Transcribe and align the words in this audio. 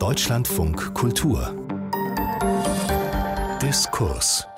Deutschlandfunk 0.00 0.94
Kultur. 0.94 1.54
Diskurs 3.60 4.48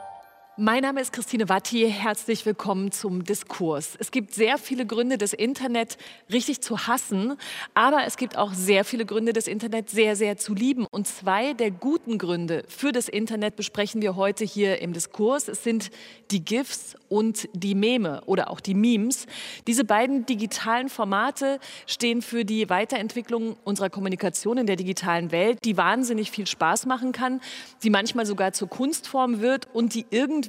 mein 0.58 0.82
Name 0.82 1.00
ist 1.00 1.14
Christine 1.14 1.48
Watti. 1.48 1.90
Herzlich 1.90 2.44
willkommen 2.44 2.92
zum 2.92 3.24
Diskurs. 3.24 3.96
Es 3.98 4.10
gibt 4.10 4.34
sehr 4.34 4.58
viele 4.58 4.84
Gründe, 4.84 5.16
das 5.16 5.32
Internet 5.32 5.96
richtig 6.30 6.60
zu 6.60 6.86
hassen, 6.86 7.38
aber 7.72 8.04
es 8.04 8.18
gibt 8.18 8.36
auch 8.36 8.52
sehr 8.52 8.84
viele 8.84 9.06
Gründe, 9.06 9.32
das 9.32 9.46
Internet 9.46 9.88
sehr, 9.88 10.14
sehr 10.14 10.36
zu 10.36 10.54
lieben. 10.54 10.86
Und 10.90 11.06
zwei 11.06 11.54
der 11.54 11.70
guten 11.70 12.18
Gründe 12.18 12.64
für 12.68 12.92
das 12.92 13.08
Internet 13.08 13.56
besprechen 13.56 14.02
wir 14.02 14.14
heute 14.14 14.44
hier 14.44 14.82
im 14.82 14.92
Diskurs. 14.92 15.48
Es 15.48 15.64
sind 15.64 15.90
die 16.30 16.44
GIFs 16.44 16.96
und 17.08 17.48
die 17.54 17.74
Meme 17.74 18.22
oder 18.26 18.50
auch 18.50 18.60
die 18.60 18.74
Memes. 18.74 19.26
Diese 19.66 19.84
beiden 19.84 20.26
digitalen 20.26 20.90
Formate 20.90 21.60
stehen 21.86 22.20
für 22.20 22.44
die 22.44 22.68
Weiterentwicklung 22.68 23.56
unserer 23.64 23.88
Kommunikation 23.88 24.58
in 24.58 24.66
der 24.66 24.76
digitalen 24.76 25.32
Welt, 25.32 25.58
die 25.64 25.78
wahnsinnig 25.78 26.30
viel 26.30 26.46
Spaß 26.46 26.84
machen 26.84 27.12
kann, 27.12 27.40
die 27.82 27.90
manchmal 27.90 28.26
sogar 28.26 28.52
zur 28.52 28.68
Kunstform 28.68 29.40
wird 29.40 29.68
und 29.72 29.94
die 29.94 30.04
irgendwie, 30.10 30.41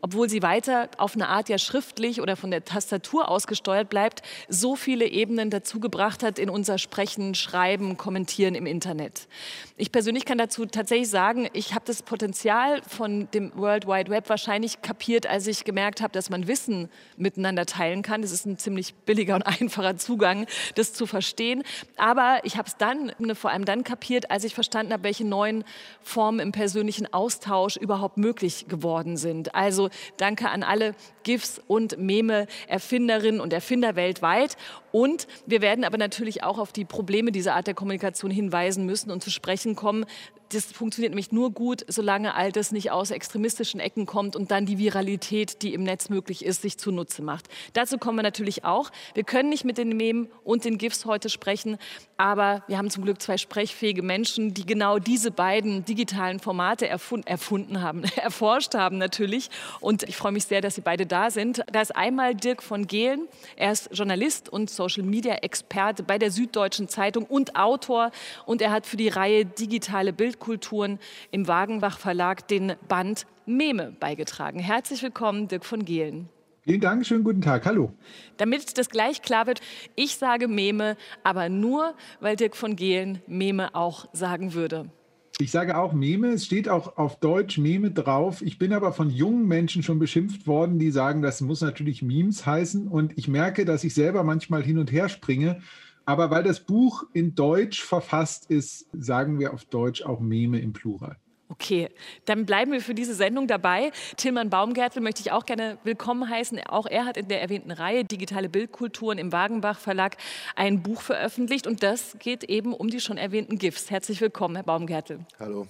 obwohl 0.00 0.28
sie 0.28 0.42
weiter 0.42 0.88
auf 0.98 1.14
eine 1.14 1.28
Art 1.28 1.48
ja 1.48 1.58
schriftlich 1.58 2.20
oder 2.20 2.36
von 2.36 2.50
der 2.50 2.64
Tastatur 2.64 3.28
ausgesteuert 3.28 3.88
bleibt, 3.88 4.22
so 4.48 4.76
viele 4.76 5.06
Ebenen 5.06 5.50
dazu 5.50 5.80
gebracht 5.80 6.22
hat 6.22 6.38
in 6.38 6.50
unser 6.50 6.78
Sprechen, 6.78 7.34
Schreiben, 7.34 7.96
Kommentieren 7.96 8.54
im 8.54 8.66
Internet. 8.66 9.28
Ich 9.76 9.92
persönlich 9.92 10.24
kann 10.24 10.38
dazu 10.38 10.66
tatsächlich 10.66 11.08
sagen, 11.08 11.48
ich 11.52 11.74
habe 11.74 11.84
das 11.86 12.02
Potenzial 12.02 12.82
von 12.82 13.30
dem 13.32 13.52
World 13.56 13.86
Wide 13.86 14.10
Web 14.10 14.28
wahrscheinlich 14.28 14.82
kapiert, 14.82 15.26
als 15.26 15.46
ich 15.46 15.64
gemerkt 15.64 15.96
gemerkt 15.96 16.00
habe, 16.00 16.12
dass 16.12 16.30
man 16.30 16.48
Wissen 16.48 16.88
miteinander 17.16 17.66
teilen 17.66 18.02
kann. 18.02 18.22
Das 18.22 18.32
ist 18.32 18.46
ein 18.46 18.58
ziemlich 18.58 18.94
billiger 18.94 19.34
und 19.34 19.42
einfacher 19.60 19.96
Zugang, 19.96 20.46
das 20.74 20.92
zu 20.92 21.06
verstehen. 21.06 21.62
Aber 21.96 22.40
ich 22.44 22.56
habe 22.56 22.66
es 22.68 22.76
dann, 22.76 23.12
ne, 23.18 23.34
vor 23.34 23.50
allem 23.50 23.64
dann 23.64 23.84
kapiert, 23.84 24.30
als 24.30 24.44
ich 24.44 24.54
verstanden 24.54 24.92
habe, 24.92 25.04
welche 25.04 25.24
neuen 25.24 25.64
Formen 26.00 26.40
im 26.40 26.52
persönlichen 26.52 27.12
Austausch 27.12 27.76
überhaupt 27.76 28.16
möglich 28.16 28.68
geworden 28.68 29.16
sind. 29.16 29.25
Also 29.54 29.90
danke 30.16 30.48
an 30.48 30.62
alle 30.62 30.94
GIFs 31.22 31.60
und 31.66 31.98
Meme-Erfinderinnen 31.98 33.40
und 33.40 33.52
Erfinder 33.52 33.96
weltweit. 33.96 34.56
Und 34.92 35.26
wir 35.46 35.60
werden 35.60 35.84
aber 35.84 35.98
natürlich 35.98 36.42
auch 36.42 36.58
auf 36.58 36.72
die 36.72 36.84
Probleme 36.84 37.32
dieser 37.32 37.54
Art 37.54 37.66
der 37.66 37.74
Kommunikation 37.74 38.30
hinweisen 38.30 38.86
müssen 38.86 39.10
und 39.10 39.22
zu 39.22 39.30
sprechen 39.30 39.74
kommen, 39.76 40.06
das 40.50 40.66
funktioniert 40.66 41.10
nämlich 41.10 41.32
nur 41.32 41.50
gut, 41.50 41.84
solange 41.88 42.34
all 42.34 42.52
das 42.52 42.70
nicht 42.70 42.90
aus 42.90 43.10
extremistischen 43.10 43.80
Ecken 43.80 44.06
kommt 44.06 44.36
und 44.36 44.50
dann 44.50 44.66
die 44.66 44.78
Viralität, 44.78 45.62
die 45.62 45.74
im 45.74 45.82
Netz 45.82 46.08
möglich 46.08 46.44
ist, 46.44 46.62
sich 46.62 46.78
zunutze 46.78 47.22
macht. 47.22 47.48
Dazu 47.72 47.98
kommen 47.98 48.18
wir 48.18 48.22
natürlich 48.22 48.64
auch. 48.64 48.90
Wir 49.14 49.24
können 49.24 49.48
nicht 49.48 49.64
mit 49.64 49.78
den 49.78 49.96
Memen 49.96 50.28
und 50.44 50.64
den 50.64 50.78
GIFs 50.78 51.04
heute 51.04 51.28
sprechen, 51.30 51.78
aber 52.16 52.62
wir 52.68 52.78
haben 52.78 52.90
zum 52.90 53.04
Glück 53.04 53.20
zwei 53.20 53.38
sprechfähige 53.38 54.02
Menschen, 54.02 54.54
die 54.54 54.66
genau 54.66 54.98
diese 54.98 55.30
beiden 55.30 55.84
digitalen 55.84 56.38
Formate 56.38 56.88
erfund 56.88 57.26
erfunden 57.26 57.82
haben, 57.82 58.04
erforscht 58.16 58.74
haben 58.74 58.98
natürlich. 58.98 59.50
Und 59.80 60.02
ich 60.04 60.16
freue 60.16 60.32
mich 60.32 60.44
sehr, 60.44 60.60
dass 60.60 60.76
Sie 60.76 60.80
beide 60.80 61.06
da 61.06 61.30
sind. 61.30 61.62
Da 61.72 61.80
ist 61.80 61.96
einmal 61.96 62.34
Dirk 62.34 62.62
von 62.62 62.86
Gehlen. 62.86 63.26
Er 63.56 63.72
ist 63.72 63.88
Journalist 63.92 64.48
und 64.48 64.70
Social-Media-Experte 64.70 66.02
bei 66.02 66.18
der 66.18 66.30
Süddeutschen 66.30 66.88
Zeitung 66.88 67.24
und 67.24 67.56
Autor. 67.56 68.10
Und 68.44 68.62
er 68.62 68.70
hat 68.70 68.86
für 68.86 68.96
die 68.96 69.08
Reihe 69.08 69.44
Digitale 69.44 70.12
Bild 70.12 70.26
Bildkulturen 70.26 70.98
im 71.30 71.46
Wagenbach 71.46 71.98
Verlag 71.98 72.48
den 72.48 72.74
Band 72.88 73.26
Meme 73.46 73.92
beigetragen. 74.00 74.58
Herzlich 74.58 75.02
willkommen, 75.02 75.48
Dirk 75.48 75.64
von 75.64 75.84
Gehlen. 75.84 76.28
Vielen 76.66 76.80
Dank, 76.80 77.06
schönen 77.06 77.24
guten 77.24 77.40
Tag, 77.40 77.64
hallo. 77.64 77.92
Damit 78.36 78.76
das 78.76 78.90
gleich 78.90 79.22
klar 79.22 79.46
wird, 79.46 79.60
ich 79.94 80.16
sage 80.16 80.48
Meme, 80.48 80.96
aber 81.22 81.48
nur, 81.48 81.94
weil 82.20 82.36
Dirk 82.36 82.56
von 82.56 82.76
Gehlen 82.76 83.22
Meme 83.26 83.74
auch 83.74 84.08
sagen 84.12 84.52
würde. 84.52 84.90
Ich 85.38 85.50
sage 85.50 85.78
auch 85.78 85.92
Meme, 85.92 86.28
es 86.28 86.44
steht 86.44 86.68
auch 86.68 86.96
auf 86.96 87.20
Deutsch 87.20 87.58
Meme 87.58 87.90
drauf. 87.90 88.42
Ich 88.42 88.58
bin 88.58 88.72
aber 88.72 88.92
von 88.92 89.10
jungen 89.10 89.46
Menschen 89.46 89.82
schon 89.82 89.98
beschimpft 89.98 90.46
worden, 90.46 90.78
die 90.78 90.90
sagen, 90.90 91.22
das 91.22 91.40
muss 91.40 91.60
natürlich 91.60 92.02
Memes 92.02 92.44
heißen. 92.44 92.88
Und 92.88 93.16
ich 93.16 93.28
merke, 93.28 93.64
dass 93.64 93.84
ich 93.84 93.94
selber 93.94 94.24
manchmal 94.24 94.62
hin 94.62 94.78
und 94.78 94.90
her 94.90 95.08
springe 95.08 95.60
aber 96.06 96.30
weil 96.30 96.44
das 96.44 96.60
Buch 96.60 97.04
in 97.12 97.34
Deutsch 97.34 97.82
verfasst 97.82 98.48
ist, 98.48 98.86
sagen 98.92 99.40
wir 99.40 99.52
auf 99.52 99.64
Deutsch 99.64 100.02
auch 100.02 100.20
Meme 100.20 100.60
im 100.60 100.72
Plural. 100.72 101.16
Okay, 101.48 101.90
dann 102.24 102.44
bleiben 102.44 102.72
wir 102.72 102.80
für 102.80 102.94
diese 102.94 103.14
Sendung 103.14 103.46
dabei. 103.46 103.92
Tilman 104.16 104.50
Baumgärtel 104.50 105.00
möchte 105.00 105.20
ich 105.20 105.30
auch 105.30 105.46
gerne 105.46 105.78
willkommen 105.84 106.28
heißen. 106.28 106.58
Auch 106.66 106.86
er 106.86 107.04
hat 107.04 107.16
in 107.16 107.28
der 107.28 107.40
erwähnten 107.40 107.70
Reihe 107.70 108.04
Digitale 108.04 108.48
Bildkulturen 108.48 109.18
im 109.18 109.30
Wagenbach 109.30 109.78
Verlag 109.78 110.16
ein 110.56 110.82
Buch 110.82 111.02
veröffentlicht 111.02 111.68
und 111.68 111.84
das 111.84 112.16
geht 112.18 112.42
eben 112.44 112.74
um 112.74 112.88
die 112.88 113.00
schon 113.00 113.16
erwähnten 113.16 113.58
GIFs. 113.58 113.90
Herzlich 113.90 114.20
willkommen, 114.20 114.56
Herr 114.56 114.64
Baumgärtel. 114.64 115.20
Hallo. 115.38 115.68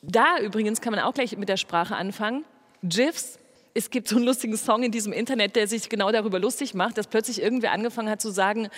Da 0.00 0.38
übrigens 0.40 0.80
kann 0.80 0.92
man 0.92 1.02
auch 1.02 1.14
gleich 1.14 1.36
mit 1.36 1.48
der 1.48 1.56
Sprache 1.56 1.96
anfangen. 1.96 2.44
GIFs 2.84 3.40
es 3.76 3.90
gibt 3.90 4.08
so 4.08 4.16
einen 4.16 4.24
lustigen 4.24 4.56
Song 4.56 4.82
in 4.84 4.90
diesem 4.90 5.12
Internet, 5.12 5.54
der 5.54 5.68
sich 5.68 5.90
genau 5.90 6.10
darüber 6.10 6.38
lustig 6.38 6.72
macht, 6.72 6.96
dass 6.96 7.08
plötzlich 7.08 7.42
irgendwer 7.42 7.72
angefangen 7.72 8.08
hat 8.08 8.22
zu 8.22 8.30
sagen, 8.30 8.68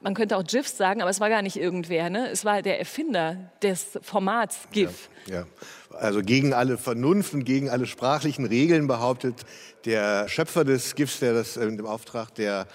man 0.00 0.14
könnte 0.14 0.36
auch 0.36 0.42
GIFs 0.42 0.76
sagen, 0.76 1.00
aber 1.00 1.10
es 1.10 1.20
war 1.20 1.28
gar 1.28 1.42
nicht 1.42 1.56
irgendwer. 1.56 2.10
Ne? 2.10 2.28
Es 2.28 2.44
war 2.44 2.60
der 2.60 2.80
Erfinder 2.80 3.52
des 3.62 4.00
Formats 4.02 4.66
GIF. 4.72 5.08
Ja, 5.26 5.34
ja. 5.36 5.46
Also 5.90 6.22
gegen 6.22 6.52
alle 6.52 6.76
Vernunft 6.76 7.34
und 7.34 7.44
gegen 7.44 7.70
alle 7.70 7.86
sprachlichen 7.86 8.44
Regeln 8.44 8.86
behauptet 8.86 9.34
der 9.84 10.28
Schöpfer 10.28 10.64
des 10.64 10.94
GIFs, 10.94 11.20
der 11.20 11.32
das 11.32 11.56
im 11.56 11.86
Auftrag 11.86 12.34
der 12.34 12.66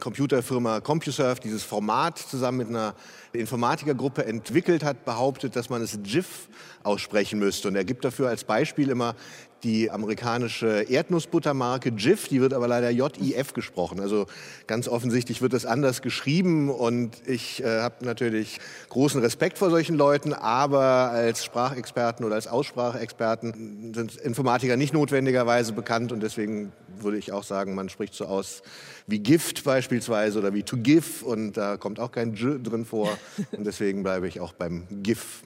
Computerfirma 0.00 0.80
CompuServe 0.80 1.40
dieses 1.40 1.64
Format 1.64 2.18
zusammen 2.18 2.58
mit 2.58 2.68
einer 2.68 2.94
Informatikergruppe 3.32 4.24
entwickelt 4.24 4.84
hat, 4.84 5.04
behauptet, 5.04 5.56
dass 5.56 5.70
man 5.70 5.82
es 5.82 5.98
GIF 6.02 6.48
aussprechen 6.84 7.40
müsste. 7.40 7.68
Und 7.68 7.74
er 7.74 7.84
gibt 7.84 8.04
dafür 8.04 8.28
als 8.28 8.44
Beispiel 8.44 8.90
immer 8.90 9.16
die 9.64 9.90
amerikanische 9.90 10.82
Erdnussbuttermarke 10.82 11.90
Jif, 11.90 12.28
die 12.28 12.40
wird 12.40 12.54
aber 12.54 12.68
leider 12.68 12.90
J-I-F 12.90 13.52
gesprochen. 13.52 14.00
Also 14.00 14.26
ganz 14.66 14.88
offensichtlich 14.88 15.42
wird 15.42 15.52
es 15.52 15.66
anders 15.66 16.02
geschrieben 16.02 16.70
und 16.70 17.16
ich 17.26 17.62
äh, 17.62 17.80
habe 17.80 18.04
natürlich 18.04 18.60
großen 18.88 19.20
Respekt 19.20 19.58
vor 19.58 19.70
solchen 19.70 19.96
Leuten, 19.96 20.32
aber 20.32 21.10
als 21.10 21.44
Sprachexperten 21.44 22.24
oder 22.24 22.36
als 22.36 22.46
Ausspracheexperten 22.46 23.94
sind 23.94 24.16
Informatiker 24.16 24.76
nicht 24.76 24.92
notwendigerweise 24.92 25.72
bekannt 25.72 26.12
und 26.12 26.22
deswegen 26.22 26.72
würde 27.00 27.18
ich 27.18 27.32
auch 27.32 27.44
sagen, 27.44 27.74
man 27.74 27.88
spricht 27.88 28.14
so 28.14 28.26
aus 28.26 28.62
wie 29.06 29.18
Gift 29.18 29.64
beispielsweise 29.64 30.38
oder 30.38 30.54
wie 30.54 30.62
to 30.62 30.76
give 30.76 31.24
und 31.24 31.56
da 31.56 31.76
kommt 31.76 32.00
auch 32.00 32.12
kein 32.12 32.34
J 32.34 32.64
drin 32.64 32.84
vor 32.84 33.16
und 33.52 33.66
deswegen 33.66 34.02
bleibe 34.02 34.28
ich 34.28 34.40
auch 34.40 34.52
beim 34.52 34.86
GIF. 35.02 35.42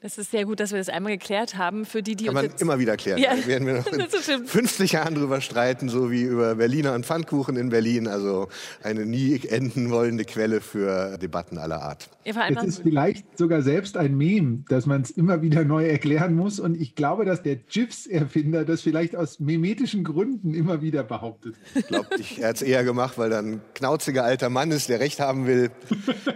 Das 0.00 0.18
ist 0.18 0.30
sehr 0.30 0.44
gut, 0.44 0.60
dass 0.60 0.72
wir 0.72 0.78
das 0.78 0.88
einmal 0.88 1.12
geklärt 1.12 1.56
haben. 1.56 1.84
Für 1.84 2.02
die, 2.02 2.16
die 2.16 2.26
Kann 2.26 2.34
man 2.34 2.50
immer 2.58 2.78
wieder 2.78 2.96
klären. 2.96 3.18
Ja. 3.18 3.36
Da 3.36 3.46
werden 3.46 3.66
wir 3.66 3.74
noch 3.74 3.86
in 4.28 4.46
50 4.46 4.92
Jahren 4.92 5.14
drüber 5.14 5.40
streiten, 5.40 5.88
so 5.88 6.10
wie 6.10 6.22
über 6.22 6.54
Berliner 6.56 6.94
und 6.94 7.06
Pfannkuchen 7.06 7.56
in 7.56 7.68
Berlin. 7.70 8.08
Also 8.08 8.48
eine 8.82 9.06
nie 9.06 9.40
enden 9.48 9.90
wollende 9.90 10.24
Quelle 10.24 10.60
für 10.60 11.18
Debatten 11.18 11.58
aller 11.58 11.82
Art. 11.82 12.08
Es 12.24 12.64
ist 12.64 12.82
vielleicht 12.82 13.38
sogar 13.38 13.62
selbst 13.62 13.96
ein 13.96 14.16
Mem, 14.16 14.64
dass 14.68 14.84
man 14.86 15.02
es 15.02 15.10
immer 15.10 15.40
wieder 15.40 15.64
neu 15.64 15.86
erklären 15.86 16.34
muss. 16.34 16.60
Und 16.60 16.78
ich 16.78 16.94
glaube, 16.94 17.24
dass 17.24 17.42
der 17.42 17.56
GIFs-Erfinder 17.56 18.64
das 18.64 18.82
vielleicht 18.82 19.16
aus 19.16 19.40
memetischen 19.40 20.04
Gründen 20.04 20.52
immer 20.52 20.82
wieder 20.82 21.02
behauptet. 21.04 21.54
Ich 21.74 21.86
glaube, 21.86 22.08
er 22.38 22.48
hat 22.48 22.56
es 22.56 22.62
eher 22.62 22.84
gemacht, 22.84 23.16
weil 23.16 23.32
er 23.32 23.38
ein 23.38 23.60
knauziger 23.74 24.24
alter 24.24 24.50
Mann 24.50 24.70
ist, 24.70 24.88
der 24.88 25.00
Recht 25.00 25.20
haben 25.20 25.46
will. 25.46 25.70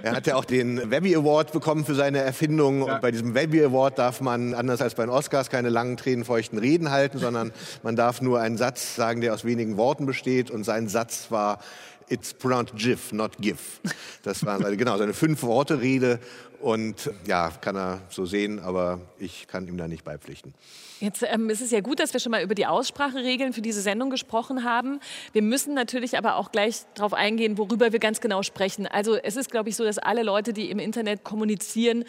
Er 0.03 0.17
hat 0.17 0.27
ja 0.27 0.37
auch 0.37 0.45
den 0.45 0.91
Webby 0.91 1.15
Award 1.15 1.53
bekommen 1.53 1.85
für 1.85 1.95
seine 1.95 2.19
Erfindung. 2.19 2.87
Ja. 2.87 2.95
Und 2.95 3.01
bei 3.03 3.11
diesem 3.11 3.32
Webby 3.35 3.65
Award 3.65 3.99
darf 3.99 4.21
man, 4.21 4.55
anders 4.55 4.81
als 4.81 4.95
bei 4.95 5.05
den 5.05 5.11
Oscars, 5.11 5.51
keine 5.51 5.69
langen, 5.69 5.97
tränenfeuchten 5.97 6.59
Reden 6.59 6.91
halten, 6.91 7.19
sondern 7.19 7.53
man 7.83 7.97
darf 7.97 8.21
nur 8.21 8.41
einen 8.41 8.57
Satz 8.57 8.97
sagen, 8.97 9.21
der 9.21 9.35
aus 9.35 9.45
wenigen 9.45 9.77
Worten 9.77 10.07
besteht. 10.07 10.51
Und 10.51 10.65
sein 10.65 10.89
Satz 10.89 11.31
war, 11.31 11.59
It's 12.09 12.35
pronounced 12.35 12.77
GIF, 12.77 13.13
not 13.13 13.39
GIF. 13.41 13.81
Das 14.23 14.45
war 14.45 14.61
seine, 14.61 14.77
genau, 14.77 14.99
seine 14.99 15.15
Fünf-Worte-Rede. 15.15 16.19
Und 16.61 17.11
ja, 17.27 17.51
kann 17.61 17.75
er 17.75 18.01
so 18.09 18.25
sehen, 18.25 18.61
aber 18.61 19.01
ich 19.19 19.49
kann 19.49 19.67
ihm 19.67 19.77
da 19.77 19.89
nicht 19.89 20.05
beipflichten. 20.05 20.55
Jetzt 21.01 21.25
ähm, 21.29 21.51
ist 21.51 21.61
es 21.61 21.73
ja 21.73 21.81
gut, 21.81 21.99
dass 21.99 22.13
wir 22.13 22.21
schon 22.21 22.31
mal 22.31 22.43
über 22.43 22.55
die 22.55 22.67
Ausspracheregeln 22.67 23.53
für 23.53 23.63
diese 23.63 23.81
Sendung 23.81 24.11
gesprochen 24.11 24.63
haben. 24.63 25.01
Wir 25.33 25.43
müssen 25.43 25.75
natürlich 25.75 26.17
aber 26.17 26.37
auch 26.37 26.53
gleich 26.53 26.83
darauf 26.95 27.15
eingehen, 27.15 27.59
worüber 27.59 27.93
wir 27.93 27.99
ganz 27.99 28.21
genau 28.21 28.45
sprechen. 28.45 28.87
Also 28.87 29.17
es 29.17 29.35
ist, 29.35 29.51
glaube 29.51 29.71
ich, 29.71 29.77
so, 29.77 29.83
dass 29.83 29.99
alle 29.99 30.23
Leute, 30.23 30.53
die 30.53 30.71
im 30.71 30.79
Internet 30.79 31.25
kommunizieren, 31.25 32.05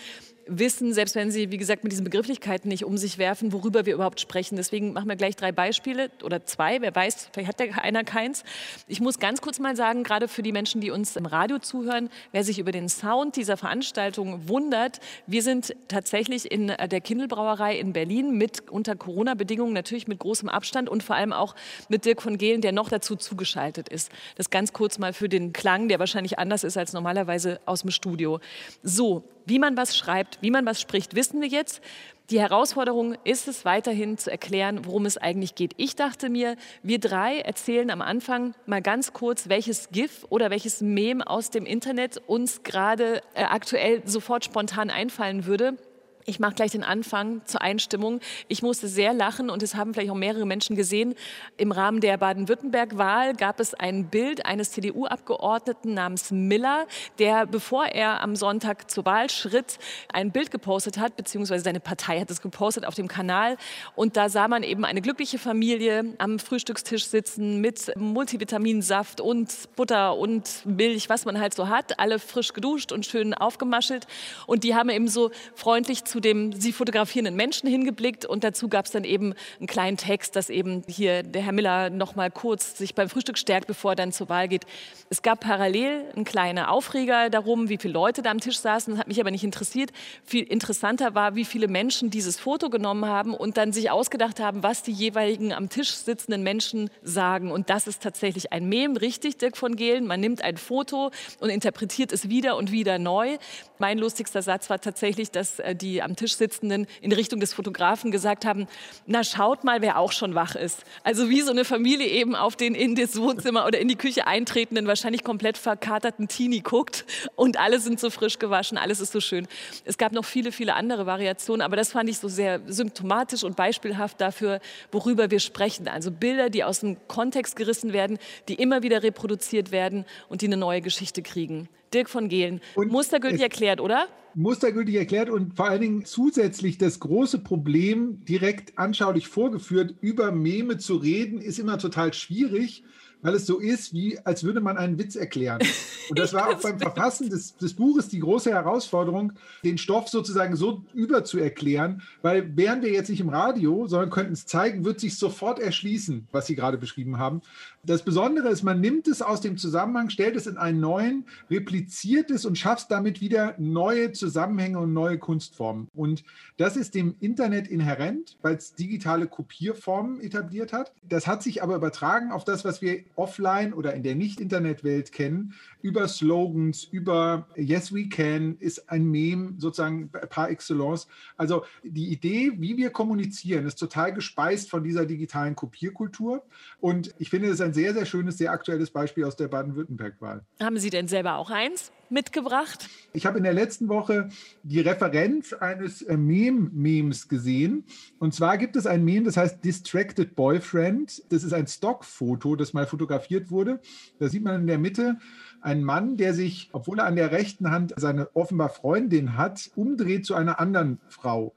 wissen, 0.48 0.94
selbst 0.94 1.16
wenn 1.16 1.32
sie, 1.32 1.52
wie 1.52 1.58
gesagt, 1.58 1.84
mit 1.84 1.92
diesen 1.92 2.04
Begrifflichkeiten 2.04 2.70
nicht 2.70 2.86
um 2.86 2.98
sich 2.98 3.18
werfen, 3.18 3.54
worüber 3.54 3.86
wir 3.86 3.94
überhaupt 3.94 4.20
sprechen. 4.20 4.56
Deswegen 4.56 4.94
machen 4.94 5.08
wir 5.08 5.16
gleich 5.16 5.36
drei 5.36 5.52
Beispiele 5.52 6.10
oder 6.24 6.46
zwei. 6.46 6.82
Wer 6.82 6.94
weiß, 6.94 7.30
vielleicht 7.34 7.50
hat 7.50 7.60
der 7.60 7.84
einer 7.84 8.04
keins. 8.04 8.44
Ich 8.88 9.02
muss 9.02 9.20
ganz 9.20 9.42
kurz 9.42 9.60
mal 9.60 9.76
sagen, 9.76 10.04
gerade 10.04 10.28
für 10.28 10.44
die 10.44 10.52
Menschen, 10.52 10.82
die 10.82 10.92
uns 10.92 11.16
im 11.16 11.26
Radio 11.26 11.60
zuhören, 11.60 12.10
wer 12.32 12.44
sich 12.44 12.60
über 12.60 12.72
den 12.72 12.90
Sound 12.90 13.36
dieser 13.36 13.58
Veranstaltung 13.58 14.48
wundert, 14.48 15.00
wir 15.28 15.42
sind 15.42 15.76
tatsächlich 15.88 16.52
in 16.52 16.68
der 16.68 17.02
Kindelbrauerei 17.02 17.78
in 17.78 17.94
Berlin 17.94 18.38
mit 18.38 18.70
unter 18.70 18.96
Corona-Bedingungen 18.96 19.74
natürlich 19.74 20.08
mit 20.08 20.20
großem 20.20 20.50
Abstand 20.50 20.90
und 20.90 21.04
vor 21.04 21.16
allem 21.16 21.34
auch 21.34 21.56
mit 21.90 22.06
Dirk 22.06 22.22
von 22.22 22.38
Gehlen, 22.38 22.62
der 22.62 22.72
noch 22.72 22.90
dazu 22.90 23.16
zugeschaltet 23.16 23.90
ist. 23.90 24.12
Das 24.36 24.50
ganz 24.50 24.74
kurz 24.74 25.00
mal 25.00 25.14
für 25.14 25.30
den 25.30 25.54
Klang, 25.54 25.88
der 25.88 26.00
wahrscheinlich 26.00 26.40
anders 26.40 26.64
ist 26.64 26.78
als 26.78 26.94
normalerweise 26.94 27.60
aus 27.66 27.82
dem 27.82 27.92
Studio. 27.92 28.40
So, 28.82 29.24
Wie 29.46 29.60
man 29.60 29.76
was 29.76 29.98
schreibt, 29.98 30.38
wie 30.42 30.52
man 30.52 30.66
was 30.66 30.80
spricht, 30.80 31.16
wissen 31.16 31.42
wir 31.42 31.48
jetzt. 31.48 31.82
Die 32.30 32.40
Herausforderung 32.40 33.16
ist 33.26 33.50
es 33.50 33.66
weiterhin 33.66 34.18
zu 34.18 34.32
erklären, 34.32 34.86
worum 34.86 35.06
es 35.06 35.18
eigentlich 35.18 35.56
geht. 35.56 35.74
Ich 35.76 35.98
dachte 35.98 36.30
mir, 36.30 36.56
wir 36.82 37.00
drei 37.00 37.40
erzählen 37.40 37.92
am 37.92 38.02
Anfang 38.02 38.56
mal 38.66 38.82
ganz 38.82 39.12
kurz, 39.12 39.50
welches 39.50 39.90
GIF 39.90 40.26
oder 40.30 40.50
welches 40.50 40.80
Meme 40.80 41.28
aus 41.28 41.50
dem 41.50 41.66
Internet 41.66 42.22
uns 42.26 42.64
gerade 42.64 43.22
äh, 43.34 43.44
aktuell 43.44 44.02
sofort 44.06 44.46
spontan 44.46 44.90
einfallen 44.90 45.46
würde. 45.46 45.78
Ich 46.26 46.40
mache 46.40 46.54
gleich 46.54 46.72
den 46.72 46.84
Anfang 46.84 47.42
zur 47.46 47.62
Einstimmung. 47.62 48.22
Ich 48.48 48.64
musste 48.64 48.88
sehr 48.88 49.14
lachen 49.14 49.50
und 49.50 49.62
es 49.62 49.76
haben 49.76 49.94
vielleicht 49.94 50.12
auch 50.12 50.16
mehrere 50.16 50.46
Menschen 50.46 50.76
gesehen. 50.76 51.16
Im 51.58 51.72
Rahmen 51.74 52.00
der 52.00 52.18
Baden-Württemberg-Wahl 52.18 53.36
gab 53.36 53.60
es 53.60 53.74
ein 53.74 54.06
Bild 54.10 54.46
eines 54.46 54.72
CDU-Abgeordneten 54.72 55.94
namens 55.94 56.32
Miller, 56.32 56.88
der, 57.20 57.46
bevor 57.46 57.88
er 57.88 58.22
am 58.22 58.38
Sonntag 58.38 58.90
zur 58.90 59.06
Wahl 59.06 59.30
schritt, 59.30 59.80
ein 60.14 60.32
Bild 60.32 60.50
gepostet 60.50 60.98
hat, 60.98 61.18
beziehungsweise 61.18 61.66
seine 61.66 61.82
Partei 61.82 62.22
hat 62.22 62.32
es 62.32 62.42
gepostet 62.42 62.86
auf 62.86 62.96
dem 62.96 63.10
Kanal. 63.10 63.58
Und 63.96 64.16
da 64.16 64.30
sah 64.30 64.48
man 64.48 64.64
eben 64.64 64.86
eine 64.86 65.02
glückliche 65.02 65.40
Familie 65.40 66.16
am 66.20 66.40
Frühstückstisch 66.40 67.06
sitzen 67.06 67.60
mit 67.60 67.92
Multivitaminsaft 67.98 69.20
und 69.20 69.52
Butter 69.76 70.18
und 70.18 70.66
Milch, 70.66 71.10
was 71.10 71.26
man 71.26 71.40
halt 71.40 71.54
so 71.54 71.68
hat. 71.68 72.00
Alle 72.00 72.20
frisch 72.20 72.54
geduscht 72.54 72.94
und 72.94 73.06
schön 73.06 73.34
aufgemaschelt. 73.34 74.08
Und 74.48 74.64
die 74.64 74.74
haben 74.74 74.90
eben 74.90 75.10
so 75.10 75.32
freundlich 75.54 76.06
zu 76.14 76.20
dem 76.20 76.54
sie 76.54 76.74
fotografierenden 76.74 77.36
Menschen 77.36 77.68
hingeblickt 77.68 78.24
und 78.24 78.44
dazu 78.44 78.68
gab 78.68 78.86
es 78.86 78.92
dann 78.92 79.04
eben 79.04 79.34
einen 79.58 79.66
kleinen 79.66 79.98
Text, 79.98 80.36
dass 80.36 80.52
eben 80.52 80.84
hier 80.88 81.24
der 81.24 81.42
Herr 81.42 81.54
Miller 81.54 81.90
noch 81.90 82.16
mal 82.16 82.30
kurz 82.30 82.78
sich 82.78 82.94
beim 82.94 83.10
Frühstück 83.10 83.36
stärkt, 83.36 83.66
bevor 83.66 83.94
er 83.94 83.96
dann 83.96 84.12
zur 84.12 84.30
Wahl 84.30 84.48
geht. 84.48 84.68
Es 85.10 85.24
gab 85.24 85.40
parallel 85.40 86.04
einen 86.16 86.24
kleinen 86.24 86.66
Aufreger 86.66 87.32
darum, 87.32 87.68
wie 87.68 87.80
viele 87.80 87.96
Leute 87.96 88.22
da 88.22 88.30
am 88.30 88.40
Tisch 88.40 88.60
saßen. 88.60 88.94
Das 88.94 89.00
hat 89.00 89.08
mich 89.08 89.20
aber 89.20 89.32
nicht 89.32 89.44
interessiert. 89.44 89.90
Viel 90.24 90.44
interessanter 90.44 91.16
war, 91.16 91.34
wie 91.34 91.46
viele 91.46 91.68
Menschen 91.68 92.12
dieses 92.12 92.40
Foto 92.40 92.70
genommen 92.70 93.08
haben 93.08 93.34
und 93.34 93.58
dann 93.58 93.74
sich 93.74 93.90
ausgedacht 93.90 94.40
haben, 94.40 94.62
was 94.62 94.84
die 94.84 94.92
jeweiligen 94.92 95.52
am 95.52 95.70
Tisch 95.70 95.90
sitzenden 95.94 96.44
Menschen 96.44 96.92
sagen. 97.02 97.52
Und 97.52 97.72
das 97.72 97.88
ist 97.88 98.04
tatsächlich 98.04 98.54
ein 98.54 98.70
Mem, 98.70 98.98
richtig, 98.98 99.38
Dirk 99.38 99.58
von 99.58 99.76
Gehlen. 99.76 100.06
Man 100.06 100.20
nimmt 100.20 100.44
ein 100.44 100.58
Foto 100.58 101.10
und 101.40 101.50
interpretiert 101.50 102.12
es 102.12 102.30
wieder 102.30 102.56
und 102.56 102.72
wieder 102.72 103.00
neu. 103.00 103.40
Mein 103.80 103.98
lustigster 103.98 104.44
Satz 104.44 104.70
war 104.70 104.80
tatsächlich, 104.80 105.32
dass 105.32 105.58
äh, 105.58 105.74
am 106.04 106.16
Tisch 106.16 106.36
sitzenden 106.36 106.88
in 107.02 107.12
Richtung 107.12 107.40
des 107.40 107.54
Fotografen 107.54 108.12
gesagt 108.12 108.46
haben, 108.46 108.68
na 109.06 109.24
schaut 109.24 109.64
mal, 109.64 109.82
wer 109.82 109.98
auch 109.98 110.12
schon 110.12 110.36
wach 110.36 110.56
ist. 110.56 110.84
Also 111.04 111.30
wie 111.30 111.42
so 111.42 111.52
eine 111.52 111.66
Familie 111.66 112.08
eben 112.08 112.36
auf 112.36 112.56
den 112.56 112.76
in 112.76 112.96
das 112.96 113.20
Wohnzimmer 113.20 113.66
oder 113.66 113.80
in 113.80 113.88
die 113.88 113.96
Küche 113.96 114.28
eintretenden, 114.28 114.88
wahrscheinlich 114.88 115.24
komplett 115.24 115.58
verkaterten 115.58 116.28
Teenie 116.28 116.62
guckt 116.62 117.06
und 117.36 117.60
alle 117.60 117.80
sind 117.80 118.00
so 118.00 118.10
frisch 118.10 118.40
gewaschen, 118.40 118.78
alles 118.78 119.00
ist 119.00 119.12
so 119.12 119.20
schön. 119.20 119.48
Es 119.86 119.98
gab 119.98 120.12
noch 120.12 120.26
viele, 120.26 120.52
viele 120.52 120.76
andere 120.76 121.06
Variationen, 121.06 121.62
aber 121.62 121.76
das 121.76 121.92
fand 121.92 122.10
ich 122.10 122.20
so 122.20 122.28
sehr 122.28 122.62
symptomatisch 122.68 123.44
und 123.44 123.56
beispielhaft 123.56 124.20
dafür, 124.22 124.60
worüber 124.92 125.32
wir 125.32 125.40
sprechen. 125.40 125.88
Also 125.88 126.12
Bilder, 126.12 126.50
die 126.50 126.64
aus 126.64 126.82
dem 126.82 126.98
Kontext 127.08 127.56
gerissen 127.56 127.94
werden, 127.94 128.18
die 128.48 128.56
immer 128.56 128.84
wieder 128.84 129.04
reproduziert 129.04 129.72
werden 129.72 130.06
und 130.30 130.42
die 130.42 130.48
eine 130.48 130.58
neue 130.58 130.82
Geschichte 130.82 131.22
kriegen. 131.22 131.70
Dirk 131.94 132.10
von 132.10 132.30
Gehlen. 132.30 132.62
Und 132.76 132.92
Mustergültig 132.92 133.42
erklärt, 133.42 133.82
oder? 133.82 134.08
Mustergültig 134.36 134.96
erklärt 134.96 135.30
und 135.30 135.56
vor 135.56 135.68
allen 135.70 135.82
Dingen 135.82 136.06
zusätzlich 136.06 136.78
das 136.78 137.00
große 137.00 137.40
Problem 137.40 138.26
direkt 138.26 138.78
anschaulich 138.80 139.28
vorgeführt. 139.28 139.96
Über 140.02 140.32
Meme 140.32 140.78
zu 140.78 140.96
reden 140.96 141.40
ist 141.40 141.60
immer 141.60 141.78
total 141.78 142.14
schwierig, 142.14 142.84
weil 143.24 143.34
es 143.34 143.48
so 143.48 143.60
ist, 143.60 143.94
wie 143.94 144.20
als 144.20 144.44
würde 144.44 144.62
man 144.62 144.78
einen 144.78 145.00
Witz 145.00 145.16
erklären. 145.16 145.60
Und 146.10 146.20
das 146.20 146.34
war 146.34 146.50
auch 146.50 146.62
beim 146.62 146.78
Verfassen 146.78 147.30
des, 147.30 147.56
des, 147.58 147.74
Buches 147.74 148.10
die 148.10 148.20
große 148.20 148.52
Herausforderung, 148.52 149.34
den 149.64 149.78
Stoff 149.78 150.10
sozusagen 150.10 150.56
so 150.56 150.84
überzuerklären, 150.94 152.02
weil 152.22 152.56
wären 152.56 152.82
wir 152.82 152.92
jetzt 152.92 153.10
nicht 153.10 153.22
im 153.22 153.30
Radio, 153.30 153.88
sondern 153.88 154.10
könnten 154.10 154.34
es 154.34 154.46
zeigen, 154.46 154.86
wird 154.86 155.00
sich 155.00 155.18
sofort 155.18 155.60
erschließen, 155.60 156.28
was 156.32 156.46
Sie 156.46 156.56
gerade 156.56 156.78
beschrieben 156.78 157.18
haben. 157.18 157.42
Das 157.86 158.04
Besondere 158.04 158.50
ist, 158.50 158.64
man 158.64 158.80
nimmt 158.80 159.10
es 159.10 159.22
aus 159.22 159.42
dem 159.42 159.58
Zusammenhang, 159.58 160.10
stellt 160.10 160.38
es 160.38 160.48
in 160.48 160.58
einen 160.58 160.80
neuen, 160.80 161.26
repliziert 161.50 162.32
es 162.32 162.46
und 162.46 162.58
schafft 162.58 162.92
damit 162.92 163.20
wieder 163.20 163.56
neue 163.58 164.14
Zusammenhänge 164.14 164.80
und 164.80 164.94
neue 164.94 165.18
Kunstformen. 165.18 165.88
Und 165.94 166.24
das 166.58 166.78
ist 166.78 166.96
dem 166.96 167.16
Internet 167.20 167.68
inhärent, 167.68 168.38
weil 168.42 168.56
es 168.56 168.76
digitale 168.76 169.28
Kopierformen 169.28 170.22
etabliert 170.22 170.72
hat. 170.72 170.94
Das 171.08 171.28
hat 171.28 171.44
sich 171.44 171.62
aber 171.62 171.76
übertragen 171.76 172.32
auf 172.32 172.46
das, 172.46 172.64
was 172.64 172.82
wir 172.82 173.04
offline 173.16 173.74
oder 173.74 173.94
in 173.94 174.04
der 174.04 174.16
Nicht-Internet-Welt 174.16 175.12
kennen, 175.12 175.54
über 175.82 176.08
Slogans, 176.08 176.86
über 176.86 177.48
Yes 177.56 177.94
We 177.94 178.08
Can 178.08 178.58
ist 178.60 178.90
ein 178.90 179.06
Meme 179.06 179.56
sozusagen 179.58 180.10
par 180.10 180.50
excellence. 180.50 181.08
Also 181.38 181.64
die 181.84 182.08
Idee, 182.08 182.54
wie 182.58 182.78
wir 182.78 182.90
kommunizieren, 182.90 183.66
ist 183.66 183.76
total 183.76 184.14
gespeist 184.14 184.70
von 184.70 184.84
dieser 184.84 185.06
digitalen 185.06 185.56
Kopierkultur. 185.56 186.44
Und 186.80 187.14
ich 187.20 187.30
finde, 187.30 187.48
das 187.48 187.56
ist 187.56 187.66
ein 187.66 187.74
sehr, 187.74 187.94
sehr 187.94 188.06
schönes, 188.06 188.38
sehr 188.38 188.52
aktuelles 188.52 188.92
Beispiel 188.92 189.26
aus 189.26 189.36
der 189.36 189.48
Baden-Württemberg-Wahl. 189.48 190.44
Haben 190.60 190.78
Sie 190.78 190.90
denn 190.90 191.08
selber 191.08 191.38
auch 191.38 191.50
eins? 191.50 191.92
Mitgebracht? 192.14 192.88
Ich 193.12 193.26
habe 193.26 193.38
in 193.38 193.44
der 193.44 193.54
letzten 193.54 193.90
Woche 193.90 194.30
die 194.64 194.80
Referenz 194.80 195.52
eines 195.52 196.02
äh, 196.02 196.16
Meme-Memes 196.16 197.28
gesehen. 197.28 197.84
Und 198.20 198.34
zwar 198.34 198.58
gibt 198.58 198.76
es 198.76 198.88
ein 198.88 199.04
Meme, 199.04 199.26
das 199.26 199.36
heißt 199.36 199.66
Distracted 199.66 200.36
Boyfriend. 200.36 201.24
Das 201.32 201.44
ist 201.44 201.54
ein 201.54 201.68
Stockfoto, 201.68 202.56
das 202.56 202.74
mal 202.74 202.88
fotografiert 202.88 203.52
wurde. 203.52 203.82
Da 204.20 204.30
sieht 204.30 204.44
man 204.44 204.62
in 204.62 204.68
der 204.68 204.78
Mitte 204.78 205.18
einen 205.62 205.84
Mann, 205.84 206.16
der 206.18 206.34
sich, 206.34 206.70
obwohl 206.72 207.00
er 207.00 207.06
an 207.06 207.16
der 207.16 207.32
rechten 207.32 207.72
Hand 207.72 207.94
seine 207.98 208.34
offenbar 208.36 208.70
Freundin 208.70 209.38
hat, 209.38 209.72
umdreht 209.76 210.26
zu 210.26 210.36
einer 210.36 210.60
anderen 210.60 211.02
Frau 211.10 211.54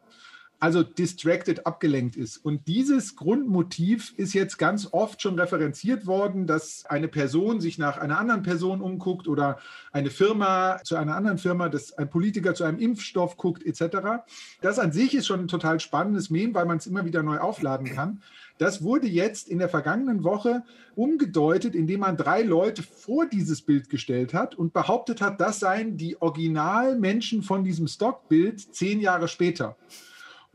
also 0.59 0.83
distracted, 0.83 1.67
abgelenkt 1.67 2.17
ist. 2.17 2.39
Und 2.39 2.67
dieses 2.67 3.17
Grundmotiv 3.17 4.15
ist 4.17 4.33
jetzt 4.33 4.57
ganz 4.57 4.89
oft 4.91 5.21
schon 5.21 5.39
referenziert 5.39 6.07
worden, 6.07 6.47
dass 6.47 6.87
eine 6.87 7.09
Person 7.09 7.61
sich 7.61 7.79
nach 7.79 7.99
einer 7.99 8.19
anderen 8.19 8.43
Person 8.43 8.81
umguckt 8.81 9.29
oder 9.29 9.59
eine 9.93 10.11
Firma 10.11 10.81
zu 10.83 10.97
einer 10.97 11.15
anderen 11.15 11.39
Firma, 11.39 11.69
dass 11.69 11.93
ein 11.93 12.09
Politiker 12.09 12.55
zu 12.55 12.65
einem 12.65 12.79
Impfstoff 12.79 13.37
guckt, 13.37 13.67
etc. 13.67 14.25
Das 14.63 14.79
an 14.79 14.93
sich 14.93 15.15
ist 15.15 15.27
schon 15.27 15.41
ein 15.41 15.49
total 15.49 15.79
spannendes 15.81 16.31
Meme, 16.31 16.55
weil 16.55 16.67
man 16.67 16.79
es 16.79 16.87
immer 16.87 17.05
wieder 17.05 17.23
neu 17.23 17.39
aufladen 17.39 17.93
kann. 17.93 18.23
Das 18.59 18.83
wurde 18.83 19.07
jetzt 19.07 19.49
in 19.49 19.59
der 19.59 19.69
vergangenen 19.69 20.25
Woche 20.25 20.63
umgedeutet, 20.95 21.75
indem 21.75 22.01
man 22.01 22.17
drei 22.17 22.41
Leute 22.41 22.83
vor 22.83 23.27
dieses 23.27 23.61
Bild 23.61 23.91
gestellt 23.91 24.33
hat 24.33 24.55
und 24.55 24.73
behauptet 24.73 25.21
hat, 25.21 25.41
das 25.41 25.61
seien 25.61 25.99
die 25.99 26.21
Originalmenschen 26.23 27.43
von 27.43 27.65
diesem 27.65 27.87
Stockbild 27.87 28.75
zehn 28.75 29.01
Jahre 29.01 29.29
später. 29.29 29.77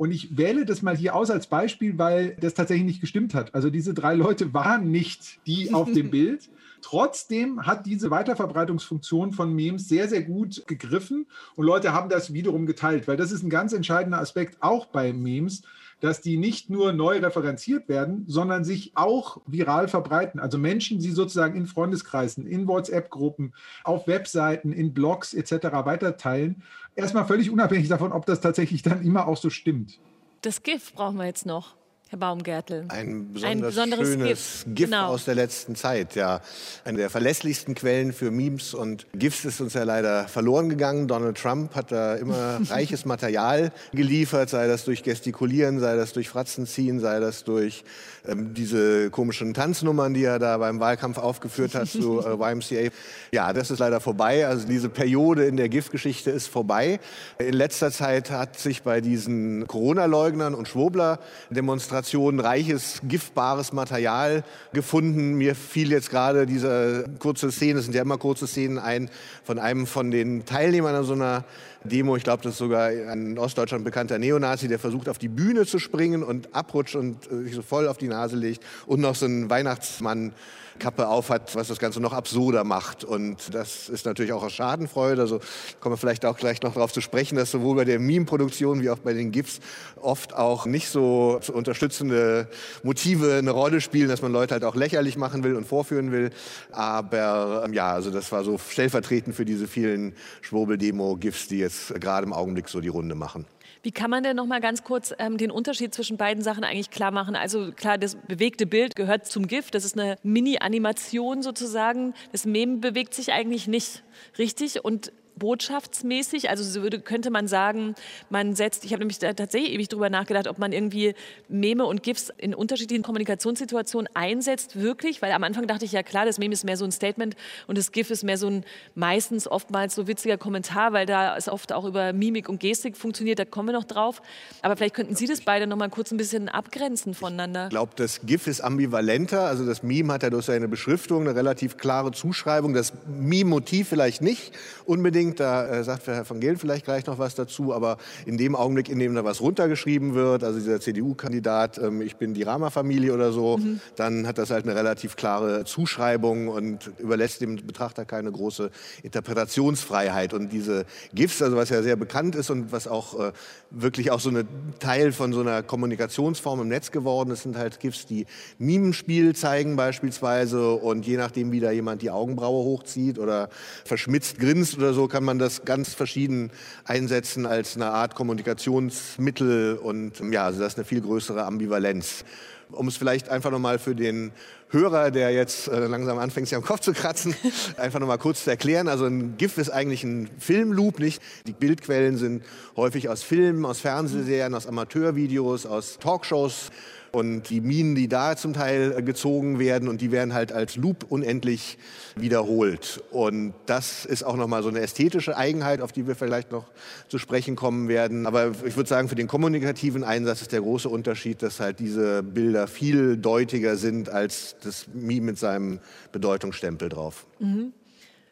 Und 0.01 0.10
ich 0.10 0.36
wähle 0.36 0.65
das 0.65 0.81
mal 0.81 0.98
hier 0.98 1.13
aus 1.13 1.29
als 1.29 1.46
Beispiel, 1.46 2.00
weil 2.00 2.36
das 2.39 2.55
tatsächlich 2.55 2.88
nicht 2.88 3.01
gestimmt 3.01 3.36
hat. 3.36 3.53
Also 3.53 3.70
diese 3.70 3.93
drei 3.93 4.15
Leute 4.15 4.51
waren 4.51 4.89
nicht 4.89 5.46
die 5.46 5.75
auf 5.75 5.93
dem 5.93 6.10
Bild. 6.10 6.50
Trotzdem 6.81 7.67
hat 7.67 7.86
diese 7.86 8.10
Weiterverbreitungsfunktion 8.10 9.31
von 9.31 9.53
Memes 9.53 9.88
sehr, 9.88 10.10
sehr 10.10 10.24
gut 10.24 10.63
gegriffen 10.65 11.27
und 11.55 11.67
Leute 11.67 11.93
haben 11.93 12.10
das 12.10 12.34
wiederum 12.34 12.65
geteilt, 12.65 13.08
weil 13.08 13.15
das 13.15 13.31
ist 13.31 13.43
ein 13.43 13.51
ganz 13.51 13.74
entscheidender 13.74 14.17
Aspekt 14.17 14.58
auch 14.63 14.88
bei 14.88 15.13
Memes, 15.13 15.62
dass 16.01 16.20
die 16.20 16.38
nicht 16.38 16.70
nur 16.70 16.91
neu 16.91 17.20
referenziert 17.20 17.88
werden, 17.88 18.25
sondern 18.27 18.65
sich 18.65 18.91
auch 18.96 19.39
viral 19.46 19.88
verbreiten. 19.88 20.39
Also 20.39 20.58
Menschen, 20.58 21.00
die 21.00 21.12
sozusagen 21.12 21.55
in 21.55 21.67
Freundeskreisen, 21.67 22.48
in 22.48 22.67
WhatsApp-Gruppen, 22.67 23.53
auf 23.84 24.08
Webseiten, 24.08 24.74
in 24.74 24.93
Blogs 24.93 25.34
etc. 25.34 25.51
weiterteilen. 25.86 26.63
Erstmal 26.95 27.25
völlig 27.25 27.50
unabhängig 27.50 27.88
davon, 27.88 28.12
ob 28.12 28.25
das 28.25 28.41
tatsächlich 28.41 28.81
dann 28.81 29.01
immer 29.03 29.27
auch 29.27 29.38
so 29.38 29.50
stimmt. 29.50 30.00
Das 30.41 30.63
GIF 30.63 30.93
brauchen 30.93 31.17
wir 31.17 31.25
jetzt 31.25 31.45
noch. 31.45 31.75
Herr 32.12 32.20
Baumgärtel. 32.20 32.84
Ein, 32.89 33.32
besonders 33.32 33.50
ein 33.50 33.62
besonderes 33.62 34.08
schönes 34.10 34.63
GIF, 34.65 34.75
GIF 34.75 34.89
genau. 34.89 35.08
aus 35.08 35.24
der 35.24 35.36
letzten 35.36 35.77
Zeit. 35.77 36.13
Ja, 36.15 36.41
eine 36.84 36.98
der 36.98 37.10
verlässlichsten 37.10 37.74
Quellen 37.74 38.12
für 38.12 38.32
Memes 38.32 38.74
und 38.74 39.08
GIFs 39.13 39.46
ist 39.46 39.62
uns 39.62 39.75
ja 39.75 39.84
leider 39.84 40.27
verloren 40.27 40.68
gegangen. 40.68 41.08
Donald 41.08 41.38
Trump 41.38 41.74
hat 41.74 41.94
da 41.94 42.15
immer 42.15 42.60
reiches 42.70 43.06
Material 43.06 43.72
geliefert, 43.94 44.50
sei 44.50 44.68
das 44.68 44.84
durch 44.84 45.03
Gestikulieren, 45.03 45.80
sei 45.80 45.96
das 45.96 46.12
durch 46.12 46.27
Fratzenziehen, 46.27 47.00
sei 47.00 47.22
das 47.22 47.46
durch 47.46 47.86
ähm, 48.27 48.53
diese 48.53 49.10
komischen 49.10 49.53
Tanznummern, 49.53 50.13
die 50.13 50.25
er 50.25 50.38
da 50.38 50.58
beim 50.58 50.82
Wahlkampf 50.82 51.18
aufgeführt 51.18 51.75
hat 51.75 51.88
zu 51.88 52.20
äh, 52.25 52.34
YMCA. 52.34 52.94
Ja, 53.32 53.53
das 53.53 53.72
ist 53.72 53.80
leider 53.80 54.01
vorbei. 54.01 54.46
Also 54.46 54.68
diese 54.68 54.89
Periode 54.89 55.46
in 55.46 55.56
der 55.56 55.70
GIF-Geschichte 55.70 56.30
ist 56.30 56.48
vorbei. 56.48 57.00
In 57.39 57.53
letzter 57.53 57.89
Zeit 57.89 58.32
hat 58.32 58.60
sich 58.60 58.84
bei 58.84 59.00
diesen 59.00 59.65
Corona-Leugnern 59.65 60.53
und 60.53 60.68
Schwobler-Demonstrationen 60.68 62.00
Generationen 62.01 62.39
reiches, 62.39 63.00
giftbares 63.03 63.74
Material 63.74 64.43
gefunden. 64.74 65.36
Mir 65.36 65.53
fiel 65.53 65.91
jetzt 65.91 66.10
gerade 66.10 66.48
diese 66.48 67.05
kurze 67.20 67.51
Szene, 67.51 67.77
es 67.77 67.86
sind 67.86 67.93
ja 67.93 68.01
immer 68.01 68.17
kurze 68.17 68.48
Szenen 68.48 68.79
ein, 68.79 69.10
von 69.43 69.60
einem 69.60 69.86
von 69.86 70.10
den 70.10 70.46
Teilnehmern 70.46 70.96
an 70.96 71.03
so 71.03 71.13
einer 71.13 71.43
Demo. 71.83 72.15
Ich 72.15 72.23
glaube, 72.23 72.43
das 72.43 72.53
ist 72.53 72.59
sogar 72.59 72.88
ein 72.88 73.31
in 73.31 73.39
Ostdeutschland 73.39 73.83
bekannter 73.83 74.19
Neonazi, 74.19 74.67
der 74.67 74.79
versucht, 74.79 75.09
auf 75.09 75.17
die 75.17 75.27
Bühne 75.27 75.65
zu 75.65 75.79
springen 75.79 76.23
und 76.23 76.53
abrutscht 76.53 76.95
und 76.95 77.31
äh, 77.31 77.43
sich 77.43 77.55
so 77.55 77.61
voll 77.61 77.88
auf 77.88 77.97
die 77.97 78.07
Nase 78.07 78.35
legt. 78.35 78.63
Und 78.85 79.01
noch 79.01 79.15
so 79.15 79.25
ein 79.25 79.50
Weihnachtsmann 79.50 80.33
Kappe 80.81 81.07
aufhat, 81.07 81.55
was 81.55 81.67
das 81.67 81.77
Ganze 81.77 82.01
noch 82.01 82.11
absurder 82.11 82.63
macht. 82.63 83.03
Und 83.03 83.53
das 83.53 83.88
ist 83.88 84.05
natürlich 84.05 84.33
auch 84.33 84.41
aus 84.41 84.53
Schadenfreude. 84.53 85.21
Also 85.21 85.39
kommen 85.79 85.93
wir 85.93 85.97
vielleicht 85.97 86.25
auch 86.25 86.38
gleich 86.38 86.61
noch 86.63 86.73
darauf 86.73 86.91
zu 86.91 87.01
sprechen, 87.01 87.35
dass 87.35 87.51
sowohl 87.51 87.75
bei 87.75 87.85
der 87.85 88.00
Meme-Produktion 88.00 88.81
wie 88.81 88.89
auch 88.89 88.97
bei 88.97 89.13
den 89.13 89.31
GIFs 89.31 89.59
oft 89.97 90.33
auch 90.33 90.65
nicht 90.65 90.89
so 90.89 91.39
unterstützende 91.53 92.47
Motive 92.81 93.35
eine 93.35 93.51
Rolle 93.51 93.79
spielen, 93.79 94.09
dass 94.09 94.23
man 94.23 94.31
Leute 94.31 94.55
halt 94.55 94.63
auch 94.63 94.75
lächerlich 94.75 95.17
machen 95.17 95.43
will 95.43 95.55
und 95.55 95.67
vorführen 95.67 96.11
will. 96.11 96.31
Aber 96.71 97.61
ähm, 97.63 97.73
ja, 97.73 97.91
also 97.91 98.09
das 98.09 98.31
war 98.31 98.43
so 98.43 98.57
stellvertretend 98.57 99.35
für 99.35 99.45
diese 99.45 99.67
vielen 99.67 100.13
Schwurbel-Demo-GIFs, 100.41 101.47
die 101.47 101.59
jetzt 101.59 101.70
gerade 101.99 102.25
im 102.25 102.33
Augenblick 102.33 102.69
so 102.69 102.81
die 102.81 102.87
Runde 102.87 103.15
machen. 103.15 103.45
Wie 103.83 103.91
kann 103.91 104.11
man 104.11 104.21
denn 104.21 104.35
noch 104.35 104.45
mal 104.45 104.61
ganz 104.61 104.83
kurz 104.83 105.13
ähm, 105.17 105.37
den 105.37 105.49
Unterschied 105.49 105.93
zwischen 105.93 106.17
beiden 106.17 106.43
Sachen 106.43 106.63
eigentlich 106.63 106.91
klar 106.91 107.11
machen? 107.11 107.35
Also 107.35 107.71
klar, 107.71 107.97
das 107.97 108.15
bewegte 108.15 108.67
Bild 108.67 108.95
gehört 108.95 109.25
zum 109.25 109.47
GIF. 109.47 109.71
Das 109.71 109.85
ist 109.85 109.97
eine 109.97 110.17
Mini-Animation 110.21 111.41
sozusagen. 111.41 112.13
Das 112.31 112.45
Meme 112.45 112.77
bewegt 112.77 113.15
sich 113.15 113.31
eigentlich 113.31 113.67
nicht 113.67 114.03
richtig 114.37 114.85
und 114.85 115.11
botschaftsmäßig? 115.41 116.50
Also 116.50 116.63
so 116.63 116.83
würde, 116.83 117.00
könnte 117.00 117.31
man 117.31 117.48
sagen, 117.48 117.95
man 118.29 118.55
setzt, 118.55 118.86
ich 118.86 118.93
habe 118.93 119.00
nämlich 119.00 119.17
tatsächlich 119.17 119.74
ewig 119.74 119.89
darüber 119.89 120.10
nachgedacht, 120.10 120.48
ob 120.48 120.60
man 120.60 120.71
irgendwie 120.71 121.15
Meme 121.50 121.86
und 121.86 122.03
GIFs 122.03 122.31
in 122.38 122.53
unterschiedlichen 122.53 123.01
Kommunikationssituationen 123.01 124.07
einsetzt, 124.13 124.79
wirklich, 124.79 125.21
weil 125.21 125.31
am 125.31 125.43
Anfang 125.43 125.65
dachte 125.65 125.83
ich, 125.83 125.93
ja 125.93 126.03
klar, 126.03 126.25
das 126.25 126.38
Meme 126.38 126.53
ist 126.53 126.63
mehr 126.63 126.77
so 126.77 126.86
ein 126.86 126.91
Statement 126.91 127.36
und 127.65 127.77
das 127.77 127.91
GIF 127.91 128.12
ist 128.12 128.24
mehr 128.24 128.38
so 128.38 128.48
ein 128.48 128.63
meistens 128.93 129.48
oftmals 129.48 129.95
so 129.95 130.07
witziger 130.07 130.38
Kommentar, 130.38 130.93
weil 130.93 131.07
da 131.07 131.36
es 131.36 131.50
oft 131.50 131.74
auch 131.74 131.86
über 131.86 132.13
Mimik 132.13 132.48
und 132.48 132.60
Gestik 132.60 132.95
funktioniert, 132.95 133.39
da 133.39 133.45
kommen 133.45 133.69
wir 133.69 133.74
noch 133.74 133.83
drauf. 133.83 134.21
Aber 134.62 134.75
vielleicht 134.75 134.93
könnten 134.93 135.15
Sie 135.15 135.25
das 135.25 135.41
beide 135.41 135.65
noch 135.65 135.77
mal 135.77 135.89
kurz 135.89 136.12
ein 136.12 136.17
bisschen 136.17 136.50
abgrenzen 136.50 137.15
voneinander. 137.15 137.65
Ich 137.65 137.71
glaube, 137.71 137.93
das 137.95 138.21
GIF 138.24 138.45
ist 138.45 138.62
ambivalenter, 138.62 139.45
also 139.45 139.65
das 139.65 139.81
Meme 139.81 140.13
hat 140.13 140.21
ja 140.21 140.29
durch 140.29 140.45
seine 140.45 140.67
Beschriftung 140.67 141.21
eine 141.21 141.36
relativ 141.36 141.77
klare 141.77 142.12
Zuschreibung, 142.12 142.75
das 142.75 142.93
Meme-Motiv 143.07 143.89
vielleicht 143.89 144.21
nicht 144.21 144.51
unbedingt, 144.86 145.30
unbedingt, 145.31 145.39
da 145.39 145.67
äh, 145.67 145.83
sagt 145.83 146.07
Herr 146.07 146.29
van 146.29 146.39
Geel 146.39 146.57
vielleicht 146.57 146.85
gleich 146.85 147.05
noch 147.05 147.17
was 147.19 147.35
dazu, 147.35 147.73
aber 147.73 147.97
in 148.25 148.38
dem 148.38 148.55
Augenblick, 148.55 148.89
in 148.89 149.00
dem 149.00 149.15
da 149.15 149.23
was 149.23 149.41
runtergeschrieben 149.41 150.13
wird, 150.13 150.43
also 150.43 150.59
dieser 150.59 150.79
CDU-Kandidat, 150.79 151.77
ähm, 151.77 152.01
ich 152.01 152.17
bin 152.17 152.33
die 152.33 152.43
Rama-Familie 152.43 153.13
oder 153.13 153.31
so, 153.31 153.57
mhm. 153.57 153.79
dann 153.95 154.27
hat 154.27 154.38
das 154.38 154.51
halt 154.51 154.65
eine 154.65 154.75
relativ 154.75 155.15
klare 155.15 155.63
Zuschreibung 155.65 156.47
und 156.47 156.91
überlässt 157.00 157.41
dem 157.41 157.55
Betrachter 157.55 158.05
keine 158.05 158.31
große 158.31 158.71
Interpretationsfreiheit. 159.03 160.33
Und 160.33 160.51
diese 160.51 160.85
GIFs, 161.13 161.41
also 161.41 161.57
was 161.57 161.69
ja 161.69 161.81
sehr 161.81 161.95
bekannt 161.95 162.35
ist 162.35 162.50
und 162.50 162.71
was 162.71 162.88
auch 162.88 163.19
äh, 163.19 163.31
wirklich 163.69 164.11
auch 164.11 164.19
so 164.19 164.29
ein 164.29 164.47
Teil 164.79 165.11
von 165.11 165.33
so 165.33 165.41
einer 165.41 165.63
Kommunikationsform 165.63 166.61
im 166.61 166.67
Netz 166.67 166.91
geworden 166.91 167.31
ist, 167.31 167.43
sind 167.43 167.57
halt 167.57 167.79
GIFs, 167.79 168.05
die 168.05 168.25
Mimenspiel 168.57 169.35
zeigen 169.35 169.75
beispielsweise 169.75 170.73
und 170.73 171.05
je 171.07 171.17
nachdem, 171.17 171.51
wie 171.51 171.59
da 171.59 171.71
jemand 171.71 172.01
die 172.01 172.11
Augenbraue 172.11 172.63
hochzieht 172.63 173.17
oder 173.17 173.50
verschmitzt 173.85 174.39
grinst 174.39 174.77
oder 174.77 174.93
so, 174.93 175.07
kann 175.12 175.24
man 175.24 175.38
das 175.38 175.65
ganz 175.65 175.94
verschieden 175.94 176.50
einsetzen 176.86 177.46
als 177.46 177.75
eine 177.75 177.91
Art 177.91 178.15
Kommunikationsmittel 178.15 179.77
und 179.77 180.20
ja, 180.32 180.46
also 180.46 180.60
das 180.60 180.74
ist 180.74 180.80
eine 180.80 180.86
viel 180.86 181.01
größere 181.01 181.44
Ambivalenz. 181.44 182.24
Um 182.72 182.88
es 182.88 182.96
vielleicht 182.96 183.27
einfach 183.27 183.51
nochmal 183.51 183.80
für 183.80 183.96
den 183.96 184.32
Hörer, 184.70 185.12
der 185.12 185.32
jetzt 185.32 185.68
äh, 185.68 185.88
langsam 185.88 186.18
anfängt, 186.18 186.48
sich 186.48 186.56
am 186.56 186.63
Kopf 186.63 186.80
zu 186.80 186.94
kratzen, 186.94 187.36
einfach 187.77 188.00
nochmal 188.00 188.18
kurz 188.18 188.46
zu 188.46 188.50
erklären. 188.50 188.88
Also 188.88 189.06
ein 189.06 189.36
GIF 189.36 189.58
ist 189.58 189.70
eigentlich 189.70 190.06
ein 190.06 190.30
Filmloop, 190.39 191.00
nicht? 191.00 191.22
Die 191.46 191.51
Bildquellen 191.51 192.15
sind 192.15 192.46
häufig 192.77 193.10
aus 193.10 193.24
Filmen, 193.24 193.65
aus 193.65 193.82
Fernsehserien, 193.82 194.56
aus 194.56 194.68
Amateurvideos, 194.68 195.65
aus 195.65 196.00
Talkshows 196.00 196.72
und 197.12 197.50
die 197.50 197.62
Minen, 197.62 197.96
die 197.96 198.08
da 198.08 198.36
zum 198.36 198.53
Teil 198.53 198.94
äh, 198.98 199.03
gezogen 199.03 199.60
werden 199.60 199.88
und 199.89 200.01
die 200.01 200.12
werden 200.12 200.34
halt 200.34 200.51
als 200.51 200.75
Loop 200.75 201.06
unendlich 201.10 201.77
wiederholt. 202.15 203.03
Und 203.12 203.53
das 203.65 204.06
ist 204.06 204.24
auch 204.24 204.38
nochmal 204.38 204.63
so 204.63 204.70
eine 204.70 204.80
ästhetische 204.80 205.36
Eigenheit, 205.36 205.82
auf 205.82 205.91
die 205.91 206.08
wir 206.08 206.15
vielleicht 206.15 206.51
noch 206.51 206.65
zu 207.10 207.18
sprechen 207.18 207.56
kommen 207.56 207.88
werden. 207.88 208.25
Aber 208.25 208.51
ich 208.65 208.75
würde 208.77 208.88
sagen, 208.88 209.10
für 209.10 209.15
den 209.15 209.27
kommunikativen 209.27 210.03
Einsatz 210.03 210.41
ist 210.41 210.51
der 210.51 210.62
große 210.62 210.89
Unterschied, 210.89 211.41
dass 211.41 211.60
halt 211.60 211.80
diese 211.80 212.24
Bilder 212.24 212.68
viel 212.68 213.18
deutiger 213.18 213.75
sind 213.75 214.10
als 214.10 214.56
das 214.63 214.88
Meme 214.94 215.27
mit 215.27 215.38
seinem 215.38 215.80
Bedeutungsstempel 216.12 216.89
drauf. 216.89 217.27
Mhm. 217.39 217.74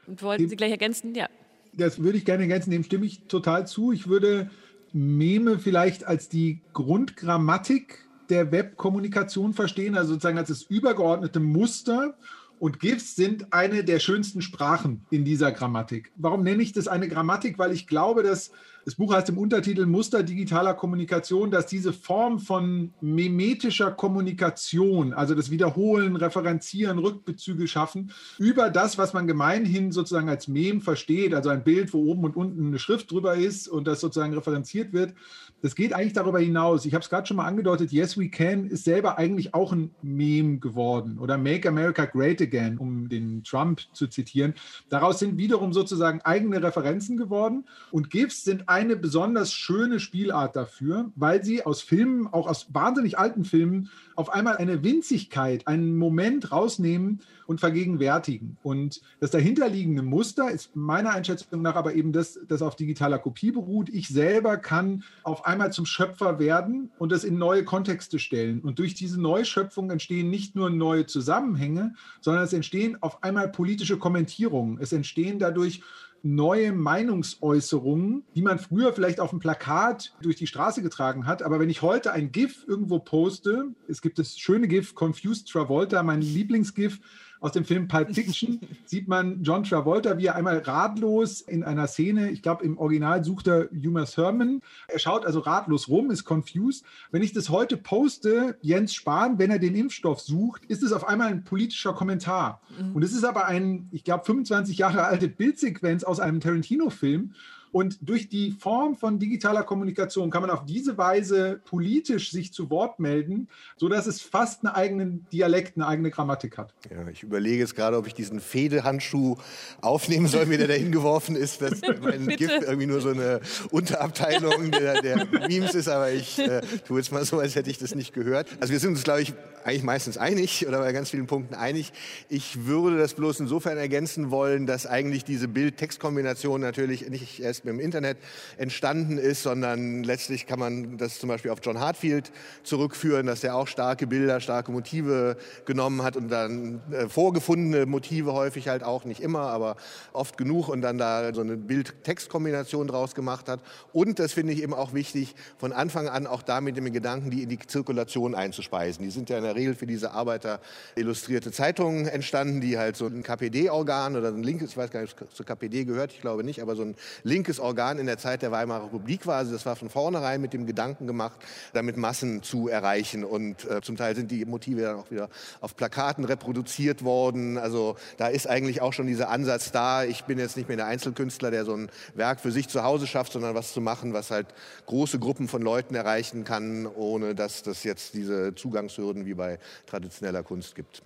Wollten 0.08 0.50
Sie 0.50 0.56
gleich 0.56 0.72
ergänzen? 0.72 1.14
Ja. 1.16 1.28
Das 1.74 2.02
würde 2.02 2.18
ich 2.18 2.26
gerne 2.26 2.44
ergänzen, 2.44 2.72
dem 2.72 2.84
stimme 2.84 3.06
ich 3.06 3.28
total 3.28 3.68
zu. 3.68 3.92
Ich 3.92 4.08
würde 4.08 4.50
Meme 4.92 5.60
vielleicht 5.60 6.04
als 6.04 6.30
die 6.30 6.62
Grundgrammatik 6.74 8.09
der 8.30 8.52
Webkommunikation 8.52 9.54
verstehen, 9.54 9.96
also 9.96 10.14
sozusagen 10.14 10.38
als 10.38 10.50
das 10.50 10.64
übergeordnete 10.64 11.40
Muster. 11.40 12.16
Und 12.60 12.82
GIFs 12.82 13.16
sind 13.16 13.54
eine 13.54 13.86
der 13.86 14.00
schönsten 14.00 14.42
Sprachen 14.42 15.06
in 15.10 15.24
dieser 15.24 15.54
Grammatik. 15.54 16.12
Warum 16.18 16.44
nenne 16.44 16.62
ich 16.62 16.74
das 16.74 16.90
eine 16.90 17.08
Grammatik? 17.08 17.58
Weil 17.58 17.72
ich 17.72 17.88
glaube, 17.88 18.22
dass 18.22 18.52
das 18.90 18.96
Buch 18.96 19.14
heißt 19.14 19.30
im 19.30 19.38
Untertitel 19.38 19.86
Muster 19.86 20.24
digitaler 20.24 20.74
Kommunikation, 20.74 21.52
dass 21.52 21.68
diese 21.68 21.94
Form 21.94 22.40
von 22.40 22.92
mimetischer 23.02 23.92
Kommunikation, 23.92 25.14
also 25.14 25.36
das 25.36 25.52
Wiederholen, 25.52 26.16
Referenzieren, 26.16 26.98
Rückbezüge 26.98 27.68
schaffen, 27.68 28.12
über 28.40 28.70
das, 28.70 28.98
was 28.98 29.14
man 29.14 29.28
gemeinhin 29.28 29.92
sozusagen 29.92 30.28
als 30.28 30.48
Mem 30.48 30.82
versteht, 30.82 31.34
also 31.34 31.50
ein 31.50 31.64
Bild, 31.64 31.94
wo 31.94 32.00
oben 32.00 32.24
und 32.24 32.36
unten 32.36 32.68
eine 32.68 32.80
Schrift 32.80 33.12
drüber 33.12 33.36
ist 33.36 33.68
und 33.68 33.86
das 33.86 34.02
sozusagen 34.02 34.34
referenziert 34.34 34.92
wird, 34.92 35.14
das 35.62 35.76
geht 35.76 35.94
eigentlich 35.94 36.14
darüber 36.14 36.40
hinaus. 36.40 36.86
Ich 36.86 36.94
habe 36.94 37.04
es 37.04 37.10
gerade 37.10 37.28
schon 37.28 37.38
mal 37.38 37.46
angedeutet, 37.46 37.92
Yes 37.92 38.18
We 38.18 38.30
Can 38.30 38.66
ist 38.66 38.86
selber 38.86 39.18
eigentlich 39.18 39.54
auch 39.54 39.72
ein 39.72 39.92
Meme 40.02 40.60
geworden 40.60 41.20
oder 41.20 41.38
Make 41.38 41.70
America 41.70 42.06
Great 42.06 42.42
Again, 42.42 42.78
um 42.78 43.08
den 43.08 43.44
Trump 43.44 43.82
zu 43.94 44.08
zitieren. 44.08 44.56
Daraus 44.90 45.20
sind 45.20 45.38
wiederum 45.38 45.74
sozusagen 45.74 46.22
eigene 46.22 46.62
Referenzen 46.62 47.18
geworden 47.18 47.66
und 47.92 48.10
GIFs 48.10 48.44
sind 48.44 48.68
ein 48.68 48.90
eine 48.90 48.96
besonders 48.96 49.54
schöne 49.54 50.00
Spielart 50.00 50.56
dafür, 50.56 51.12
weil 51.16 51.44
sie 51.44 51.66
aus 51.66 51.82
Filmen, 51.82 52.28
auch 52.28 52.48
aus 52.48 52.74
wahnsinnig 52.74 53.20
alten 53.20 53.44
Filmen, 53.44 53.90
auf 54.20 54.34
einmal 54.34 54.58
eine 54.58 54.84
Winzigkeit, 54.84 55.66
einen 55.66 55.96
Moment 55.96 56.52
rausnehmen 56.52 57.22
und 57.48 57.62
vergegenwärtigen. 57.62 58.58
Und 58.64 59.00
das 59.22 59.32
dahinterliegende 59.32 60.02
Muster 60.02 60.52
ist 60.52 60.76
meiner 60.76 61.12
Einschätzung 61.12 61.62
nach 61.62 61.78
aber 61.78 61.96
eben 61.96 62.12
das, 62.12 62.38
das 62.46 62.62
auf 62.62 62.76
digitaler 62.76 63.18
Kopie 63.18 63.52
beruht. 63.52 63.88
Ich 63.88 64.10
selber 64.10 64.58
kann 64.58 65.06
auf 65.24 65.46
einmal 65.46 65.72
zum 65.72 65.86
Schöpfer 65.86 66.38
werden 66.38 66.92
und 67.00 67.14
das 67.14 67.24
in 67.24 67.38
neue 67.38 67.64
Kontexte 67.64 68.20
stellen. 68.20 68.60
Und 68.60 68.80
durch 68.80 68.94
diese 68.94 69.22
Neuschöpfung 69.22 69.90
entstehen 69.90 70.30
nicht 70.30 70.54
nur 70.54 70.70
neue 70.70 71.06
Zusammenhänge, 71.06 71.94
sondern 72.20 72.44
es 72.44 72.52
entstehen 72.52 73.02
auf 73.02 73.24
einmal 73.24 73.48
politische 73.48 73.98
Kommentierungen. 73.98 74.80
Es 74.82 74.92
entstehen 74.92 75.40
dadurch 75.40 75.82
neue 76.24 76.72
Meinungsäußerungen, 76.72 78.24
die 78.36 78.42
man 78.42 78.60
früher 78.60 78.94
vielleicht 78.94 79.20
auf 79.20 79.30
dem 79.30 79.40
Plakat 79.40 80.16
durch 80.22 80.36
die 80.36 80.48
Straße 80.48 80.82
getragen 80.82 81.26
hat. 81.26 81.44
Aber 81.44 81.60
wenn 81.60 81.70
ich 81.70 81.82
heute 81.82 82.12
ein 82.12 82.32
GIF 82.32 82.66
irgendwo 82.68 83.00
poste, 83.00 83.70
es 83.88 84.02
gibt 84.02 84.20
das 84.20 84.38
schöne 84.38 84.68
GIF 84.68 84.96
Confused 84.96 85.50
Travolta, 85.50 86.04
mein 86.04 86.22
Lieblingsgif, 86.22 87.00
aus 87.40 87.54
dem 87.54 87.66
Film 87.66 87.88
Pulp 87.88 88.14
Fiction 88.14 88.60
sieht 88.86 89.08
man 89.08 89.44
John 89.44 89.64
Travolta, 89.64 90.18
wie 90.18 90.28
er 90.28 90.36
einmal 90.36 90.60
ratlos 90.60 91.42
in 91.42 91.64
einer 91.64 91.88
Szene, 91.88 92.32
ich 92.32 92.42
glaube 92.42 92.66
im 92.66 92.78
Original 92.78 93.24
sucht 93.24 93.48
er 93.48 93.70
Uma 93.72 94.06
Thurman, 94.06 94.62
er 94.88 95.00
schaut 95.00 95.26
also 95.26 95.40
ratlos 95.40 95.88
rum, 95.88 96.12
ist 96.12 96.26
confused. 96.26 96.86
Wenn 97.12 97.24
ich 97.24 97.34
das 97.34 97.50
heute 97.50 97.78
poste, 97.78 98.58
Jens 98.62 98.94
Spahn, 98.94 99.40
wenn 99.40 99.52
er 99.52 99.60
den 99.60 99.76
Impfstoff 99.76 100.20
sucht, 100.20 100.66
ist 100.66 100.84
es 100.84 100.92
auf 100.92 101.08
einmal 101.08 101.28
ein 101.30 101.44
politischer 101.44 101.94
Kommentar. 101.94 102.62
Mhm. 102.78 102.96
Und 102.96 103.04
es 103.04 103.14
ist 103.14 103.24
aber 103.24 103.46
ein, 103.46 103.88
ich 103.92 104.04
glaube, 104.04 104.26
25 104.26 104.78
Jahre 104.78 105.04
alte 105.04 105.28
Bildsequenz 105.28 106.04
aus 106.04 106.20
einem 106.20 106.40
Tarantino-Film. 106.40 107.34
Und 107.72 107.98
durch 108.02 108.30
die 108.30 108.52
Form 108.52 108.96
von 108.96 109.20
digitaler 109.20 109.64
Kommunikation 109.64 110.30
kann 110.30 110.42
man 110.42 110.50
auf 110.50 110.66
diese 110.66 110.98
Weise 110.98 111.62
politisch 111.66 112.32
sich 112.32 112.52
zu 112.52 112.70
Wort 112.70 113.00
melden, 113.00 113.48
sodass 113.78 114.08
es 114.08 114.22
fast 114.22 114.66
einen 114.66 114.74
eigenen 114.74 115.28
Dialekt, 115.32 115.78
eine 115.78 115.88
eigene 115.88 116.10
Grammatik 116.10 116.58
hat. 116.58 116.74
Ja, 116.90 117.08
ich 117.08 117.24
überlege 117.24 117.60
jetzt 117.60 117.76
gerade, 117.76 117.98
ob 117.98 118.08
ich 118.08 118.14
diesen 118.14 118.40
Fehdehandschuh 118.40 119.36
aufnehmen 119.82 120.28
soll, 120.28 120.46
mir 120.46 120.58
der 120.58 120.68
da 120.68 120.74
hingeworfen 120.74 121.36
ist. 121.36 121.62
dass 121.62 121.82
mein 122.02 122.28
Gift 122.28 122.64
irgendwie 122.64 122.88
nur 122.88 123.02
so 123.02 123.10
eine 123.10 123.42
Unterabteilung 123.72 124.72
der, 124.72 125.02
der 125.02 125.28
Memes 125.48 125.76
ist, 125.76 125.88
aber 125.88 126.12
ich 126.12 126.40
äh, 126.40 126.62
tue 126.88 127.00
jetzt 127.00 127.12
mal 127.12 127.24
so, 127.26 127.40
als 127.40 127.56
hätte 127.56 127.70
ich 127.70 127.78
das 127.78 127.96
nicht 127.96 128.14
gehört. 128.14 128.48
Also 128.60 128.74
wir 128.74 128.80
sind 128.80 128.92
uns, 128.92 129.04
glaube 129.04 129.22
ich, 129.22 129.34
eigentlich 129.64 129.84
meistens 129.84 130.18
einig 130.18 130.68
oder 130.68 130.80
bei 130.80 130.92
ganz 130.92 131.10
vielen 131.10 131.28
Punkten 131.28 131.54
einig. 131.54 131.92
Ich 132.30 132.66
würde 132.66 132.98
das 132.98 133.14
bloß 133.14 133.40
insofern 133.40 133.78
ergänzen 133.78 134.32
wollen, 134.32 134.66
dass 134.66 134.86
eigentlich 134.86 135.26
diese 135.26 135.48
Bild-Text-Kombination 135.48 136.62
natürlich 136.62 137.10
nicht 137.10 137.40
erst 137.40 137.59
mit 137.64 137.74
dem 137.74 137.80
Internet 137.80 138.18
entstanden 138.58 139.18
ist, 139.18 139.44
sondern 139.44 140.04
letztlich 140.04 140.48
kann 140.48 140.60
man 140.60 140.98
das 140.98 141.20
zum 141.20 141.30
Beispiel 141.30 141.52
auf 141.52 141.60
John 141.64 141.80
Hartfield 141.80 142.32
zurückführen, 142.64 143.28
dass 143.28 143.44
er 143.44 143.56
auch 143.56 143.68
starke 143.68 144.08
Bilder, 144.08 144.40
starke 144.40 144.72
Motive 144.72 145.38
genommen 145.66 146.04
hat 146.04 146.18
und 146.18 146.30
dann 146.30 146.82
äh, 146.92 147.08
vorgefundene 147.08 147.86
Motive 147.86 148.34
häufig 148.34 148.68
halt 148.68 148.84
auch, 148.84 149.06
nicht 149.06 149.22
immer, 149.22 149.42
aber 149.42 149.76
oft 150.14 150.38
genug 150.38 150.70
und 150.70 150.82
dann 150.82 150.98
da 150.98 151.34
so 151.34 151.42
eine 151.42 151.58
Bild-Text-Kombination 151.58 152.88
draus 152.88 153.16
gemacht 153.16 153.50
hat. 153.50 153.62
Und 153.94 154.20
das 154.20 154.34
finde 154.34 154.54
ich 154.54 154.62
eben 154.62 154.74
auch 154.74 154.94
wichtig, 154.94 155.36
von 155.58 155.72
Anfang 155.72 156.08
an 156.08 156.28
auch 156.28 156.42
damit 156.42 156.78
den 156.78 156.92
Gedanken, 156.94 157.32
die 157.32 157.44
in 157.44 157.50
die 157.50 157.60
Zirkulation 157.60 158.36
einzuspeisen. 158.36 159.04
Die 159.04 159.12
sind 159.12 159.30
ja 159.30 159.38
in 159.38 159.44
der 159.44 159.56
Regel 159.56 159.76
für 159.76 159.88
diese 159.88 160.12
Arbeiter 160.12 160.60
illustrierte 160.96 161.52
Zeitungen 161.52 162.08
entstanden, 162.08 162.62
die 162.62 162.78
halt 162.78 162.96
so 162.96 163.08
ein 163.08 163.24
KPD-Organ 163.24 164.16
oder 164.16 164.30
ein 164.30 164.44
linkes, 164.44 164.72
ich 164.72 164.78
weiß 164.78 164.92
gar 164.92 165.02
nicht, 165.02 165.20
ob 165.22 165.30
es 165.30 165.36
zur 165.36 165.46
KPD 165.46 165.86
gehört, 165.86 166.14
ich 166.14 166.22
glaube 166.22 166.44
nicht, 166.44 166.62
aber 166.62 166.76
so 166.76 166.84
ein 166.84 166.96
linkes 167.24 167.49
Organ 167.58 167.98
in 167.98 168.06
der 168.06 168.20
Zeit 168.20 168.44
der 168.44 168.52
Weimarer 168.52 168.86
Republik 168.86 169.26
war. 169.26 169.38
Also 169.38 169.54
das 169.54 169.66
war 169.66 169.76
von 169.76 169.90
vornherein 169.90 170.42
mit 170.42 170.54
dem 170.54 170.68
Gedanken 170.68 171.08
gemacht, 171.08 171.40
damit 171.74 171.98
Massen 171.98 172.44
zu 172.44 172.68
erreichen. 172.68 173.24
Und 173.24 173.66
äh, 173.66 173.82
zum 173.82 173.98
Teil 173.98 174.16
sind 174.16 174.30
die 174.30 174.46
Motive 174.46 174.82
dann 174.82 174.98
auch 174.98 175.10
wieder 175.10 175.30
auf 175.62 175.76
Plakaten 175.76 176.26
reproduziert 176.26 177.04
worden. 177.04 177.58
Also 177.58 177.96
da 178.18 178.28
ist 178.28 178.48
eigentlich 178.48 178.82
auch 178.82 178.94
schon 178.94 179.08
dieser 179.08 179.30
Ansatz 179.30 179.72
da. 179.72 180.04
Ich 180.04 180.26
bin 180.26 180.38
jetzt 180.38 180.58
nicht 180.58 180.68
mehr 180.68 180.78
der 180.78 180.86
Einzelkünstler, 180.88 181.50
der 181.50 181.66
so 181.66 181.74
ein 181.74 181.90
Werk 182.14 182.42
für 182.42 182.52
sich 182.52 182.68
zu 182.68 182.84
Hause 182.84 183.08
schafft, 183.08 183.32
sondern 183.32 183.56
was 183.56 183.74
zu 183.74 183.82
machen, 183.82 184.14
was 184.14 184.30
halt 184.30 184.48
große 184.86 185.18
Gruppen 185.18 185.48
von 185.48 185.62
Leuten 185.62 185.96
erreichen 185.96 186.44
kann, 186.44 186.86
ohne 186.86 187.34
dass 187.34 187.64
das 187.64 187.84
jetzt 187.84 188.14
diese 188.14 188.54
Zugangshürden 188.54 189.26
wie 189.26 189.34
bei 189.34 189.58
traditioneller 189.88 190.44
Kunst 190.44 190.76
gibt. 190.76 191.02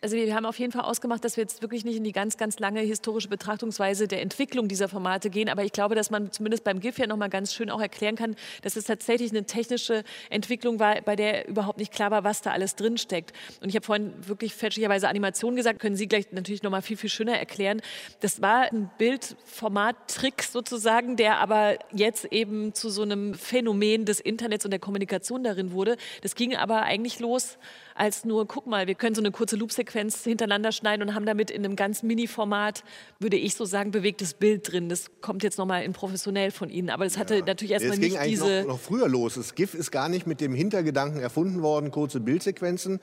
Also 0.00 0.16
wir 0.16 0.34
haben 0.34 0.46
auf 0.46 0.58
jeden 0.58 0.72
Fall 0.72 0.82
ausgemacht, 0.82 1.24
dass 1.24 1.36
wir 1.36 1.42
jetzt 1.42 1.62
wirklich 1.62 1.84
nicht 1.84 1.96
in 1.96 2.04
die 2.04 2.12
ganz, 2.12 2.36
ganz 2.36 2.58
lange 2.58 2.80
historische 2.80 3.28
Betrachtungsweise 3.28 4.08
der 4.08 4.22
Entwicklung 4.22 4.68
dieser 4.68 4.88
Formate 4.88 5.30
gehen. 5.30 5.48
Aber 5.48 5.64
ich 5.64 5.72
glaube, 5.72 5.94
dass 5.94 6.10
man 6.10 6.32
zumindest 6.32 6.64
beim 6.64 6.80
GIF 6.80 6.98
ja 6.98 7.06
noch 7.06 7.16
mal 7.16 7.28
ganz 7.28 7.54
schön 7.54 7.70
auch 7.70 7.80
erklären 7.80 8.16
kann, 8.16 8.36
dass 8.62 8.76
es 8.76 8.84
tatsächlich 8.84 9.30
eine 9.30 9.44
technische 9.44 10.04
Entwicklung 10.30 10.78
war, 10.78 11.00
bei 11.02 11.16
der 11.16 11.48
überhaupt 11.48 11.78
nicht 11.78 11.92
klar 11.92 12.10
war, 12.10 12.24
was 12.24 12.42
da 12.42 12.52
alles 12.52 12.76
drinsteckt. 12.76 13.32
Und 13.60 13.68
ich 13.68 13.76
habe 13.76 13.84
vorhin 13.84 14.12
wirklich 14.26 14.54
fälschlicherweise 14.54 15.08
Animation 15.08 15.56
gesagt, 15.56 15.80
können 15.80 15.96
Sie 15.96 16.08
gleich 16.08 16.26
natürlich 16.32 16.62
noch 16.62 16.70
mal 16.70 16.82
viel, 16.82 16.96
viel 16.96 17.10
schöner 17.10 17.38
erklären. 17.38 17.80
Das 18.20 18.42
war 18.42 18.62
ein 18.72 18.90
Bildformat-Trick 18.98 20.42
sozusagen, 20.42 21.16
der 21.16 21.38
aber 21.38 21.78
jetzt 21.92 22.26
eben 22.32 22.74
zu 22.74 22.90
so 22.90 23.02
einem 23.02 23.34
Phänomen 23.34 24.04
des 24.04 24.20
Internets 24.20 24.64
und 24.64 24.70
der 24.70 24.80
Kommunikation 24.80 25.42
darin 25.44 25.72
wurde. 25.72 25.96
Das 26.22 26.34
ging 26.34 26.56
aber 26.56 26.82
eigentlich 26.82 27.20
los 27.20 27.58
als 27.96 28.24
nur, 28.24 28.46
guck 28.46 28.66
mal, 28.66 28.86
wir 28.86 28.94
können 28.94 29.14
so 29.14 29.22
eine 29.22 29.30
kurze 29.30 29.56
Loop-Sequenz 29.56 30.22
hintereinander 30.22 30.70
schneiden 30.70 31.08
und 31.08 31.14
haben 31.14 31.26
damit 31.26 31.50
in 31.50 31.64
einem 31.64 31.76
ganz 31.76 32.02
Mini-Format, 32.02 32.84
würde 33.18 33.36
ich 33.36 33.54
so 33.54 33.64
sagen, 33.64 33.90
bewegtes 33.90 34.34
Bild 34.34 34.70
drin. 34.70 34.88
Das 34.88 35.06
kommt 35.20 35.42
jetzt 35.42 35.56
nochmal 35.58 35.82
in 35.82 35.92
professionell 35.92 36.50
von 36.50 36.68
Ihnen. 36.68 36.90
Aber 36.90 37.04
das 37.04 37.16
hatte 37.16 37.36
ja. 37.36 37.44
natürlich 37.44 37.72
erstmal 37.72 37.98
nicht 37.98 38.18
diese... 38.24 38.62
Noch, 38.62 38.74
noch 38.74 38.80
früher 38.80 39.08
los. 39.08 39.34
Das 39.34 39.54
GIF 39.54 39.74
ist 39.74 39.90
gar 39.90 40.08
nicht 40.08 40.26
mit 40.26 40.40
dem 40.40 40.54
Hintergedanken 40.54 41.20
erfunden 41.20 41.62
worden, 41.62 41.90
kurze 41.90 42.20
Bildsequenzen 42.20 43.00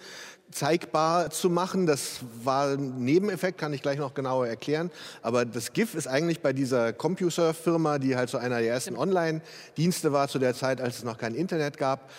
zeigbar 0.53 1.29
zu 1.31 1.49
machen. 1.49 1.85
Das 1.85 2.19
war 2.43 2.73
ein 2.73 3.03
Nebeneffekt, 3.03 3.57
kann 3.57 3.73
ich 3.73 3.81
gleich 3.81 3.97
noch 3.97 4.13
genauer 4.13 4.47
erklären. 4.47 4.91
Aber 5.21 5.45
das 5.45 5.73
GIF 5.73 5.95
ist 5.95 6.07
eigentlich 6.07 6.41
bei 6.41 6.53
dieser 6.53 6.93
CompuServe-Firma, 6.93 7.99
die 7.99 8.15
halt 8.15 8.29
so 8.29 8.37
einer 8.37 8.59
der 8.59 8.69
ersten 8.69 8.95
Online-Dienste 8.95 10.13
war 10.13 10.27
zu 10.27 10.39
der 10.39 10.53
Zeit, 10.53 10.79
als 10.79 10.97
es 10.97 11.03
noch 11.03 11.17
kein 11.17 11.35
Internet 11.35 11.77
gab, 11.77 12.11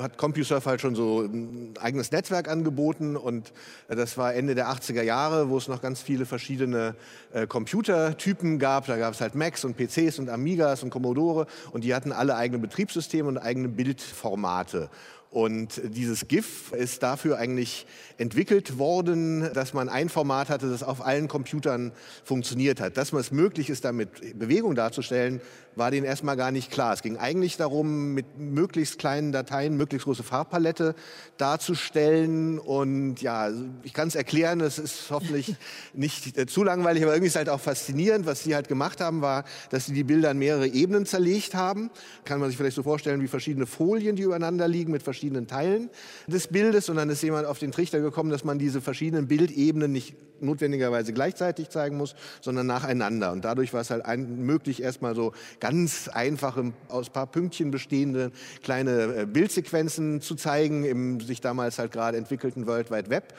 hat 0.00 0.18
CompuServe 0.18 0.68
halt 0.68 0.80
schon 0.80 0.94
so 0.94 1.22
ein 1.22 1.74
eigenes 1.80 2.12
Netzwerk 2.12 2.48
angeboten 2.48 3.16
und 3.16 3.52
äh, 3.88 3.96
das 3.96 4.18
war 4.18 4.34
Ende 4.34 4.54
der 4.54 4.68
80er 4.68 5.02
Jahre, 5.02 5.48
wo 5.48 5.56
es 5.56 5.68
noch 5.68 5.82
ganz 5.82 6.00
viele 6.00 6.26
verschiedene 6.26 6.94
äh, 7.32 7.46
Computertypen 7.46 8.58
gab. 8.58 8.86
Da 8.86 8.96
gab 8.96 9.14
es 9.14 9.20
halt 9.20 9.34
Macs 9.34 9.64
und 9.64 9.76
PCs 9.76 10.18
und 10.18 10.28
Amigas 10.28 10.82
und 10.82 10.90
Commodore 10.90 11.46
und 11.72 11.84
die 11.84 11.94
hatten 11.94 12.12
alle 12.12 12.36
eigene 12.36 12.58
Betriebssysteme 12.58 13.28
und 13.28 13.38
eigene 13.38 13.68
Bildformate. 13.68 14.90
Und 15.30 15.82
dieses 15.84 16.26
GIF 16.26 16.72
ist 16.72 17.02
dafür 17.02 17.38
eigentlich 17.38 17.86
entwickelt 18.16 18.78
worden, 18.78 19.50
dass 19.52 19.74
man 19.74 19.90
ein 19.90 20.08
Format 20.08 20.48
hatte, 20.48 20.70
das 20.70 20.82
auf 20.82 21.04
allen 21.04 21.28
Computern 21.28 21.92
funktioniert 22.24 22.80
hat. 22.80 22.96
Dass 22.96 23.12
man 23.12 23.20
es 23.20 23.30
möglich 23.30 23.68
ist, 23.68 23.84
damit 23.84 24.38
Bewegung 24.38 24.74
darzustellen, 24.74 25.42
war 25.76 25.90
denen 25.90 26.06
erstmal 26.06 26.36
gar 26.36 26.50
nicht 26.50 26.70
klar. 26.70 26.94
Es 26.94 27.02
ging 27.02 27.18
eigentlich 27.18 27.56
darum, 27.56 28.14
mit 28.14 28.38
möglichst 28.38 28.98
kleinen 28.98 29.30
Dateien 29.30 29.76
möglichst 29.76 30.06
große 30.06 30.24
Farbpalette 30.24 30.94
darzustellen. 31.36 32.58
Und 32.58 33.20
ja, 33.22 33.50
ich 33.84 33.92
kann 33.92 34.08
es 34.08 34.14
erklären, 34.14 34.60
es 34.60 34.78
ist 34.78 35.10
hoffentlich 35.10 35.54
nicht 35.92 36.36
äh, 36.36 36.46
zu 36.46 36.64
langweilig, 36.64 37.02
aber 37.04 37.12
irgendwie 37.12 37.28
ist 37.28 37.34
es 37.34 37.38
halt 37.38 37.50
auch 37.50 37.60
faszinierend. 37.60 38.26
Was 38.26 38.42
sie 38.44 38.54
halt 38.54 38.66
gemacht 38.66 39.00
haben, 39.00 39.20
war, 39.20 39.44
dass 39.70 39.86
sie 39.86 39.92
die 39.92 40.04
Bilder 40.04 40.30
in 40.32 40.38
mehrere 40.38 40.66
Ebenen 40.66 41.06
zerlegt 41.06 41.54
haben. 41.54 41.90
Kann 42.24 42.40
man 42.40 42.48
sich 42.48 42.56
vielleicht 42.56 42.76
so 42.76 42.82
vorstellen 42.82 43.20
wie 43.20 43.28
verschiedene 43.28 43.66
Folien, 43.66 44.16
die 44.16 44.22
übereinander 44.22 44.66
liegen 44.66 44.90
mit 44.90 45.02
verschiedenen 45.02 45.17
Teilen 45.46 45.90
des 46.26 46.48
Bildes. 46.48 46.88
Und 46.88 46.96
dann 46.96 47.10
ist 47.10 47.22
jemand 47.22 47.46
auf 47.46 47.58
den 47.58 47.72
Trichter 47.72 48.00
gekommen, 48.00 48.30
dass 48.30 48.44
man 48.44 48.58
diese 48.58 48.80
verschiedenen 48.80 49.28
Bildebenen 49.28 49.92
nicht 49.92 50.14
notwendigerweise 50.40 51.12
gleichzeitig 51.12 51.68
zeigen 51.68 51.96
muss, 51.96 52.14
sondern 52.40 52.66
nacheinander. 52.66 53.32
Und 53.32 53.44
dadurch 53.44 53.72
war 53.72 53.80
es 53.80 53.90
halt 53.90 54.04
ein, 54.04 54.44
möglich, 54.44 54.82
erstmal 54.82 55.14
so 55.14 55.32
ganz 55.60 56.08
einfache, 56.08 56.72
aus 56.88 57.10
paar 57.10 57.26
Pünktchen 57.26 57.70
bestehende 57.70 58.30
kleine 58.62 59.22
äh, 59.22 59.26
Bildsequenzen 59.26 60.20
zu 60.20 60.34
zeigen 60.34 60.84
im 60.84 61.20
sich 61.20 61.40
damals 61.40 61.78
halt 61.78 61.92
gerade 61.92 62.16
entwickelten 62.16 62.66
World 62.66 62.90
Wide 62.90 63.10
Web. 63.10 63.34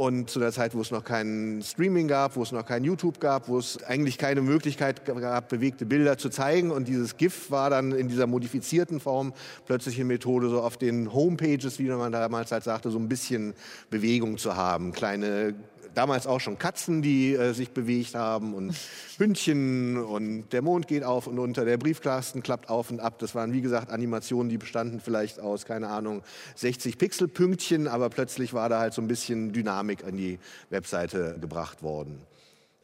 Und 0.00 0.30
zu 0.30 0.40
der 0.40 0.50
Zeit, 0.50 0.74
wo 0.74 0.80
es 0.80 0.90
noch 0.90 1.04
kein 1.04 1.60
Streaming 1.62 2.08
gab, 2.08 2.34
wo 2.34 2.42
es 2.42 2.52
noch 2.52 2.64
kein 2.64 2.84
YouTube 2.84 3.20
gab, 3.20 3.48
wo 3.48 3.58
es 3.58 3.84
eigentlich 3.84 4.16
keine 4.16 4.40
Möglichkeit 4.40 5.04
gab, 5.04 5.50
bewegte 5.50 5.84
Bilder 5.84 6.16
zu 6.16 6.30
zeigen. 6.30 6.70
Und 6.70 6.88
dieses 6.88 7.18
GIF 7.18 7.50
war 7.50 7.68
dann 7.68 7.92
in 7.92 8.08
dieser 8.08 8.26
modifizierten 8.26 8.98
Form 8.98 9.34
plötzlich 9.66 9.96
eine 9.96 10.06
Methode, 10.06 10.48
so 10.48 10.62
auf 10.62 10.78
den 10.78 11.12
Homepages, 11.12 11.78
wie 11.78 11.84
man 11.84 12.12
damals 12.12 12.50
halt 12.50 12.64
sagte, 12.64 12.90
so 12.90 12.98
ein 12.98 13.10
bisschen 13.10 13.52
Bewegung 13.90 14.38
zu 14.38 14.56
haben. 14.56 14.92
Kleine 14.92 15.54
damals 15.94 16.26
auch 16.26 16.40
schon 16.40 16.58
Katzen, 16.58 17.02
die 17.02 17.34
äh, 17.34 17.52
sich 17.52 17.70
bewegt 17.70 18.14
haben 18.14 18.54
und 18.54 18.74
Hündchen 19.18 19.96
und 19.98 20.48
der 20.52 20.62
Mond 20.62 20.88
geht 20.88 21.04
auf 21.04 21.26
und 21.26 21.38
unter, 21.38 21.64
der 21.64 21.76
Briefkasten 21.76 22.42
klappt 22.42 22.70
auf 22.70 22.90
und 22.90 23.00
ab. 23.00 23.18
Das 23.18 23.34
waren, 23.34 23.52
wie 23.52 23.60
gesagt, 23.60 23.90
Animationen, 23.90 24.48
die 24.48 24.58
bestanden 24.58 25.00
vielleicht 25.00 25.40
aus, 25.40 25.64
keine 25.64 25.88
Ahnung, 25.88 26.22
60 26.56 26.98
Pixelpünktchen, 26.98 27.88
aber 27.88 28.08
plötzlich 28.08 28.54
war 28.54 28.68
da 28.68 28.80
halt 28.80 28.94
so 28.94 29.02
ein 29.02 29.08
bisschen 29.08 29.52
Dynamik 29.52 30.04
an 30.04 30.16
die 30.16 30.38
Webseite 30.70 31.36
gebracht 31.40 31.82
worden 31.82 32.29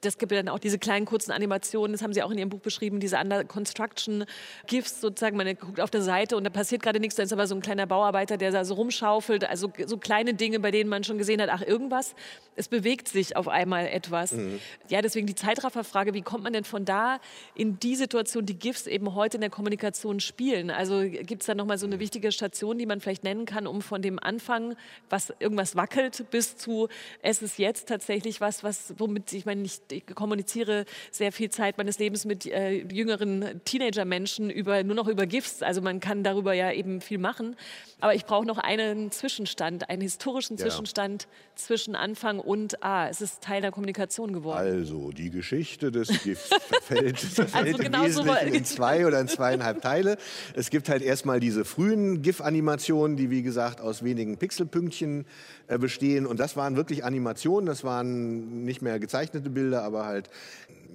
das 0.07 0.19
gibt 0.19 0.33
dann 0.33 0.49
auch 0.49 0.59
diese 0.59 0.79
kleinen 0.79 1.05
kurzen 1.05 1.33
Animationen, 1.33 1.93
das 1.93 2.03
haben 2.03 2.13
Sie 2.13 2.23
auch 2.23 2.31
in 2.31 2.39
Ihrem 2.39 2.49
Buch 2.49 2.61
beschrieben, 2.61 3.01
diese 3.01 3.19
Under 3.19 3.45
Construction 3.45 4.25
GIFs 4.67 5.01
sozusagen. 5.01 5.37
Man 5.37 5.55
guckt 5.57 5.81
auf 5.81 5.91
der 5.91 6.03
Seite 6.03 6.37
und 6.37 6.45
da 6.45 6.51
passiert 6.51 6.83
gerade 6.83 7.01
nichts, 7.01 7.17
da 7.17 7.23
ist 7.23 7.33
aber 7.33 7.47
so 7.47 7.55
ein 7.55 7.61
kleiner 7.61 7.87
Bauarbeiter, 7.87 8.37
der 8.37 8.51
da 8.51 8.65
so 8.65 8.75
rumschaufelt. 8.75 9.49
Also 9.49 9.73
so 9.87 9.99
kleine 9.99 10.35
Dinge, 10.35 10.61
bei 10.61 10.71
denen 10.71 10.89
man 10.89 11.05
schon 11.05 11.19
gesehen 11.19 11.43
hat, 11.43 11.51
ach 11.51 11.63
irgendwas, 11.63 12.15
es 12.55 12.69
bewegt 12.69 13.09
sich 13.09 13.37
auf 13.37 13.49
einmal 13.49 13.87
etwas. 13.87 14.33
Mhm. 14.33 14.61
Ja, 14.89 15.03
deswegen 15.03 15.27
die 15.27 15.35
Zeitrafferfrage, 15.35 16.15
wie 16.15 16.23
kommt 16.23 16.45
man 16.45 16.53
denn 16.53 16.65
von 16.65 16.85
da 16.85 17.19
in 17.55 17.79
die 17.79 17.97
Situation, 17.97 18.47
die 18.47 18.59
GIFs 18.59 18.87
eben 18.87 19.15
heute 19.15 19.37
in 19.37 19.41
der 19.41 19.51
Kommunikation 19.51 20.21
spielen? 20.21 20.71
Also 20.71 21.01
gibt 21.01 21.43
es 21.43 21.47
da 21.47 21.55
nochmal 21.55 21.79
so 21.79 21.87
eine 21.87 21.99
wichtige 21.99 22.33
Station, 22.33 22.79
die 22.79 22.87
man 22.87 23.01
vielleicht 23.01 23.25
nennen 23.25 23.45
kann, 23.45 23.67
um 23.67 23.83
von 23.83 24.03
dem 24.03 24.19
Anfang, 24.19 24.77
was 25.11 25.33
irgendwas 25.39 25.77
wackelt, 25.77 26.31
bis 26.31 26.57
zu, 26.57 26.89
es 27.23 27.43
ist 27.43 27.59
jetzt 27.59 27.89
tatsächlich 27.89 28.41
was, 28.41 28.63
was 28.63 28.95
womit 28.99 29.33
ich 29.33 29.47
meine, 29.47 29.63
nicht 29.63 29.83
ich 29.97 30.15
kommuniziere 30.15 30.85
sehr 31.11 31.33
viel 31.33 31.51
Zeit 31.51 31.79
meines 31.79 31.99
Lebens 31.99 32.25
mit 32.25 32.47
äh, 32.47 32.83
jüngeren 32.93 33.61
Teenager-Menschen 33.65 34.51
über, 34.51 34.83
nur 34.83 34.95
noch 34.95 35.09
über 35.09 35.27
GIFs. 35.27 35.63
Also 35.63 35.81
man 35.81 36.01
kann 36.01 36.23
darüber 36.23 36.53
ja 36.53 36.73
eben 36.73 37.01
viel 37.01 37.19
machen. 37.19 37.57
Aber 38.01 38.15
ich 38.15 38.27
brauche 38.27 38.47
noch 38.47 38.59
einen 38.59 39.11
Zwischenstand, 39.11 39.89
einen 39.89 40.03
historischen 40.03 40.59
Zwischenstand 40.59 41.23
ja. 41.23 41.29
zwischen 41.55 41.95
Anfang 41.95 42.41
und 42.41 42.83
A. 42.85 43.09
Es 43.09 43.23
ist 43.23 43.43
Teil 43.43 43.63
der 43.63 43.71
Kommunikation 43.71 44.35
geworden. 44.35 44.59
Also, 44.59 45.13
die 45.13 45.31
Geschichte 45.31 45.91
des 45.91 46.09
GIFs 46.23 46.49
verfällt, 46.49 47.19
verfällt 47.21 47.67
also 47.67 47.79
genau 47.79 48.01
im 48.01 48.09
Wesentlichen 48.09 48.49
so 48.49 48.55
in 48.55 48.65
zwei 48.67 49.07
oder 49.07 49.19
in 49.19 49.29
zweieinhalb 49.29 49.81
Teile. 49.81 50.19
Es 50.55 50.69
gibt 50.69 50.91
halt 50.91 51.03
erstmal 51.03 51.41
diese 51.41 51.65
frühen 51.65 52.21
GIF-Animationen, 52.21 53.17
die 53.17 53.31
wie 53.31 53.43
gesagt 53.43 53.81
aus 53.81 54.03
wenigen 54.03 54.37
Pixelpünktchen 54.37 55.25
äh, 55.69 55.79
bestehen. 55.79 56.27
Und 56.27 56.39
das 56.39 56.57
waren 56.57 56.77
wirklich 56.77 57.03
Animationen, 57.03 57.67
das 57.67 57.83
waren 57.83 58.65
nicht 58.65 58.83
mehr 58.83 58.99
gezeichnete 58.99 59.49
Bilder, 59.49 59.76
aber 59.83 60.07
halt 60.07 60.31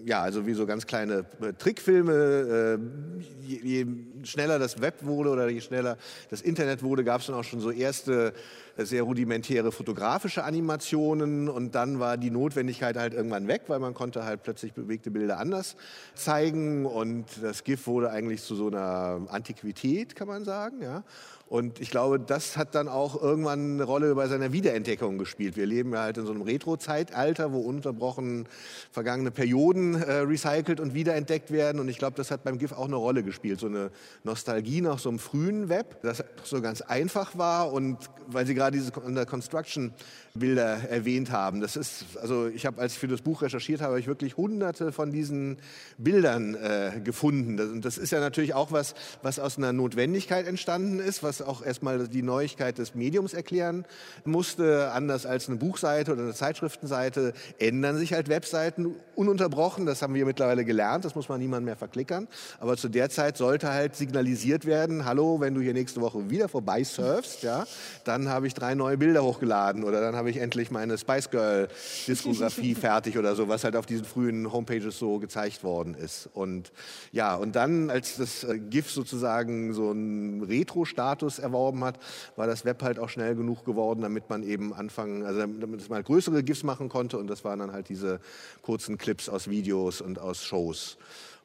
ja, 0.05 0.21
also 0.21 0.45
wie 0.45 0.53
so 0.53 0.65
ganz 0.65 0.87
kleine 0.87 1.25
äh, 1.41 1.53
Trickfilme. 1.53 2.11
Äh, 2.11 3.45
je, 3.45 3.59
je, 3.63 3.85
schneller 4.23 4.59
das 4.59 4.81
Web 4.81 5.03
wurde 5.03 5.29
oder 5.29 5.49
je 5.49 5.61
schneller 5.61 5.97
das 6.29 6.41
Internet 6.41 6.83
wurde, 6.83 7.03
gab 7.03 7.21
es 7.21 7.27
dann 7.27 7.35
auch 7.35 7.43
schon 7.43 7.59
so 7.59 7.71
erste 7.71 8.33
äh, 8.77 8.85
sehr 8.85 9.03
rudimentäre 9.03 9.71
fotografische 9.71 10.43
Animationen 10.43 11.49
und 11.49 11.75
dann 11.75 11.99
war 11.99 12.17
die 12.17 12.29
Notwendigkeit 12.29 12.97
halt 12.97 13.13
irgendwann 13.13 13.47
weg, 13.47 13.63
weil 13.67 13.79
man 13.79 13.93
konnte 13.93 14.23
halt 14.23 14.43
plötzlich 14.43 14.73
bewegte 14.73 15.11
Bilder 15.11 15.39
anders 15.39 15.75
zeigen 16.15 16.85
und 16.85 17.25
das 17.41 17.63
GIF 17.63 17.87
wurde 17.87 18.11
eigentlich 18.11 18.41
zu 18.43 18.55
so 18.55 18.67
einer 18.67 19.21
Antiquität, 19.29 20.15
kann 20.15 20.27
man 20.27 20.45
sagen, 20.45 20.81
ja. 20.81 21.03
Und 21.51 21.81
ich 21.81 21.91
glaube, 21.91 22.17
das 22.17 22.55
hat 22.55 22.75
dann 22.75 22.87
auch 22.87 23.21
irgendwann 23.21 23.73
eine 23.73 23.83
Rolle 23.83 24.15
bei 24.15 24.25
seiner 24.29 24.53
Wiederentdeckung 24.53 25.17
gespielt. 25.17 25.57
Wir 25.57 25.65
leben 25.65 25.91
ja 25.91 26.03
halt 26.03 26.17
in 26.17 26.25
so 26.25 26.31
einem 26.31 26.43
Retro-Zeitalter, 26.43 27.51
wo 27.51 27.59
unterbrochen 27.59 28.47
vergangene 28.89 29.31
Perioden 29.31 30.01
äh, 30.01 30.19
recycelt 30.19 30.79
und 30.79 30.93
wiederentdeckt 30.93 31.51
werden. 31.51 31.81
Und 31.81 31.89
ich 31.89 31.97
glaube, 31.97 32.15
das 32.15 32.31
hat 32.31 32.45
beim 32.45 32.57
GIF 32.57 32.71
auch 32.71 32.85
eine 32.85 32.95
Rolle 32.95 33.21
gespielt. 33.21 33.59
So 33.59 33.67
eine 33.67 33.91
Nostalgie 34.23 34.79
nach 34.79 34.97
so 34.97 35.09
einem 35.09 35.19
frühen 35.19 35.67
Web, 35.67 36.01
das 36.03 36.23
so 36.41 36.61
ganz 36.61 36.79
einfach 36.79 37.37
war. 37.37 37.73
Und 37.73 37.97
weil 38.27 38.45
Sie 38.45 38.55
gerade 38.55 38.77
diese 38.77 38.93
Construction 38.93 39.93
Bilder 40.33 40.89
erwähnt 40.89 41.31
haben, 41.31 41.61
das 41.61 41.75
ist, 41.75 42.05
also 42.21 42.47
ich 42.47 42.65
habe, 42.65 42.81
als 42.81 42.93
ich 42.93 42.99
für 42.99 43.07
das 43.07 43.21
Buch 43.21 43.41
recherchiert 43.41 43.81
habe, 43.81 43.99
ich 43.99 44.07
wirklich 44.07 44.37
hunderte 44.37 44.91
von 44.91 45.11
diesen 45.11 45.57
Bildern 45.97 46.55
äh, 46.55 47.01
gefunden. 47.03 47.57
Das, 47.57 47.67
und 47.67 47.85
das 47.85 47.97
ist 47.97 48.11
ja 48.11 48.19
natürlich 48.19 48.53
auch 48.53 48.71
was, 48.71 48.95
was 49.21 49.39
aus 49.39 49.57
einer 49.57 49.73
Notwendigkeit 49.73 50.47
entstanden 50.47 50.99
ist, 50.99 51.23
was 51.23 51.41
auch 51.41 51.65
erstmal 51.65 52.07
die 52.07 52.21
Neuigkeit 52.21 52.77
des 52.77 52.95
Mediums 52.95 53.33
erklären 53.33 53.85
musste. 54.23 54.91
Anders 54.91 55.25
als 55.25 55.49
eine 55.49 55.57
Buchseite 55.57 56.13
oder 56.13 56.23
eine 56.23 56.33
Zeitschriftenseite 56.33 57.33
ändern 57.59 57.97
sich 57.97 58.13
halt 58.13 58.29
Webseiten 58.29 58.95
ununterbrochen. 59.15 59.85
Das 59.85 60.01
haben 60.01 60.13
wir 60.13 60.25
mittlerweile 60.25 60.65
gelernt. 60.65 61.05
Das 61.05 61.15
muss 61.15 61.29
man 61.29 61.39
niemand 61.39 61.65
mehr 61.65 61.75
verklickern. 61.75 62.27
Aber 62.59 62.77
zu 62.77 62.89
der 62.89 63.09
Zeit 63.09 63.37
sollte 63.37 63.71
halt 63.71 63.95
signalisiert 63.95 64.65
werden, 64.65 65.05
hallo, 65.05 65.39
wenn 65.39 65.53
du 65.53 65.61
hier 65.61 65.73
nächste 65.73 66.01
Woche 66.01 66.29
wieder 66.29 66.47
vorbei 66.47 66.83
surfst, 66.83 67.43
ja, 67.43 67.65
dann 68.03 68.29
habe 68.29 68.47
ich 68.47 68.53
drei 68.53 68.75
neue 68.75 68.97
Bilder 68.97 69.23
hochgeladen 69.23 69.83
oder 69.83 70.01
dann 70.01 70.15
habe 70.21 70.29
ich 70.29 70.37
endlich 70.37 70.69
meine 70.69 70.99
Spice 70.99 71.31
Girl 71.31 71.67
Diskografie 72.07 72.75
fertig 72.75 73.17
oder 73.17 73.35
so, 73.35 73.47
was 73.47 73.63
halt 73.63 73.75
auf 73.75 73.87
diesen 73.87 74.05
frühen 74.05 74.51
Homepages 74.51 74.99
so 74.99 75.17
gezeigt 75.17 75.63
worden 75.63 75.95
ist. 75.95 76.29
Und 76.31 76.71
ja, 77.11 77.33
und 77.33 77.55
dann, 77.55 77.89
als 77.89 78.17
das 78.17 78.43
äh, 78.43 78.59
GIF 78.59 78.91
sozusagen 78.91 79.73
so 79.73 79.89
einen 79.89 80.43
Retro-Status 80.43 81.39
erworben 81.39 81.83
hat, 81.83 81.97
war 82.35 82.45
das 82.45 82.65
Web 82.65 82.83
halt 82.83 82.99
auch 82.99 83.09
schnell 83.09 83.33
genug 83.33 83.65
geworden, 83.65 84.01
damit 84.01 84.29
man 84.29 84.43
eben 84.43 84.75
anfangen, 84.75 85.25
also 85.25 85.39
damit 85.39 85.89
man 85.89 85.95
halt 85.95 86.05
größere 86.05 86.43
GIFs 86.43 86.61
machen 86.61 86.87
konnte 86.87 87.17
und 87.17 87.25
das 87.27 87.43
waren 87.43 87.57
dann 87.57 87.71
halt 87.71 87.89
diese 87.89 88.19
kurzen 88.61 88.99
Clips 88.99 89.27
aus 89.27 89.49
Videos 89.49 90.01
und 90.01 90.19
aus 90.19 90.43
Shows. 90.43 90.99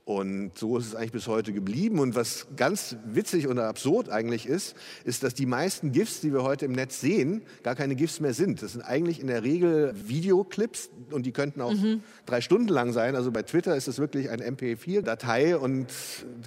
Und 0.06 0.56
so 0.56 0.78
ist 0.78 0.86
es 0.86 0.94
eigentlich 0.94 1.10
bis 1.10 1.26
heute 1.26 1.52
geblieben. 1.52 1.98
Und 1.98 2.14
was 2.14 2.46
ganz 2.54 2.94
witzig 3.06 3.48
oder 3.48 3.66
absurd 3.66 4.08
eigentlich 4.08 4.46
ist, 4.46 4.76
ist, 5.02 5.24
dass 5.24 5.34
die 5.34 5.46
meisten 5.46 5.90
GIFs, 5.90 6.20
die 6.20 6.32
wir 6.32 6.44
heute 6.44 6.64
im 6.64 6.70
Netz 6.70 7.00
sehen, 7.00 7.42
gar 7.64 7.74
keine 7.74 7.96
GIFs 7.96 8.20
mehr 8.20 8.32
sind. 8.32 8.62
Das 8.62 8.74
sind 8.74 8.82
eigentlich 8.82 9.18
in 9.18 9.26
der 9.26 9.42
Regel 9.42 9.96
Videoclips 10.06 10.90
und 11.10 11.26
die 11.26 11.32
könnten 11.32 11.60
auch 11.60 11.72
mhm. 11.72 12.02
drei 12.24 12.40
Stunden 12.40 12.68
lang 12.68 12.92
sein. 12.92 13.16
Also 13.16 13.32
bei 13.32 13.42
Twitter 13.42 13.74
ist 13.74 13.88
es 13.88 13.98
wirklich 13.98 14.30
ein 14.30 14.40
MP4-Datei 14.40 15.56
und 15.56 15.88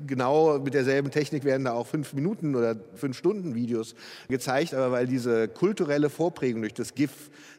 genau 0.08 0.58
mit 0.60 0.74
derselben 0.74 1.12
Technik 1.12 1.44
werden 1.44 1.66
da 1.66 1.74
auch 1.74 1.88
fünf 1.88 2.14
Minuten 2.14 2.56
oder 2.56 2.78
fünf 2.96 3.18
Stunden 3.18 3.56
Videos 3.56 3.94
gezeigt. 4.30 4.74
Aber 4.74 4.94
weil 4.94 5.06
diese 5.06 5.50
kulturelle 5.50 6.10
Vorprägung 6.10 6.62
durch 6.62 6.76
das 6.76 6.96
GIF, 6.96 7.12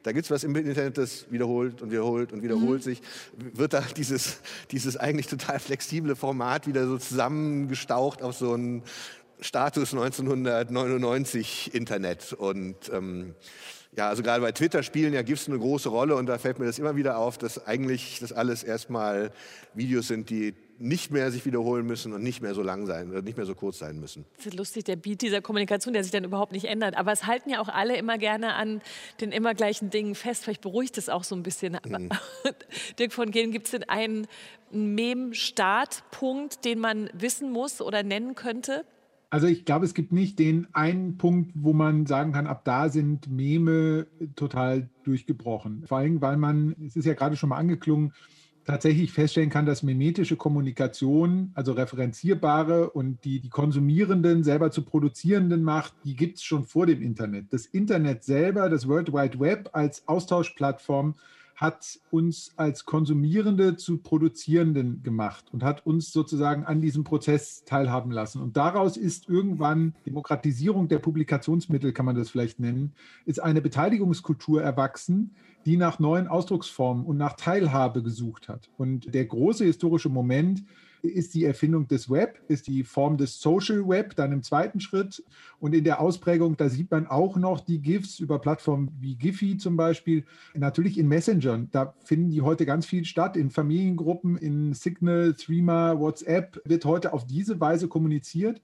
da 0.02 0.12
gibt 0.12 0.24
es 0.24 0.30
was 0.30 0.44
im 0.44 0.54
Internet, 0.56 0.98
das 0.98 1.30
wiederholt 1.30 1.82
und 1.82 1.90
wiederholt 1.90 2.32
und 2.32 2.42
wiederholt 2.42 2.80
mhm. 2.80 2.84
sich, 2.84 3.02
wird 3.36 3.72
da 3.72 3.82
dieses, 3.96 4.40
dieses 4.70 4.96
eigentlich 4.96 5.26
total 5.26 5.58
flexible 5.58 6.16
Format 6.16 6.66
wieder 6.66 6.86
so 6.86 6.98
zusammengestaucht 6.98 8.22
auf 8.22 8.36
so 8.36 8.54
ein 8.54 8.82
Status 9.40 9.92
1999 9.92 11.74
Internet. 11.74 12.32
Und 12.32 12.90
ähm, 12.92 13.34
ja, 13.96 14.08
also 14.08 14.22
gerade 14.22 14.42
bei 14.42 14.52
Twitter 14.52 14.82
spielen 14.82 15.12
ja 15.12 15.22
GIFs 15.22 15.48
eine 15.48 15.58
große 15.58 15.88
Rolle 15.88 16.14
und 16.14 16.26
da 16.26 16.38
fällt 16.38 16.58
mir 16.58 16.66
das 16.66 16.78
immer 16.78 16.96
wieder 16.96 17.18
auf, 17.18 17.38
dass 17.38 17.66
eigentlich 17.66 18.18
das 18.20 18.32
alles 18.32 18.62
erstmal 18.62 19.32
Videos 19.74 20.08
sind, 20.08 20.30
die 20.30 20.54
nicht 20.80 21.12
mehr 21.12 21.30
sich 21.30 21.44
wiederholen 21.44 21.86
müssen 21.86 22.12
und 22.12 22.22
nicht 22.22 22.40
mehr 22.40 22.54
so 22.54 22.62
lang 22.62 22.86
sein 22.86 23.10
oder 23.10 23.20
nicht 23.22 23.36
mehr 23.36 23.46
so 23.46 23.54
kurz 23.54 23.78
sein 23.78 24.00
müssen. 24.00 24.24
Das 24.36 24.46
ist 24.46 24.54
lustig, 24.54 24.84
der 24.84 24.96
Beat 24.96 25.20
dieser 25.20 25.42
Kommunikation, 25.42 25.92
der 25.92 26.02
sich 26.02 26.10
dann 26.10 26.24
überhaupt 26.24 26.52
nicht 26.52 26.64
ändert. 26.64 26.96
Aber 26.96 27.12
es 27.12 27.26
halten 27.26 27.50
ja 27.50 27.60
auch 27.60 27.68
alle 27.68 27.96
immer 27.96 28.16
gerne 28.16 28.54
an 28.54 28.80
den 29.20 29.30
immer 29.30 29.54
gleichen 29.54 29.90
Dingen 29.90 30.14
fest. 30.14 30.44
Vielleicht 30.44 30.62
beruhigt 30.62 30.96
es 30.96 31.08
auch 31.08 31.24
so 31.24 31.36
ein 31.36 31.42
bisschen. 31.42 31.78
Mhm. 31.86 32.08
Dirk 32.98 33.12
von 33.12 33.30
Gehlen, 33.30 33.52
gibt 33.52 33.66
es 33.66 33.72
denn 33.72 33.84
einen 33.88 34.26
Mem-Startpunkt, 34.72 36.64
den 36.64 36.78
man 36.78 37.10
wissen 37.12 37.52
muss 37.52 37.82
oder 37.82 38.02
nennen 38.02 38.34
könnte? 38.34 38.84
Also 39.28 39.46
ich 39.46 39.64
glaube, 39.64 39.84
es 39.84 39.94
gibt 39.94 40.12
nicht 40.12 40.40
den 40.40 40.66
einen 40.72 41.16
Punkt, 41.16 41.52
wo 41.54 41.72
man 41.72 42.06
sagen 42.06 42.32
kann, 42.32 42.48
ab 42.48 42.64
da 42.64 42.88
sind 42.88 43.28
Meme 43.30 44.06
total 44.34 44.88
durchgebrochen. 45.04 45.84
Vor 45.86 45.98
allem, 45.98 46.20
weil 46.20 46.36
man, 46.36 46.74
es 46.84 46.96
ist 46.96 47.04
ja 47.04 47.14
gerade 47.14 47.36
schon 47.36 47.50
mal 47.50 47.56
angeklungen, 47.56 48.12
tatsächlich 48.64 49.12
feststellen 49.12 49.50
kann, 49.50 49.66
dass 49.66 49.82
mimetische 49.82 50.36
Kommunikation, 50.36 51.50
also 51.54 51.72
referenzierbare 51.72 52.90
und 52.90 53.24
die, 53.24 53.40
die 53.40 53.48
Konsumierenden 53.48 54.44
selber 54.44 54.70
zu 54.70 54.82
Produzierenden 54.82 55.62
macht, 55.62 55.94
die 56.04 56.16
gibt 56.16 56.36
es 56.38 56.42
schon 56.42 56.64
vor 56.64 56.86
dem 56.86 57.02
Internet. 57.02 57.52
Das 57.52 57.66
Internet 57.66 58.24
selber, 58.24 58.68
das 58.68 58.86
World 58.86 59.12
Wide 59.12 59.40
Web 59.40 59.70
als 59.72 60.06
Austauschplattform, 60.06 61.14
hat 61.60 62.00
uns 62.10 62.52
als 62.56 62.86
Konsumierende 62.86 63.76
zu 63.76 63.98
Produzierenden 63.98 65.02
gemacht 65.02 65.44
und 65.52 65.62
hat 65.62 65.84
uns 65.84 66.10
sozusagen 66.10 66.64
an 66.64 66.80
diesem 66.80 67.04
Prozess 67.04 67.64
teilhaben 67.66 68.10
lassen. 68.10 68.40
Und 68.40 68.56
daraus 68.56 68.96
ist 68.96 69.28
irgendwann 69.28 69.94
Demokratisierung 70.06 70.88
der 70.88 71.00
Publikationsmittel, 71.00 71.92
kann 71.92 72.06
man 72.06 72.16
das 72.16 72.30
vielleicht 72.30 72.60
nennen, 72.60 72.94
ist 73.26 73.42
eine 73.42 73.60
Beteiligungskultur 73.60 74.62
erwachsen, 74.62 75.34
die 75.66 75.76
nach 75.76 75.98
neuen 75.98 76.28
Ausdrucksformen 76.28 77.04
und 77.04 77.16
nach 77.16 77.34
Teilhabe 77.34 78.02
gesucht 78.02 78.48
hat. 78.48 78.70
Und 78.76 79.14
der 79.14 79.24
große 79.24 79.64
historische 79.64 80.08
Moment 80.08 80.64
ist 81.02 81.34
die 81.34 81.44
Erfindung 81.44 81.88
des 81.88 82.10
Web, 82.10 82.40
ist 82.48 82.66
die 82.66 82.84
Form 82.84 83.16
des 83.16 83.40
Social 83.40 83.88
Web 83.88 84.16
dann 84.16 84.32
im 84.32 84.42
zweiten 84.42 84.80
Schritt. 84.80 85.22
Und 85.58 85.74
in 85.74 85.84
der 85.84 86.00
Ausprägung, 86.00 86.56
da 86.56 86.68
sieht 86.68 86.90
man 86.90 87.06
auch 87.06 87.36
noch 87.36 87.60
die 87.60 87.80
GIFs 87.80 88.18
über 88.18 88.38
Plattformen 88.38 88.90
wie 89.00 89.16
Giphy 89.16 89.56
zum 89.56 89.76
Beispiel. 89.76 90.24
Natürlich 90.54 90.98
in 90.98 91.08
Messengern, 91.08 91.68
da 91.72 91.94
finden 92.04 92.30
die 92.30 92.42
heute 92.42 92.66
ganz 92.66 92.86
viel 92.86 93.04
statt. 93.04 93.36
In 93.36 93.50
Familiengruppen, 93.50 94.36
in 94.36 94.74
Signal, 94.74 95.34
Threema, 95.34 95.98
WhatsApp 95.98 96.60
wird 96.64 96.84
heute 96.84 97.12
auf 97.12 97.26
diese 97.26 97.60
Weise 97.60 97.88
kommuniziert. 97.88 98.60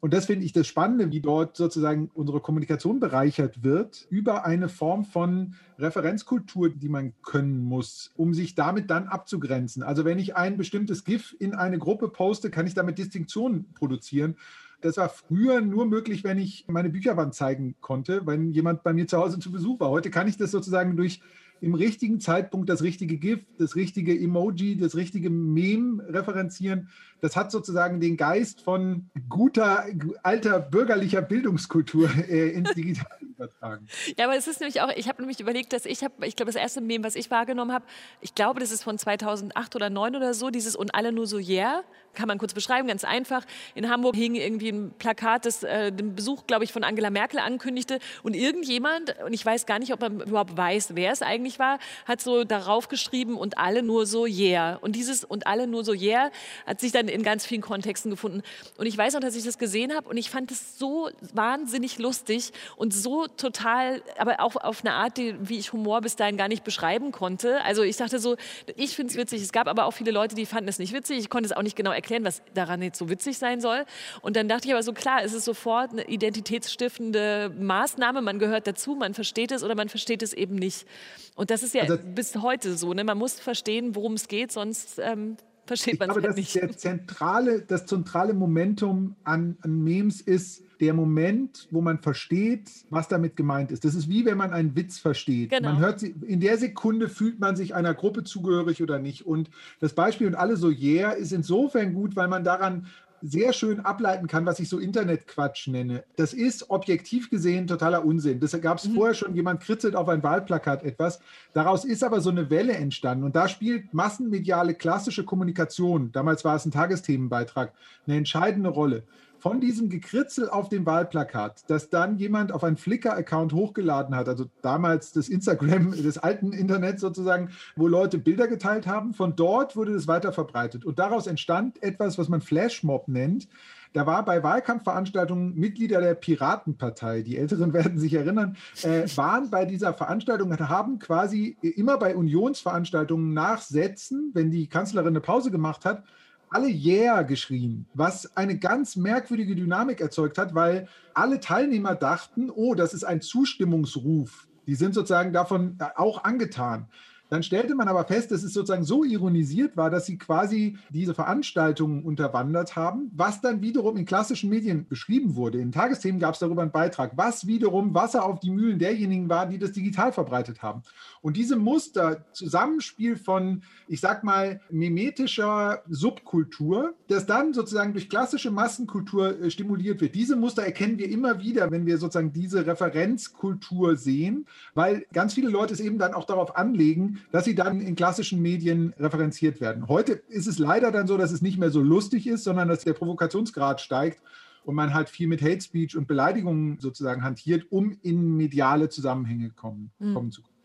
Und 0.00 0.12
das 0.12 0.26
finde 0.26 0.44
ich 0.44 0.52
das 0.52 0.66
Spannende, 0.66 1.10
wie 1.10 1.20
dort 1.20 1.56
sozusagen 1.56 2.10
unsere 2.14 2.40
Kommunikation 2.40 3.00
bereichert 3.00 3.64
wird 3.64 4.06
über 4.10 4.44
eine 4.44 4.68
Form 4.68 5.04
von 5.04 5.54
Referenzkultur, 5.78 6.70
die 6.70 6.88
man 6.88 7.14
können 7.22 7.62
muss, 7.62 8.12
um 8.16 8.34
sich 8.34 8.54
damit 8.54 8.90
dann 8.90 9.08
abzugrenzen. 9.08 9.82
Also 9.82 10.04
wenn 10.04 10.18
ich 10.18 10.36
ein 10.36 10.56
bestimmtes 10.56 11.04
GIF 11.04 11.34
in 11.38 11.54
eine 11.54 11.78
Gruppe 11.78 12.08
poste, 12.08 12.50
kann 12.50 12.66
ich 12.66 12.74
damit 12.74 12.98
Distinktionen 12.98 13.72
produzieren. 13.74 14.36
Das 14.82 14.98
war 14.98 15.08
früher 15.08 15.62
nur 15.62 15.86
möglich, 15.86 16.22
wenn 16.22 16.38
ich 16.38 16.66
meine 16.68 16.90
Bücherwand 16.90 17.34
zeigen 17.34 17.76
konnte, 17.80 18.26
wenn 18.26 18.52
jemand 18.52 18.82
bei 18.82 18.92
mir 18.92 19.06
zu 19.06 19.16
Hause 19.16 19.38
zu 19.38 19.50
Besuch 19.50 19.80
war. 19.80 19.90
Heute 19.90 20.10
kann 20.10 20.28
ich 20.28 20.36
das 20.36 20.50
sozusagen 20.50 20.96
durch 20.96 21.20
im 21.60 21.74
richtigen 21.74 22.20
Zeitpunkt 22.20 22.68
das 22.68 22.82
richtige 22.82 23.16
GIF, 23.16 23.40
das 23.58 23.76
richtige 23.76 24.18
Emoji, 24.18 24.76
das 24.76 24.94
richtige 24.96 25.30
Meme 25.30 26.04
referenzieren. 26.08 26.88
Das 27.20 27.36
hat 27.36 27.50
sozusagen 27.50 28.00
den 28.00 28.16
Geist 28.16 28.60
von 28.60 29.10
guter, 29.28 29.84
alter 30.22 30.60
bürgerlicher 30.60 31.22
Bildungskultur 31.22 32.10
äh, 32.28 32.50
ins 32.50 32.74
Digitale 32.74 33.25
übertragen. 33.36 33.86
Ja, 34.18 34.26
aber 34.26 34.36
es 34.36 34.46
ist 34.46 34.60
nämlich 34.60 34.80
auch, 34.80 34.90
ich 34.94 35.08
habe 35.08 35.22
nämlich 35.22 35.40
überlegt, 35.40 35.72
dass 35.72 35.86
ich 35.86 36.02
habe, 36.02 36.26
ich 36.26 36.36
glaube, 36.36 36.52
das 36.52 36.60
erste 36.60 36.80
Meme, 36.80 37.04
was 37.04 37.16
ich 37.16 37.30
wahrgenommen 37.30 37.72
habe, 37.72 37.84
ich 38.20 38.34
glaube, 38.34 38.60
das 38.60 38.70
ist 38.70 38.82
von 38.82 38.98
2008 38.98 39.76
oder 39.76 39.86
2009 39.86 40.16
oder 40.16 40.34
so, 40.34 40.50
dieses 40.50 40.76
und 40.76 40.94
alle 40.94 41.12
nur 41.12 41.26
so 41.26 41.38
yeah, 41.38 41.82
kann 42.14 42.28
man 42.28 42.38
kurz 42.38 42.54
beschreiben, 42.54 42.88
ganz 42.88 43.04
einfach. 43.04 43.44
In 43.74 43.88
Hamburg 43.90 44.16
hing 44.16 44.34
irgendwie 44.34 44.70
ein 44.70 44.92
Plakat, 44.98 45.46
das 45.46 45.62
äh, 45.62 45.92
den 45.92 46.14
Besuch, 46.14 46.46
glaube 46.46 46.64
ich, 46.64 46.72
von 46.72 46.82
Angela 46.82 47.10
Merkel 47.10 47.38
ankündigte 47.38 47.98
und 48.22 48.34
irgendjemand, 48.34 49.14
und 49.24 49.32
ich 49.32 49.44
weiß 49.44 49.66
gar 49.66 49.78
nicht, 49.78 49.92
ob 49.92 50.00
man 50.00 50.20
überhaupt 50.20 50.56
weiß, 50.56 50.94
wer 50.94 51.12
es 51.12 51.22
eigentlich 51.22 51.58
war, 51.58 51.78
hat 52.06 52.20
so 52.20 52.44
darauf 52.44 52.88
geschrieben 52.88 53.36
und 53.36 53.58
alle 53.58 53.82
nur 53.82 54.06
so 54.06 54.26
yeah. 54.26 54.76
Und 54.76 54.96
dieses 54.96 55.24
und 55.24 55.46
alle 55.46 55.66
nur 55.66 55.84
so 55.84 55.92
yeah 55.92 56.30
hat 56.66 56.80
sich 56.80 56.92
dann 56.92 57.08
in 57.08 57.22
ganz 57.22 57.46
vielen 57.46 57.60
Kontexten 57.60 58.10
gefunden. 58.10 58.42
Und 58.78 58.86
ich 58.86 58.96
weiß 58.96 59.14
noch, 59.14 59.20
dass 59.20 59.36
ich 59.36 59.44
das 59.44 59.58
gesehen 59.58 59.94
habe 59.94 60.08
und 60.08 60.16
ich 60.16 60.30
fand 60.30 60.50
es 60.50 60.78
so 60.78 61.10
wahnsinnig 61.34 61.98
lustig 61.98 62.52
und 62.76 62.94
so 62.94 63.25
total, 63.28 64.02
aber 64.18 64.40
auch 64.40 64.56
auf 64.56 64.84
eine 64.84 64.94
Art, 64.94 65.16
die, 65.16 65.34
wie 65.40 65.58
ich 65.58 65.72
Humor 65.72 66.00
bis 66.00 66.16
dahin 66.16 66.36
gar 66.36 66.48
nicht 66.48 66.64
beschreiben 66.64 67.12
konnte. 67.12 67.60
Also 67.62 67.82
ich 67.82 67.96
dachte 67.96 68.18
so, 68.18 68.36
ich 68.76 68.94
finde 68.94 69.10
es 69.10 69.16
witzig. 69.16 69.42
Es 69.42 69.52
gab 69.52 69.68
aber 69.68 69.86
auch 69.86 69.92
viele 69.92 70.10
Leute, 70.10 70.34
die 70.34 70.46
fanden 70.46 70.68
es 70.68 70.78
nicht 70.78 70.92
witzig. 70.92 71.18
Ich 71.18 71.30
konnte 71.30 71.46
es 71.46 71.52
auch 71.52 71.62
nicht 71.62 71.76
genau 71.76 71.92
erklären, 71.92 72.24
was 72.24 72.42
daran 72.54 72.82
jetzt 72.82 72.98
so 72.98 73.08
witzig 73.08 73.38
sein 73.38 73.60
soll. 73.60 73.84
Und 74.22 74.36
dann 74.36 74.48
dachte 74.48 74.68
ich 74.68 74.74
aber 74.74 74.82
so, 74.82 74.92
klar, 74.92 75.22
es 75.22 75.32
ist 75.32 75.44
sofort 75.44 75.92
eine 75.92 76.08
identitätsstiftende 76.08 77.52
Maßnahme. 77.58 78.22
Man 78.22 78.38
gehört 78.38 78.66
dazu, 78.66 78.94
man 78.94 79.14
versteht 79.14 79.52
es 79.52 79.62
oder 79.62 79.74
man 79.74 79.88
versteht 79.88 80.22
es 80.22 80.32
eben 80.32 80.54
nicht. 80.54 80.86
Und 81.34 81.50
das 81.50 81.62
ist 81.62 81.74
ja 81.74 81.82
also, 81.82 81.98
bis 81.98 82.36
heute 82.36 82.76
so. 82.76 82.92
Ne? 82.94 83.04
Man 83.04 83.18
muss 83.18 83.40
verstehen, 83.40 83.94
worum 83.94 84.14
es 84.14 84.28
geht, 84.28 84.52
sonst 84.52 84.98
ähm, 84.98 85.36
versteht 85.66 86.00
man 86.00 86.10
es 86.10 86.16
halt 86.16 86.36
nicht. 86.36 86.54
Der 86.54 86.76
zentrale, 86.76 87.62
das 87.62 87.86
zentrale 87.86 88.34
Momentum 88.34 89.16
an, 89.24 89.56
an 89.60 89.82
Memes 89.82 90.20
ist 90.20 90.62
der 90.80 90.94
Moment, 90.94 91.68
wo 91.70 91.80
man 91.80 91.98
versteht, 91.98 92.70
was 92.90 93.08
damit 93.08 93.36
gemeint 93.36 93.70
ist. 93.70 93.84
Das 93.84 93.94
ist 93.94 94.08
wie 94.08 94.24
wenn 94.24 94.36
man 94.36 94.52
einen 94.52 94.76
Witz 94.76 94.98
versteht. 94.98 95.50
Genau. 95.50 95.70
Man 95.70 95.78
hört 95.78 96.00
sie, 96.00 96.14
in 96.26 96.40
der 96.40 96.58
Sekunde 96.58 97.08
fühlt 97.08 97.40
man 97.40 97.56
sich 97.56 97.74
einer 97.74 97.94
Gruppe 97.94 98.24
zugehörig 98.24 98.82
oder 98.82 98.98
nicht. 98.98 99.26
Und 99.26 99.50
das 99.80 99.94
Beispiel 99.94 100.26
und 100.26 100.34
alle 100.34 100.56
so 100.56 100.70
yeah 100.70 101.12
ist 101.12 101.32
insofern 101.32 101.94
gut, 101.94 102.16
weil 102.16 102.28
man 102.28 102.44
daran 102.44 102.86
sehr 103.22 103.52
schön 103.52 103.80
ableiten 103.80 104.26
kann, 104.26 104.46
was 104.46 104.60
ich 104.60 104.68
so 104.68 104.78
Internetquatsch 104.78 105.68
nenne. 105.68 106.04
Das 106.16 106.32
ist 106.32 106.70
objektiv 106.70 107.30
gesehen 107.30 107.66
totaler 107.66 108.04
Unsinn. 108.04 108.40
Das 108.40 108.58
gab 108.60 108.78
es 108.78 108.88
mhm. 108.88 108.94
vorher 108.94 109.14
schon, 109.14 109.34
jemand 109.34 109.60
kritzelt 109.60 109.96
auf 109.96 110.08
ein 110.08 110.22
Wahlplakat 110.22 110.84
etwas. 110.84 111.20
Daraus 111.52 111.84
ist 111.84 112.04
aber 112.04 112.20
so 112.20 112.30
eine 112.30 112.50
Welle 112.50 112.74
entstanden. 112.74 113.24
Und 113.24 113.34
da 113.34 113.48
spielt 113.48 113.94
massenmediale 113.94 114.74
klassische 114.74 115.24
Kommunikation, 115.24 116.12
damals 116.12 116.44
war 116.44 116.56
es 116.56 116.66
ein 116.66 116.70
Tagesthemenbeitrag, 116.70 117.72
eine 118.06 118.16
entscheidende 118.16 118.68
Rolle 118.68 119.04
von 119.46 119.60
diesem 119.60 119.88
Gekritzel 119.88 120.50
auf 120.50 120.70
dem 120.70 120.86
Wahlplakat, 120.86 121.62
das 121.68 121.88
dann 121.88 122.16
jemand 122.16 122.50
auf 122.50 122.64
einen 122.64 122.76
Flickr-Account 122.76 123.52
hochgeladen 123.52 124.16
hat, 124.16 124.28
also 124.28 124.46
damals 124.60 125.12
das 125.12 125.28
Instagram 125.28 125.92
des 126.02 126.18
alten 126.18 126.52
Internets 126.52 127.00
sozusagen, 127.00 127.50
wo 127.76 127.86
Leute 127.86 128.18
Bilder 128.18 128.48
geteilt 128.48 128.88
haben, 128.88 129.14
von 129.14 129.36
dort 129.36 129.76
wurde 129.76 129.94
das 129.94 130.08
weiter 130.08 130.32
verbreitet. 130.32 130.84
Und 130.84 130.98
daraus 130.98 131.28
entstand 131.28 131.80
etwas, 131.80 132.18
was 132.18 132.28
man 132.28 132.40
Flashmob 132.40 133.06
nennt. 133.06 133.46
Da 133.92 134.04
war 134.04 134.24
bei 134.24 134.42
Wahlkampfveranstaltungen 134.42 135.54
Mitglieder 135.54 136.00
der 136.00 136.14
Piratenpartei, 136.14 137.22
die 137.22 137.36
Älteren 137.36 137.72
werden 137.72 138.00
sich 138.00 138.14
erinnern, 138.14 138.56
äh, 138.82 139.04
waren 139.14 139.48
bei 139.48 139.64
dieser 139.64 139.94
Veranstaltung 139.94 140.50
und 140.50 140.68
haben 140.68 140.98
quasi 140.98 141.56
immer 141.62 141.98
bei 141.98 142.16
Unionsveranstaltungen 142.16 143.32
nach 143.32 143.60
Sätzen, 143.62 144.32
wenn 144.34 144.50
die 144.50 144.66
Kanzlerin 144.66 145.10
eine 145.10 145.20
Pause 145.20 145.52
gemacht 145.52 145.84
hat, 145.84 146.02
alle 146.50 146.68
Yeah 146.68 147.22
geschrien, 147.22 147.86
was 147.94 148.36
eine 148.36 148.58
ganz 148.58 148.96
merkwürdige 148.96 149.54
Dynamik 149.54 150.00
erzeugt 150.00 150.38
hat, 150.38 150.54
weil 150.54 150.88
alle 151.14 151.40
Teilnehmer 151.40 151.94
dachten, 151.94 152.50
oh, 152.50 152.74
das 152.74 152.94
ist 152.94 153.04
ein 153.04 153.20
Zustimmungsruf. 153.20 154.46
Die 154.66 154.74
sind 154.74 154.94
sozusagen 154.94 155.32
davon 155.32 155.78
auch 155.96 156.24
angetan. 156.24 156.86
Dann 157.28 157.42
stellte 157.42 157.74
man 157.74 157.88
aber 157.88 158.04
fest, 158.04 158.30
dass 158.30 158.42
es 158.42 158.52
sozusagen 158.52 158.84
so 158.84 159.02
ironisiert 159.04 159.76
war, 159.76 159.90
dass 159.90 160.06
sie 160.06 160.16
quasi 160.16 160.76
diese 160.90 161.14
Veranstaltungen 161.14 162.04
unterwandert 162.04 162.76
haben, 162.76 163.10
was 163.14 163.40
dann 163.40 163.62
wiederum 163.62 163.96
in 163.96 164.04
klassischen 164.04 164.48
Medien 164.48 164.86
beschrieben 164.88 165.34
wurde. 165.34 165.58
In 165.58 165.72
Tagesthemen 165.72 166.20
gab 166.20 166.34
es 166.34 166.40
darüber 166.40 166.62
einen 166.62 166.70
Beitrag, 166.70 167.12
was 167.16 167.46
wiederum 167.46 167.94
Wasser 167.94 168.24
auf 168.24 168.38
die 168.40 168.50
Mühlen 168.50 168.78
derjenigen 168.78 169.28
war, 169.28 169.46
die 169.46 169.58
das 169.58 169.72
digital 169.72 170.12
verbreitet 170.12 170.62
haben. 170.62 170.82
Und 171.20 171.36
diese 171.36 171.56
Muster, 171.56 172.24
Zusammenspiel 172.32 173.16
von, 173.16 173.62
ich 173.88 174.00
sag 174.00 174.22
mal, 174.22 174.60
mimetischer 174.70 175.82
Subkultur, 175.88 176.94
das 177.08 177.26
dann 177.26 177.52
sozusagen 177.52 177.92
durch 177.92 178.08
klassische 178.08 178.50
Massenkultur 178.50 179.40
äh, 179.40 179.50
stimuliert 179.50 180.00
wird. 180.00 180.14
Diese 180.14 180.36
Muster 180.36 180.62
erkennen 180.62 180.98
wir 180.98 181.08
immer 181.10 181.40
wieder, 181.40 181.70
wenn 181.70 181.86
wir 181.86 181.98
sozusagen 181.98 182.32
diese 182.32 182.66
Referenzkultur 182.66 183.96
sehen, 183.96 184.46
weil 184.74 185.06
ganz 185.12 185.34
viele 185.34 185.48
Leute 185.48 185.74
es 185.74 185.80
eben 185.80 185.98
dann 185.98 186.14
auch 186.14 186.24
darauf 186.24 186.56
anlegen, 186.56 187.15
dass 187.32 187.44
sie 187.44 187.54
dann 187.54 187.80
in 187.80 187.94
klassischen 187.94 188.40
Medien 188.40 188.94
referenziert 188.98 189.60
werden. 189.60 189.88
Heute 189.88 190.12
ist 190.28 190.46
es 190.46 190.58
leider 190.58 190.90
dann 190.90 191.06
so, 191.06 191.16
dass 191.16 191.32
es 191.32 191.42
nicht 191.42 191.58
mehr 191.58 191.70
so 191.70 191.80
lustig 191.80 192.26
ist, 192.26 192.44
sondern 192.44 192.68
dass 192.68 192.84
der 192.84 192.92
Provokationsgrad 192.92 193.80
steigt 193.80 194.22
und 194.64 194.74
man 194.74 194.92
halt 194.92 195.08
viel 195.08 195.28
mit 195.28 195.42
Hate 195.42 195.60
Speech 195.60 195.96
und 195.96 196.08
Beleidigungen 196.08 196.78
sozusagen 196.80 197.22
hantiert, 197.22 197.66
um 197.70 197.96
in 198.02 198.36
mediale 198.36 198.88
Zusammenhänge 198.88 199.50
kommen, 199.50 199.90
mhm. 199.98 200.14
kommen 200.14 200.32
zu 200.32 200.42
können. 200.42 200.55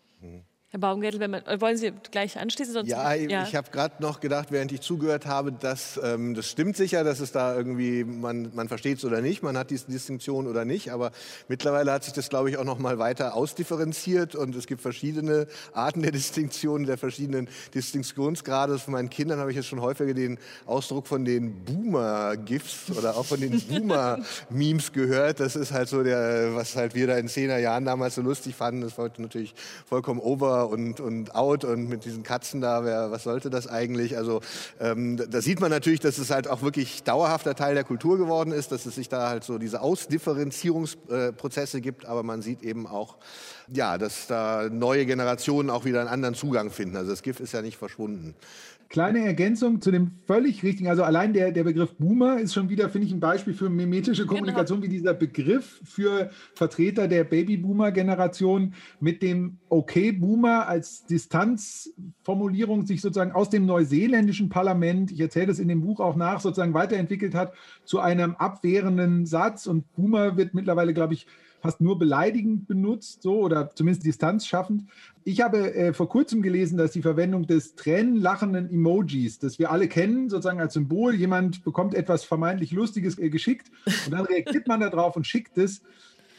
Herr 0.72 0.80
Baumgärtel, 0.80 1.28
man, 1.28 1.42
wollen 1.60 1.76
Sie 1.76 1.92
gleich 2.12 2.40
anschließen? 2.40 2.74
Sonst 2.74 2.88
ja, 2.90 3.14
ja, 3.14 3.44
ich 3.44 3.56
habe 3.58 3.70
gerade 3.72 4.02
noch 4.02 4.22
gedacht, 4.22 4.54
während 4.54 4.72
ich 4.72 4.80
zugehört 4.80 5.26
habe, 5.26 5.52
dass 5.52 6.00
ähm, 6.02 6.34
das 6.34 6.50
stimmt 6.50 6.78
sicher, 6.78 7.04
dass 7.04 7.20
es 7.20 7.34
da 7.34 7.54
irgendwie, 7.54 8.06
man, 8.06 8.52
man 8.56 8.70
versteht 8.70 9.00
es 9.00 9.04
oder 9.04 9.20
nicht, 9.20 9.44
man 9.44 9.58
hat 9.58 9.70
diese 9.70 9.92
Distinktion 9.92 10.48
oder 10.48 10.64
nicht, 10.64 10.94
aber 10.94 11.12
mittlerweile 11.50 11.92
hat 11.92 12.06
sich 12.06 12.14
das, 12.14 12.30
glaube 12.30 12.50
ich, 12.50 12.56
auch 12.56 12.64
noch 12.64 12.80
mal 12.80 13.00
weiter 13.00 13.36
ausdifferenziert 13.36 14.34
und 14.34 14.56
es 14.56 14.66
gibt 14.66 14.82
verschiedene 14.82 15.46
Arten 15.74 16.04
der 16.04 16.14
Distinktion, 16.14 16.86
der 16.86 16.98
verschiedenen 16.98 17.50
Distinktionsgrade. 17.76 18.80
Von 18.80 18.94
meinen 18.94 19.10
Kindern 19.10 19.40
habe 19.40 19.52
ich 19.52 19.58
jetzt 19.58 19.68
schon 19.68 19.82
häufiger 19.82 20.14
den 20.14 20.40
Ausdruck 20.66 21.06
von 21.06 21.26
den 21.26 21.66
Boomer-GIFs 21.66 22.98
oder 22.98 23.18
auch 23.18 23.26
von 23.26 23.42
den 23.42 23.60
Boomer-Memes 23.68 24.94
gehört. 24.94 25.42
Das 25.42 25.58
ist 25.58 25.74
halt 25.74 25.90
so 25.90 26.02
der, 26.02 26.56
was 26.56 26.78
halt 26.78 26.96
wir 26.96 27.08
da 27.08 27.18
in 27.18 27.28
zehner 27.28 27.58
Jahren 27.58 27.84
damals 27.84 28.16
so 28.16 28.22
lustig 28.22 28.56
fanden, 28.56 28.80
das 28.80 28.94
ist 28.94 28.98
heute 28.98 29.22
natürlich 29.22 29.54
vollkommen 29.86 30.22
over 30.22 30.61
und, 30.70 31.00
und 31.00 31.36
out 31.36 31.64
und 31.64 31.90
mit 31.90 32.06
diesen 32.06 32.24
Katzen 32.24 32.62
da, 32.62 32.86
wer, 32.86 33.12
was 33.12 33.24
sollte 33.24 33.50
das 33.50 33.68
eigentlich? 33.68 34.18
Also 34.18 34.42
ähm, 34.80 35.18
da 35.18 35.42
sieht 35.42 35.60
man 35.60 35.72
natürlich, 35.72 36.00
dass 36.00 36.18
es 36.18 36.30
halt 36.30 36.48
auch 36.48 36.62
wirklich 36.62 37.04
dauerhafter 37.04 37.56
Teil 37.56 37.76
der 37.76 37.84
Kultur 37.84 38.18
geworden 38.18 38.52
ist, 38.52 38.72
dass 38.72 38.86
es 38.86 38.96
sich 38.96 39.10
da 39.10 39.30
halt 39.30 39.44
so 39.44 39.58
diese 39.58 39.82
Ausdifferenzierungsprozesse 39.82 41.82
gibt, 41.82 42.06
aber 42.06 42.24
man 42.24 42.42
sieht 42.42 42.64
eben 42.64 42.88
auch, 42.88 43.18
ja, 43.68 43.98
dass 43.98 44.28
da 44.28 44.70
neue 44.70 45.06
Generationen 45.06 45.70
auch 45.70 45.86
wieder 45.86 46.02
einen 46.02 46.10
anderen 46.10 46.36
Zugang 46.36 46.72
finden. 46.72 46.98
Also 46.98 47.12
das 47.12 47.24
GIF 47.24 47.40
ist 47.40 47.54
ja 47.54 47.62
nicht 47.62 47.78
verschwunden. 47.78 48.36
Kleine 48.92 49.26
Ergänzung 49.26 49.80
zu 49.80 49.90
dem 49.90 50.12
völlig 50.28 50.64
richtigen, 50.64 50.90
also 50.90 51.04
allein 51.04 51.32
der, 51.32 51.54
der 51.54 51.64
Begriff 51.64 51.96
Boomer 51.96 52.42
ist 52.42 52.54
schon 52.54 52.68
wieder, 52.68 52.90
finde 52.90 53.08
ich, 53.08 53.14
ein 53.14 53.22
Beispiel 53.22 53.54
für 53.54 53.70
mimetische 53.70 54.24
genau. 54.24 54.34
Kommunikation, 54.34 54.82
genau. 54.82 54.92
wie 54.92 54.98
dieser 54.98 55.14
Begriff 55.14 55.80
für 55.86 56.30
Vertreter 56.56 57.08
der 57.08 57.24
Babyboomer-Generation 57.24 58.74
mit 59.00 59.22
dem 59.22 59.60
Okay-Boomer 59.70 60.68
als 60.68 61.06
Distanzformulierung 61.06 62.86
sich 62.86 63.00
sozusagen 63.00 63.32
aus 63.32 63.50
dem 63.50 63.66
neuseeländischen 63.66 64.50
Parlament, 64.50 65.10
ich 65.10 65.22
erzähle 65.22 65.48
das 65.48 65.60
in 65.60 65.70
dem 65.70 65.80
Buch 65.80 66.02
auch 66.02 66.18
nach, 66.18 66.42
sozusagen 66.42 66.74
weiterentwickelt 66.74 67.34
hat 67.34 67.54
zu 67.86 68.02
einem 68.02 68.36
abwehrenden 68.36 69.26
Satz. 69.26 69.68
Und 69.68 69.90
Boomer 69.94 70.36
wird 70.36 70.54
mittlerweile, 70.54 70.94
glaube 70.94 71.14
ich, 71.14 71.28
fast 71.62 71.80
nur 71.80 71.98
beleidigend 71.98 72.68
benutzt, 72.68 73.22
so 73.22 73.40
oder 73.40 73.70
zumindest 73.76 74.06
distanzschaffend. 74.06 74.86
Ich 75.24 75.42
habe 75.42 75.74
äh, 75.74 75.94
vor 75.94 76.10
kurzem 76.10 76.42
gelesen, 76.42 76.78
dass 76.78 76.92
die 76.92 77.04
Verwendung 77.04 77.46
des 77.46 77.76
tränenlachenden 77.76 78.72
Emojis, 78.72 79.40
das 79.40 79.60
wir 79.60 79.72
alle 79.72 79.88
kennen, 79.88 80.30
sozusagen 80.30 80.60
als 80.60 80.74
Symbol, 80.74 81.14
jemand 81.14 81.64
bekommt 81.64 81.94
etwas 81.94 82.24
vermeintlich 82.24 82.72
Lustiges 82.72 83.20
äh, 83.20 83.30
geschickt 83.30 83.72
und 84.06 84.12
dann 84.12 84.26
reagiert 84.26 84.68
man 84.68 84.80
darauf 84.80 85.16
und 85.16 85.28
schickt 85.28 85.58
es 85.58 85.82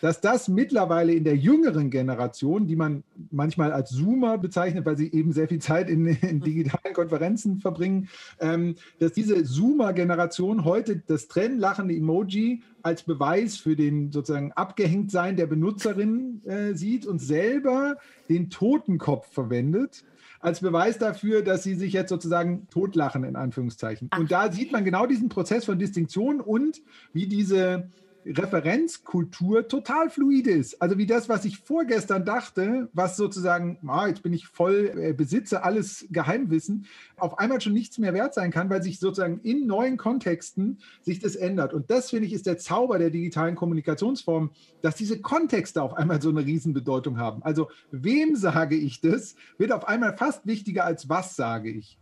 dass 0.02 0.20
das 0.20 0.48
mittlerweile 0.48 1.14
in 1.14 1.22
der 1.22 1.36
jüngeren 1.36 1.88
Generation, 1.88 2.66
die 2.66 2.74
man 2.74 3.04
manchmal 3.30 3.70
als 3.70 3.90
Zoomer 3.90 4.36
bezeichnet, 4.36 4.84
weil 4.84 4.96
sie 4.96 5.12
eben 5.12 5.32
sehr 5.32 5.46
viel 5.46 5.60
Zeit 5.60 5.88
in, 5.88 6.04
in 6.06 6.40
digitalen 6.40 6.92
Konferenzen 6.92 7.60
verbringen, 7.60 8.08
ähm, 8.40 8.74
dass 8.98 9.12
diese 9.12 9.44
Zoomer-Generation 9.44 10.64
heute 10.64 11.00
das 11.06 11.28
trennlachende 11.28 11.94
Emoji 11.94 12.62
als 12.82 13.04
Beweis 13.04 13.58
für 13.58 13.76
den 13.76 14.10
sozusagen 14.10 14.50
Abgehängtsein 14.50 15.36
der 15.36 15.46
Benutzerin 15.46 16.42
äh, 16.46 16.74
sieht 16.74 17.06
und 17.06 17.20
selber 17.20 17.96
den 18.28 18.50
Totenkopf 18.50 19.32
verwendet 19.32 20.02
als 20.40 20.58
Beweis 20.58 20.98
dafür, 20.98 21.42
dass 21.42 21.62
sie 21.62 21.76
sich 21.76 21.92
jetzt 21.92 22.08
sozusagen 22.08 22.66
totlachen, 22.70 23.22
in 23.22 23.36
Anführungszeichen. 23.36 24.08
Ach. 24.10 24.18
Und 24.18 24.32
da 24.32 24.50
sieht 24.50 24.72
man 24.72 24.84
genau 24.84 25.06
diesen 25.06 25.28
Prozess 25.28 25.64
von 25.64 25.78
Distinktion 25.78 26.40
und 26.40 26.82
wie 27.12 27.28
diese 27.28 27.88
Referenzkultur 28.24 29.68
total 29.68 30.10
fluide 30.10 30.50
ist. 30.50 30.80
Also 30.80 30.98
wie 30.98 31.06
das, 31.06 31.28
was 31.28 31.44
ich 31.44 31.58
vorgestern 31.58 32.24
dachte, 32.24 32.88
was 32.92 33.16
sozusagen, 33.16 33.78
ah, 33.86 34.06
jetzt 34.06 34.22
bin 34.22 34.32
ich 34.32 34.46
voll, 34.46 34.92
äh, 34.96 35.12
besitze 35.12 35.64
alles 35.64 36.06
Geheimwissen, 36.10 36.86
auf 37.16 37.38
einmal 37.38 37.60
schon 37.60 37.72
nichts 37.72 37.98
mehr 37.98 38.14
wert 38.14 38.34
sein 38.34 38.50
kann, 38.50 38.70
weil 38.70 38.82
sich 38.82 39.00
sozusagen 39.00 39.40
in 39.42 39.66
neuen 39.66 39.96
Kontexten 39.96 40.78
sich 41.02 41.18
das 41.18 41.36
ändert. 41.36 41.74
Und 41.74 41.90
das, 41.90 42.10
finde 42.10 42.26
ich, 42.26 42.32
ist 42.32 42.46
der 42.46 42.58
Zauber 42.58 42.98
der 42.98 43.10
digitalen 43.10 43.54
Kommunikationsform, 43.54 44.50
dass 44.80 44.96
diese 44.96 45.20
Kontexte 45.20 45.82
auf 45.82 45.94
einmal 45.94 46.22
so 46.22 46.30
eine 46.30 46.44
Riesenbedeutung 46.44 47.18
haben. 47.18 47.42
Also 47.42 47.68
wem 47.90 48.36
sage 48.36 48.76
ich 48.76 49.00
das, 49.00 49.34
wird 49.58 49.72
auf 49.72 49.88
einmal 49.88 50.16
fast 50.16 50.46
wichtiger 50.46 50.84
als 50.84 51.08
was 51.08 51.36
sage 51.36 51.70
ich. 51.70 51.98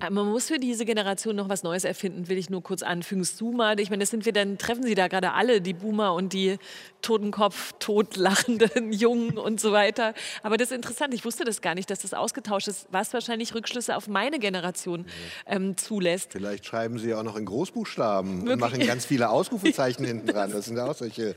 Äh, 0.00 0.10
man 0.10 0.26
muss 0.26 0.48
für 0.48 0.58
diese 0.58 0.84
Generation 0.84 1.36
noch 1.36 1.48
was 1.48 1.62
Neues 1.62 1.84
erfinden, 1.84 2.28
will 2.28 2.36
ich 2.36 2.50
nur 2.50 2.62
kurz 2.62 2.82
anfügen. 2.82 3.24
Zoomer, 3.24 3.78
ich 3.78 3.88
meine, 3.88 4.00
das 4.00 4.10
sind 4.10 4.26
wir 4.26 4.32
dann, 4.32 4.58
treffen 4.58 4.82
Sie 4.82 4.94
da 4.94 5.08
gerade 5.08 5.32
alle, 5.32 5.60
die 5.60 5.72
Boomer 5.72 6.12
und 6.14 6.32
die 6.32 6.58
Totenkopf, 7.00 7.72
totlachenden 7.78 8.92
Jungen 8.92 9.38
und 9.38 9.58
so 9.58 9.72
weiter. 9.72 10.12
Aber 10.42 10.58
das 10.58 10.70
ist 10.70 10.76
interessant, 10.76 11.14
ich 11.14 11.24
wusste 11.24 11.44
das 11.44 11.62
gar 11.62 11.74
nicht, 11.74 11.88
dass 11.88 12.00
das 12.00 12.12
ausgetauscht 12.12 12.68
ist, 12.68 12.88
was 12.90 13.14
wahrscheinlich 13.14 13.54
Rückschlüsse 13.54 13.96
auf 13.96 14.06
meine 14.06 14.38
Generation 14.38 15.06
ähm, 15.46 15.78
zulässt. 15.78 16.32
Vielleicht 16.32 16.66
schreiben 16.66 16.98
Sie 16.98 17.14
auch 17.14 17.22
noch 17.22 17.36
in 17.36 17.46
Großbuchstaben 17.46 18.46
Wirklich? 18.46 18.52
und 18.52 18.60
machen 18.60 18.86
ganz 18.86 19.06
viele 19.06 19.30
Ausrufezeichen 19.30 20.04
hinten 20.04 20.26
dran. 20.26 20.52
Das 20.52 20.66
sind 20.66 20.76
ja 20.76 20.84
auch 20.90 20.94
solche 20.94 21.34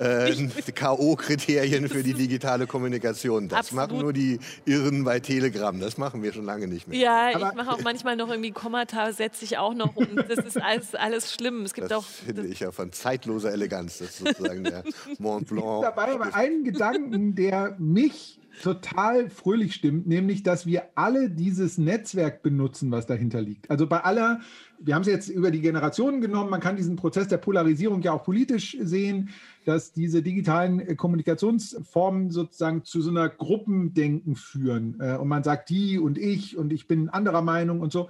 äh, 0.00 0.32
K.O.-Kriterien 0.74 1.88
für 1.88 2.02
die 2.02 2.14
digitale 2.14 2.66
Kommunikation. 2.66 3.48
Das 3.48 3.58
Absolut. 3.58 3.90
machen 3.90 3.98
nur 4.00 4.12
die 4.14 4.38
Irren 4.64 5.04
bei 5.04 5.20
Telegram. 5.20 5.78
Das 5.78 5.98
machen 5.98 6.22
wir 6.22 6.32
schon 6.32 6.46
lange 6.46 6.68
nicht 6.68 6.88
mehr. 6.88 6.98
Ja, 6.98 7.34
Aber 7.34 7.50
ich 7.50 7.54
mache 7.54 7.72
auch 7.72 7.81
manchmal 7.82 8.16
noch 8.16 8.28
irgendwie 8.28 8.50
Kommata 8.52 9.12
setze 9.12 9.44
ich 9.44 9.58
auch 9.58 9.74
noch 9.74 9.96
und 9.96 10.16
das 10.16 10.44
ist 10.44 10.60
alles, 10.60 10.94
alles 10.94 11.32
schlimm. 11.32 11.62
Es 11.62 11.74
gibt 11.74 11.90
das 11.90 11.98
auch. 11.98 12.04
finde 12.04 12.46
ich 12.46 12.60
ja 12.60 12.70
von 12.72 12.92
zeitloser 12.92 13.52
Eleganz. 13.52 13.98
Das 13.98 14.10
ist 14.10 14.18
sozusagen 14.18 14.64
der 14.64 14.84
Mont 15.18 15.48
Blanc. 15.48 15.82
dabei 15.82 16.12
aber 16.12 16.34
einen 16.34 16.64
Gedanken, 16.64 17.34
der 17.34 17.76
mich 17.78 18.38
total 18.60 19.30
fröhlich 19.30 19.74
stimmt, 19.74 20.06
nämlich, 20.06 20.42
dass 20.42 20.66
wir 20.66 20.84
alle 20.94 21.30
dieses 21.30 21.78
Netzwerk 21.78 22.42
benutzen, 22.42 22.90
was 22.90 23.06
dahinter 23.06 23.40
liegt. 23.40 23.70
Also 23.70 23.86
bei 23.86 24.00
aller, 24.04 24.40
wir 24.84 24.94
haben 24.94 25.02
es 25.02 25.08
jetzt 25.08 25.28
über 25.28 25.50
die 25.50 25.60
Generationen 25.60 26.20
genommen, 26.20 26.50
man 26.50 26.60
kann 26.60 26.76
diesen 26.76 26.96
Prozess 26.96 27.28
der 27.28 27.38
Polarisierung 27.38 28.02
ja 28.02 28.12
auch 28.12 28.24
politisch 28.24 28.76
sehen, 28.80 29.30
dass 29.64 29.92
diese 29.92 30.22
digitalen 30.22 30.96
Kommunikationsformen 30.96 32.30
sozusagen 32.30 32.84
zu 32.84 33.00
so 33.00 33.10
einer 33.10 33.28
Gruppendenken 33.28 34.34
führen. 34.34 34.96
Äh, 35.00 35.16
und 35.16 35.28
man 35.28 35.44
sagt 35.44 35.70
die 35.70 35.98
und 35.98 36.18
ich 36.18 36.56
und 36.56 36.72
ich 36.72 36.86
bin 36.86 37.08
anderer 37.08 37.42
Meinung 37.42 37.80
und 37.80 37.92
so. 37.92 38.08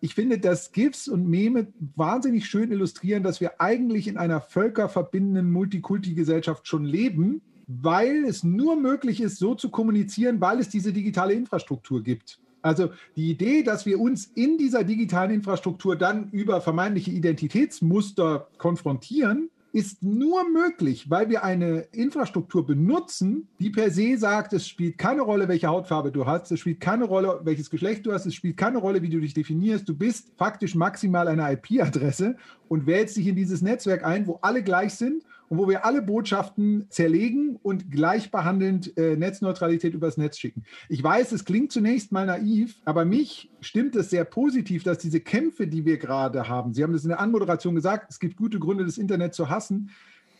ich 0.00 0.14
finde, 0.14 0.38
dass 0.38 0.72
GIFs 0.72 1.08
und 1.08 1.28
Meme 1.28 1.68
wahnsinnig 1.96 2.46
schön 2.46 2.70
illustrieren, 2.70 3.22
dass 3.22 3.40
wir 3.40 3.60
eigentlich 3.60 4.08
in 4.08 4.16
einer 4.16 4.40
völkerverbindenden 4.40 5.50
Multikulti-Gesellschaft 5.50 6.66
schon 6.66 6.84
leben, 6.84 7.42
weil 7.66 8.24
es 8.24 8.42
nur 8.42 8.76
möglich 8.76 9.20
ist, 9.20 9.38
so 9.38 9.54
zu 9.54 9.70
kommunizieren, 9.70 10.40
weil 10.40 10.58
es 10.58 10.68
diese 10.68 10.92
digitale 10.92 11.34
Infrastruktur 11.34 12.02
gibt. 12.02 12.40
Also 12.62 12.90
die 13.16 13.30
Idee, 13.30 13.62
dass 13.62 13.86
wir 13.86 14.00
uns 14.00 14.26
in 14.34 14.58
dieser 14.58 14.84
digitalen 14.84 15.30
Infrastruktur 15.30 15.96
dann 15.96 16.30
über 16.30 16.60
vermeintliche 16.60 17.10
Identitätsmuster 17.10 18.48
konfrontieren, 18.58 19.50
ist 19.72 20.02
nur 20.02 20.48
möglich, 20.48 21.10
weil 21.10 21.28
wir 21.28 21.44
eine 21.44 21.86
Infrastruktur 21.92 22.66
benutzen, 22.66 23.48
die 23.60 23.70
per 23.70 23.90
se 23.90 24.16
sagt, 24.18 24.52
es 24.52 24.66
spielt 24.66 24.98
keine 24.98 25.22
Rolle, 25.22 25.48
welche 25.48 25.68
Hautfarbe 25.68 26.10
du 26.10 26.26
hast, 26.26 26.50
es 26.50 26.60
spielt 26.60 26.80
keine 26.80 27.04
Rolle, 27.04 27.40
welches 27.44 27.70
Geschlecht 27.70 28.04
du 28.04 28.12
hast, 28.12 28.26
es 28.26 28.34
spielt 28.34 28.56
keine 28.56 28.78
Rolle, 28.78 29.02
wie 29.02 29.08
du 29.08 29.20
dich 29.20 29.34
definierst. 29.34 29.88
Du 29.88 29.94
bist 29.94 30.32
faktisch 30.36 30.74
maximal 30.74 31.28
eine 31.28 31.52
IP-Adresse 31.52 32.36
und 32.68 32.86
wählst 32.86 33.16
dich 33.16 33.28
in 33.28 33.36
dieses 33.36 33.62
Netzwerk 33.62 34.04
ein, 34.04 34.26
wo 34.26 34.38
alle 34.42 34.62
gleich 34.62 34.94
sind 34.94 35.22
und 35.50 35.58
wo 35.58 35.68
wir 35.68 35.84
alle 35.84 36.00
Botschaften 36.00 36.86
zerlegen 36.90 37.58
und 37.62 37.90
gleichbehandelnd 37.90 38.96
äh, 38.96 39.16
Netzneutralität 39.16 39.94
übers 39.94 40.16
Netz 40.16 40.38
schicken. 40.38 40.62
Ich 40.88 41.02
weiß, 41.02 41.32
es 41.32 41.44
klingt 41.44 41.72
zunächst 41.72 42.12
mal 42.12 42.24
naiv, 42.24 42.76
aber 42.84 43.04
mich 43.04 43.50
stimmt 43.60 43.96
es 43.96 44.10
sehr 44.10 44.24
positiv, 44.24 44.84
dass 44.84 44.98
diese 44.98 45.20
Kämpfe, 45.20 45.66
die 45.66 45.84
wir 45.84 45.98
gerade 45.98 46.48
haben, 46.48 46.72
Sie 46.72 46.84
haben 46.84 46.92
das 46.92 47.02
in 47.02 47.08
der 47.08 47.20
Anmoderation 47.20 47.74
gesagt, 47.74 48.10
es 48.10 48.20
gibt 48.20 48.36
gute 48.36 48.60
Gründe, 48.60 48.84
das 48.84 48.96
Internet 48.96 49.34
zu 49.34 49.50
hassen. 49.50 49.90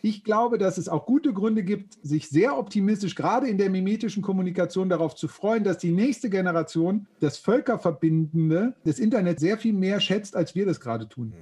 Ich 0.01 0.23
glaube, 0.23 0.59
dass 0.59 0.79
es 0.79 0.89
auch 0.89 1.05
gute 1.07 1.33
Gründe 1.35 1.65
gibt, 1.65 1.99
sich 2.03 2.29
sehr 2.29 2.57
optimistisch, 2.57 3.17
gerade 3.17 3.49
in 3.49 3.59
der 3.59 3.69
mimetischen 3.69 4.23
Kommunikation, 4.23 4.89
darauf 4.89 5.17
zu 5.17 5.27
freuen, 5.27 5.65
dass 5.65 5.79
die 5.79 5.91
nächste 5.91 6.31
Generation 6.31 7.09
das 7.19 7.37
Völkerverbindende 7.37 8.75
des 8.87 9.01
Internets 9.01 9.41
sehr 9.41 9.59
viel 9.59 9.73
mehr 9.75 10.01
schätzt, 10.01 10.37
als 10.37 10.55
wir 10.55 10.65
das 10.65 10.81
gerade 10.81 11.09
tun. 11.09 11.35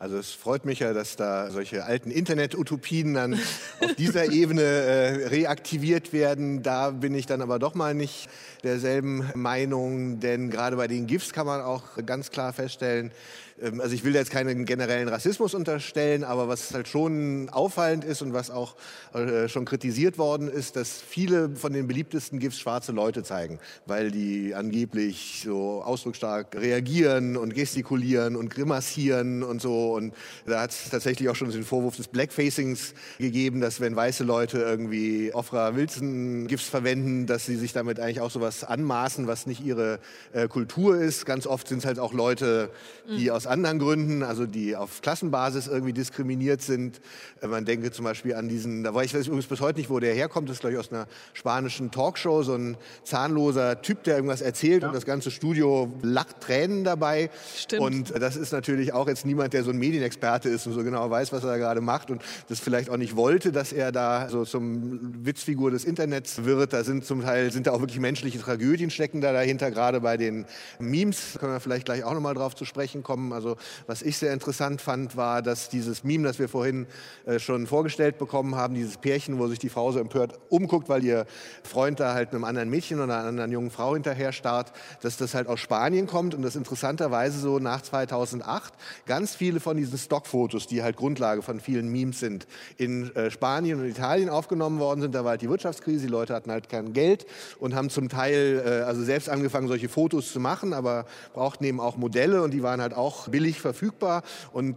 Also 0.00 0.16
es 0.16 0.30
freut 0.30 0.64
mich 0.64 0.78
ja, 0.78 0.92
dass 0.92 1.16
da 1.16 1.50
solche 1.50 1.84
alten 1.84 2.12
Internet-Utopien 2.12 3.14
dann 3.14 3.34
auf 3.80 3.96
dieser 3.98 4.26
Ebene 4.32 4.62
äh, 4.62 5.26
reaktiviert 5.26 6.12
werden. 6.12 6.62
Da 6.62 6.90
bin 6.90 7.16
ich 7.16 7.26
dann 7.26 7.42
aber 7.42 7.58
doch 7.58 7.74
mal 7.74 7.94
nicht 7.94 8.28
derselben 8.62 9.28
Meinung, 9.34 10.20
denn 10.20 10.50
gerade 10.50 10.76
bei 10.76 10.86
den 10.86 11.08
GIFs 11.08 11.32
kann 11.32 11.46
man 11.46 11.62
auch 11.62 11.82
ganz 12.06 12.30
klar 12.30 12.52
feststellen, 12.52 13.10
also 13.60 13.94
ich 13.94 14.04
will 14.04 14.14
jetzt 14.14 14.30
keinen 14.30 14.64
generellen 14.64 15.08
Rassismus 15.08 15.54
unterstellen, 15.54 16.24
aber 16.24 16.48
was 16.48 16.72
halt 16.72 16.88
schon 16.88 17.48
auffallend 17.50 18.04
ist 18.04 18.22
und 18.22 18.32
was 18.32 18.50
auch 18.50 18.76
äh, 19.14 19.48
schon 19.48 19.64
kritisiert 19.64 20.18
worden 20.18 20.48
ist, 20.48 20.76
dass 20.76 21.00
viele 21.00 21.50
von 21.56 21.72
den 21.72 21.86
beliebtesten 21.86 22.38
GIFs 22.38 22.58
schwarze 22.58 22.92
Leute 22.92 23.22
zeigen, 23.22 23.58
weil 23.86 24.10
die 24.10 24.54
angeblich 24.54 25.42
so 25.44 25.82
ausdrucksstark 25.82 26.54
reagieren 26.56 27.36
und 27.36 27.54
gestikulieren 27.54 28.36
und 28.36 28.50
grimassieren 28.50 29.42
und 29.42 29.60
so. 29.60 29.94
Und 29.94 30.14
da 30.46 30.60
hat 30.62 30.70
es 30.70 30.90
tatsächlich 30.90 31.28
auch 31.28 31.36
schon 31.36 31.50
den 31.50 31.64
Vorwurf 31.64 31.96
des 31.96 32.08
Blackfacings 32.08 32.94
gegeben, 33.18 33.60
dass 33.60 33.80
wenn 33.80 33.96
weiße 33.96 34.24
Leute 34.24 34.58
irgendwie 34.58 35.32
Ofra 35.34 35.74
Wilson 35.74 36.46
GIFs 36.46 36.68
verwenden, 36.68 37.26
dass 37.26 37.46
sie 37.46 37.56
sich 37.56 37.72
damit 37.72 37.98
eigentlich 37.98 38.20
auch 38.20 38.30
sowas 38.30 38.64
anmaßen, 38.64 39.26
was 39.26 39.46
nicht 39.46 39.64
ihre 39.64 39.98
äh, 40.32 40.46
Kultur 40.48 40.96
ist. 40.96 41.26
Ganz 41.26 41.46
oft 41.46 41.68
sind 41.68 41.78
es 41.78 41.84
halt 41.86 41.98
auch 41.98 42.12
Leute, 42.12 42.70
die 43.08 43.26
mhm. 43.26 43.30
aus 43.30 43.47
anderen 43.48 43.78
Gründen, 43.78 44.22
also 44.22 44.46
die 44.46 44.76
auf 44.76 45.00
Klassenbasis 45.00 45.66
irgendwie 45.66 45.92
diskriminiert 45.92 46.62
sind. 46.62 47.00
Äh, 47.40 47.48
man 47.48 47.64
denke 47.64 47.90
zum 47.90 48.04
Beispiel 48.04 48.34
an 48.34 48.48
diesen, 48.48 48.84
da 48.84 48.94
weiß 48.94 49.14
ich 49.14 49.26
übrigens 49.26 49.46
bis 49.46 49.60
heute 49.60 49.78
nicht, 49.78 49.90
wo 49.90 49.98
der 49.98 50.14
herkommt, 50.14 50.48
das 50.48 50.56
ist 50.56 50.60
glaube 50.60 50.74
ich 50.74 50.78
aus 50.78 50.92
einer 50.92 51.06
spanischen 51.32 51.90
Talkshow, 51.90 52.42
so 52.42 52.54
ein 52.54 52.76
zahnloser 53.04 53.82
Typ, 53.82 54.04
der 54.04 54.16
irgendwas 54.16 54.40
erzählt 54.40 54.82
ja. 54.82 54.88
und 54.88 54.94
das 54.94 55.06
ganze 55.06 55.30
Studio 55.30 55.92
lacht 56.02 56.40
Tränen 56.40 56.84
dabei. 56.84 57.30
Stimmt. 57.56 57.82
Und 57.82 58.20
das 58.20 58.36
ist 58.36 58.52
natürlich 58.52 58.92
auch 58.92 59.08
jetzt 59.08 59.24
niemand, 59.24 59.52
der 59.54 59.64
so 59.64 59.70
ein 59.70 59.78
Medienexperte 59.78 60.48
ist 60.48 60.66
und 60.66 60.74
so 60.74 60.84
genau 60.84 61.10
weiß, 61.10 61.32
was 61.32 61.42
er 61.42 61.50
da 61.50 61.56
gerade 61.56 61.80
macht 61.80 62.10
und 62.10 62.22
das 62.48 62.60
vielleicht 62.60 62.90
auch 62.90 62.96
nicht 62.96 63.16
wollte, 63.16 63.52
dass 63.52 63.72
er 63.72 63.92
da 63.92 64.28
so 64.28 64.44
zum 64.44 65.24
Witzfigur 65.24 65.70
des 65.70 65.84
Internets 65.84 66.44
wird. 66.44 66.72
Da 66.72 66.84
sind 66.84 67.04
zum 67.04 67.22
Teil, 67.22 67.50
sind 67.52 67.66
da 67.66 67.72
auch 67.72 67.80
wirklich 67.80 68.00
menschliche 68.00 68.38
Tragödien 68.38 68.90
stecken 68.90 69.20
da 69.20 69.32
dahinter, 69.32 69.70
gerade 69.70 70.00
bei 70.00 70.16
den 70.16 70.44
Memes, 70.78 71.38
können 71.38 71.52
wir 71.52 71.60
vielleicht 71.60 71.84
gleich 71.84 72.04
auch 72.04 72.14
nochmal 72.14 72.34
drauf 72.34 72.54
zu 72.54 72.64
sprechen 72.64 73.02
kommen. 73.02 73.32
Also 73.38 73.56
was 73.86 74.02
ich 74.02 74.18
sehr 74.18 74.32
interessant 74.32 74.80
fand, 74.80 75.16
war, 75.16 75.42
dass 75.42 75.68
dieses 75.68 76.02
Meme, 76.02 76.24
das 76.24 76.40
wir 76.40 76.48
vorhin 76.48 76.86
äh, 77.24 77.38
schon 77.38 77.68
vorgestellt 77.68 78.18
bekommen 78.18 78.56
haben, 78.56 78.74
dieses 78.74 78.96
Pärchen, 78.96 79.38
wo 79.38 79.46
sich 79.46 79.60
die 79.60 79.68
Frau 79.68 79.92
so 79.92 80.00
empört 80.00 80.40
umguckt, 80.48 80.88
weil 80.88 81.04
ihr 81.04 81.24
Freund 81.62 82.00
da 82.00 82.14
halt 82.14 82.32
einem 82.32 82.42
anderen 82.42 82.68
Mädchen 82.68 82.98
oder 82.98 83.16
einer 83.16 83.28
anderen 83.28 83.52
jungen 83.52 83.70
Frau 83.70 83.94
hinterher 83.94 84.32
starrt, 84.32 84.72
dass 85.02 85.16
das 85.16 85.34
halt 85.34 85.46
aus 85.46 85.60
Spanien 85.60 86.08
kommt 86.08 86.34
und 86.34 86.42
das 86.42 86.56
interessanterweise 86.56 87.38
so 87.38 87.60
nach 87.60 87.80
2008 87.80 88.74
ganz 89.06 89.36
viele 89.36 89.60
von 89.60 89.76
diesen 89.76 89.96
Stockfotos, 89.98 90.66
die 90.66 90.82
halt 90.82 90.96
Grundlage 90.96 91.42
von 91.42 91.60
vielen 91.60 91.92
Memes 91.92 92.18
sind, 92.18 92.48
in 92.76 93.14
äh, 93.14 93.30
Spanien 93.30 93.78
und 93.80 93.86
Italien 93.86 94.30
aufgenommen 94.30 94.80
worden 94.80 95.00
sind. 95.00 95.14
Da 95.14 95.22
war 95.22 95.30
halt 95.30 95.42
die 95.42 95.48
Wirtschaftskrise, 95.48 96.06
die 96.06 96.12
Leute 96.12 96.34
hatten 96.34 96.50
halt 96.50 96.68
kein 96.68 96.92
Geld 96.92 97.24
und 97.60 97.76
haben 97.76 97.88
zum 97.88 98.08
Teil 98.08 98.62
äh, 98.66 98.82
also 98.82 99.04
selbst 99.04 99.28
angefangen, 99.28 99.68
solche 99.68 99.88
Fotos 99.88 100.32
zu 100.32 100.40
machen, 100.40 100.72
aber 100.72 101.06
brauchten 101.34 101.64
eben 101.64 101.78
auch 101.78 101.96
Modelle 101.96 102.42
und 102.42 102.52
die 102.52 102.62
waren 102.64 102.80
halt 102.80 102.94
auch 102.94 103.27
billig 103.28 103.60
verfügbar 103.60 104.22
und 104.52 104.76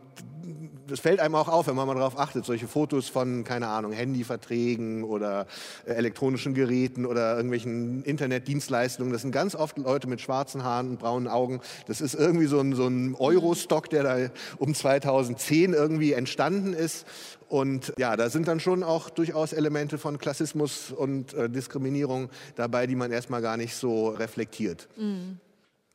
das 0.92 1.00
fällt 1.00 1.20
einem 1.20 1.36
auch 1.36 1.48
auf, 1.48 1.68
wenn 1.68 1.76
man 1.76 1.88
mal 1.88 1.96
darauf 1.96 2.20
achtet, 2.20 2.46
solche 2.46 2.68
Fotos 2.68 3.10
von, 3.10 3.44
keine 3.44 3.68
Ahnung, 3.68 3.94
Handyverträgen 3.94 5.04
oder 5.04 5.48
äh, 5.86 5.94
elektronischen 5.94 6.54
Geräten 6.54 7.06
oder 7.06 7.36
irgendwelchen 7.36 8.04
Internetdienstleistungen. 8.04 9.14
Das 9.14 9.22
sind 9.22 9.32
ganz 9.32 9.56
oft 9.56 9.78
Leute 9.78 10.08
mit 10.08 10.22
schwarzen 10.22 10.64
Haaren 10.64 10.90
und 10.90 11.00
braunen 11.00 11.28
Augen. 11.28 11.62
Das 11.88 12.02
ist 12.02 12.14
irgendwie 12.14 12.48
so 12.48 12.60
ein, 12.60 12.76
so 12.76 12.88
ein 12.88 13.16
Euro-Stock, 13.16 13.90
der 13.90 14.04
da 14.04 14.18
um 14.58 14.74
2010 14.74 15.74
irgendwie 15.74 16.14
entstanden 16.14 16.74
ist. 16.74 17.08
Und 17.48 17.94
ja, 17.98 18.16
da 18.16 18.30
sind 18.30 18.48
dann 18.48 18.60
schon 18.60 18.84
auch 18.84 19.10
durchaus 19.10 19.54
Elemente 19.54 19.98
von 19.98 20.18
Klassismus 20.18 20.92
und 20.92 21.34
äh, 21.34 21.50
Diskriminierung 21.50 22.30
dabei, 22.56 22.88
die 22.88 22.96
man 22.96 23.12
erstmal 23.12 23.42
gar 23.42 23.58
nicht 23.58 23.76
so 23.76 24.10
reflektiert. 24.10 24.88
Mhm. 24.98 25.40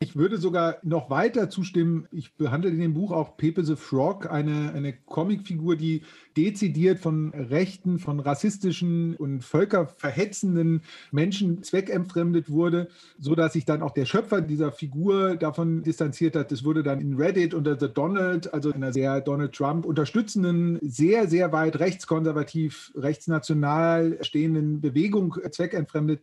Ich 0.07 0.15
würde 0.15 0.39
sogar 0.39 0.77
noch 0.85 1.11
weiter 1.11 1.51
zustimmen. 1.51 2.07
Ich 2.13 2.33
behandle 2.37 2.71
in 2.71 2.79
dem 2.79 2.95
Buch 2.95 3.11
auch 3.11 3.37
Pepe 3.37 3.65
the 3.65 3.75
Frog, 3.75 4.31
eine, 4.31 4.73
eine 4.73 4.93
Comicfigur, 4.93 5.75
die 5.75 6.03
dezidiert 6.37 7.01
von 7.01 7.31
rechten, 7.35 7.99
von 7.99 8.21
rassistischen 8.21 9.17
und 9.17 9.43
völkerverhetzenden 9.43 10.83
Menschen 11.11 11.65
zweckentfremdet 11.65 12.49
wurde, 12.49 12.87
so 13.19 13.35
dass 13.35 13.55
sich 13.55 13.65
dann 13.65 13.83
auch 13.83 13.91
der 13.91 14.05
Schöpfer 14.05 14.43
dieser 14.43 14.71
Figur 14.71 15.35
davon 15.35 15.83
distanziert 15.83 16.37
hat. 16.37 16.53
Das 16.53 16.63
wurde 16.63 16.85
dann 16.85 17.01
in 17.01 17.17
Reddit 17.17 17.53
unter 17.53 17.77
The 17.77 17.89
Donald, 17.93 18.55
also 18.55 18.71
einer 18.71 18.93
sehr 18.93 19.21
Donald 19.21 19.55
Trump 19.57 19.85
unterstützenden, 19.85 20.79
sehr, 20.83 21.27
sehr 21.27 21.51
weit 21.51 21.81
rechtskonservativ, 21.81 22.93
rechtsnational 22.95 24.19
stehenden 24.23 24.81
Bewegung 24.81 25.37
zweckentfremdet 25.51 26.21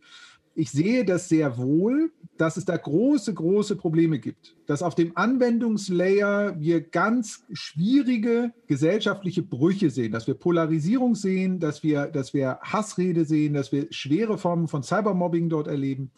ich 0.54 0.70
sehe 0.70 1.04
das 1.04 1.28
sehr 1.28 1.58
wohl, 1.58 2.12
dass 2.36 2.56
es 2.56 2.64
da 2.64 2.76
große, 2.76 3.34
große 3.34 3.76
Probleme 3.76 4.18
gibt. 4.18 4.56
Dass 4.66 4.82
auf 4.82 4.94
dem 4.94 5.16
Anwendungslayer 5.16 6.60
wir 6.60 6.80
ganz 6.80 7.44
schwierige 7.52 8.52
gesellschaftliche 8.66 9.42
Brüche 9.42 9.90
sehen, 9.90 10.12
dass 10.12 10.26
wir 10.26 10.34
Polarisierung 10.34 11.14
sehen, 11.14 11.60
dass 11.60 11.82
wir, 11.82 12.06
dass 12.06 12.34
wir 12.34 12.58
Hassrede 12.62 13.24
sehen, 13.24 13.54
dass 13.54 13.72
wir 13.72 13.86
schwere 13.90 14.38
Formen 14.38 14.68
von 14.68 14.82
Cybermobbing 14.82 15.48
dort 15.48 15.66
erleben. 15.66 16.10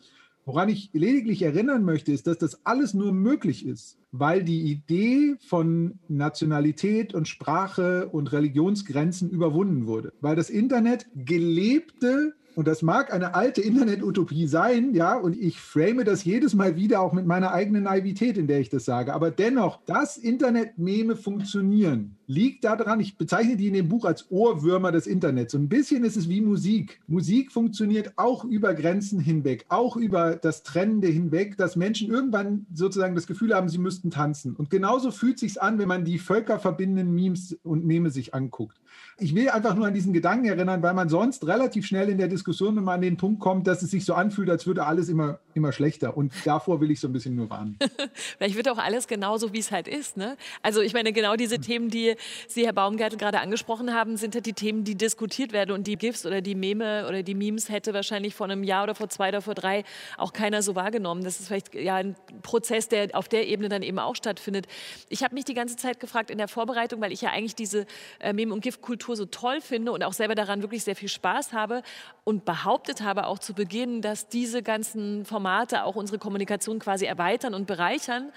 Woran 0.44 0.68
ich 0.68 0.90
lediglich 0.92 1.42
erinnern 1.42 1.82
möchte, 1.82 2.12
ist, 2.12 2.28
dass 2.28 2.38
das 2.38 2.64
alles 2.64 2.94
nur 2.94 3.12
möglich 3.12 3.66
ist, 3.66 3.98
weil 4.12 4.44
die 4.44 4.70
Idee 4.70 5.34
von 5.40 5.98
Nationalität 6.06 7.14
und 7.14 7.26
Sprache 7.26 8.08
und 8.08 8.32
Religionsgrenzen 8.32 9.28
überwunden 9.28 9.86
wurde, 9.88 10.12
weil 10.20 10.36
das 10.36 10.48
Internet 10.48 11.08
gelebte 11.16 12.34
und 12.56 12.66
das 12.66 12.80
mag 12.80 13.12
eine 13.12 13.34
alte 13.34 13.60
Internet-Utopie 13.60 14.46
sein, 14.46 14.94
ja, 14.94 15.14
und 15.14 15.36
ich 15.36 15.60
frame 15.60 16.06
das 16.06 16.24
jedes 16.24 16.54
Mal 16.54 16.74
wieder 16.74 17.02
auch 17.02 17.12
mit 17.12 17.26
meiner 17.26 17.52
eigenen 17.52 17.82
Naivität, 17.82 18.38
in 18.38 18.46
der 18.46 18.60
ich 18.60 18.70
das 18.70 18.86
sage. 18.86 19.12
Aber 19.12 19.30
dennoch, 19.30 19.84
dass 19.84 20.16
Internet-Meme 20.16 21.16
funktionieren, 21.16 22.16
liegt 22.26 22.64
daran, 22.64 22.98
ich 22.98 23.18
bezeichne 23.18 23.58
die 23.58 23.66
in 23.66 23.74
dem 23.74 23.90
Buch 23.90 24.06
als 24.06 24.30
Ohrwürmer 24.30 24.90
des 24.90 25.06
Internets. 25.06 25.52
So 25.52 25.58
ein 25.58 25.68
bisschen 25.68 26.02
ist 26.02 26.16
es 26.16 26.30
wie 26.30 26.40
Musik. 26.40 27.02
Musik 27.06 27.52
funktioniert 27.52 28.14
auch 28.16 28.42
über 28.46 28.72
Grenzen 28.72 29.20
hinweg, 29.20 29.66
auch 29.68 29.98
über 29.98 30.36
das 30.36 30.62
Trennende 30.62 31.08
hinweg, 31.08 31.58
dass 31.58 31.76
Menschen 31.76 32.10
irgendwann 32.10 32.64
sozusagen 32.72 33.14
das 33.14 33.26
Gefühl 33.26 33.54
haben, 33.54 33.68
sie 33.68 33.76
müssten 33.76 34.10
tanzen. 34.10 34.56
Und 34.56 34.70
genauso 34.70 35.10
fühlt 35.10 35.38
sich 35.38 35.60
an, 35.60 35.78
wenn 35.78 35.88
man 35.88 36.06
die 36.06 36.18
völkerverbindenden 36.18 37.14
Memes 37.14 37.58
und 37.64 37.84
Meme 37.84 38.10
sich 38.10 38.32
anguckt. 38.32 38.80
Ich 39.18 39.34
will 39.34 39.48
einfach 39.48 39.74
nur 39.74 39.86
an 39.86 39.94
diesen 39.94 40.12
Gedanken 40.12 40.44
erinnern, 40.44 40.82
weil 40.82 40.92
man 40.92 41.08
sonst 41.08 41.46
relativ 41.46 41.86
schnell 41.86 42.10
in 42.10 42.18
der 42.18 42.28
Diskussion 42.28 42.76
immer 42.76 42.92
an 42.92 43.00
den 43.00 43.16
Punkt 43.16 43.40
kommt, 43.40 43.66
dass 43.66 43.80
es 43.80 43.90
sich 43.90 44.04
so 44.04 44.12
anfühlt, 44.12 44.50
als 44.50 44.66
würde 44.66 44.84
alles 44.84 45.08
immer, 45.08 45.38
immer 45.54 45.72
schlechter. 45.72 46.18
Und 46.18 46.34
davor 46.44 46.82
will 46.82 46.90
ich 46.90 47.00
so 47.00 47.08
ein 47.08 47.14
bisschen 47.14 47.34
nur 47.34 47.48
warnen. 47.48 47.78
Vielleicht 48.36 48.56
wird 48.56 48.68
auch 48.68 48.76
alles 48.76 49.08
genauso, 49.08 49.54
wie 49.54 49.58
es 49.58 49.70
halt 49.70 49.88
ist. 49.88 50.18
Ne? 50.18 50.36
Also 50.62 50.82
ich 50.82 50.92
meine, 50.92 51.14
genau 51.14 51.34
diese 51.34 51.58
Themen, 51.58 51.88
die 51.88 52.14
Sie, 52.46 52.66
Herr 52.66 52.74
Baumgart, 52.74 53.18
gerade 53.18 53.40
angesprochen 53.40 53.94
haben, 53.94 54.18
sind 54.18 54.34
halt 54.34 54.44
die 54.44 54.52
Themen, 54.52 54.84
die 54.84 54.96
diskutiert 54.96 55.54
werden. 55.54 55.70
Und 55.70 55.86
die 55.86 55.96
GIFs 55.96 56.26
oder 56.26 56.42
die 56.42 56.54
Meme 56.54 57.06
oder 57.08 57.22
die 57.22 57.34
Memes 57.34 57.70
hätte 57.70 57.94
wahrscheinlich 57.94 58.34
vor 58.34 58.46
einem 58.46 58.64
Jahr 58.64 58.84
oder 58.84 58.94
vor 58.94 59.08
zwei 59.08 59.30
oder 59.30 59.40
vor 59.40 59.54
drei 59.54 59.84
auch 60.18 60.34
keiner 60.34 60.60
so 60.60 60.74
wahrgenommen. 60.74 61.24
Das 61.24 61.40
ist 61.40 61.46
vielleicht 61.46 61.74
ja 61.74 61.96
ein 61.96 62.16
Prozess, 62.42 62.88
der 62.88 63.08
auf 63.14 63.28
der 63.28 63.46
Ebene 63.46 63.70
dann 63.70 63.80
eben 63.80 63.98
auch 63.98 64.14
stattfindet. 64.14 64.66
Ich 65.08 65.24
habe 65.24 65.34
mich 65.34 65.46
die 65.46 65.54
ganze 65.54 65.76
Zeit 65.76 66.00
gefragt 66.00 66.30
in 66.30 66.36
der 66.36 66.48
Vorbereitung, 66.48 67.00
weil 67.00 67.12
ich 67.12 67.22
ja 67.22 67.30
eigentlich 67.30 67.54
diese 67.54 67.86
äh, 68.20 68.34
Meme- 68.34 68.52
und 68.52 68.60
Giftkultur 69.06 69.16
so 69.16 69.26
toll 69.26 69.60
finde 69.60 69.92
und 69.92 70.02
auch 70.02 70.12
selber 70.12 70.34
daran 70.34 70.62
wirklich 70.62 70.84
sehr 70.84 70.96
viel 70.96 71.08
Spaß 71.08 71.52
habe 71.52 71.82
und 72.24 72.44
behauptet 72.44 73.02
habe 73.02 73.26
auch 73.26 73.38
zu 73.38 73.54
Beginn, 73.54 74.02
dass 74.02 74.28
diese 74.28 74.62
ganzen 74.62 75.24
Formate 75.24 75.84
auch 75.84 75.96
unsere 75.96 76.18
Kommunikation 76.18 76.78
quasi 76.78 77.06
erweitern 77.06 77.54
und 77.54 77.66
bereichern. 77.66 78.32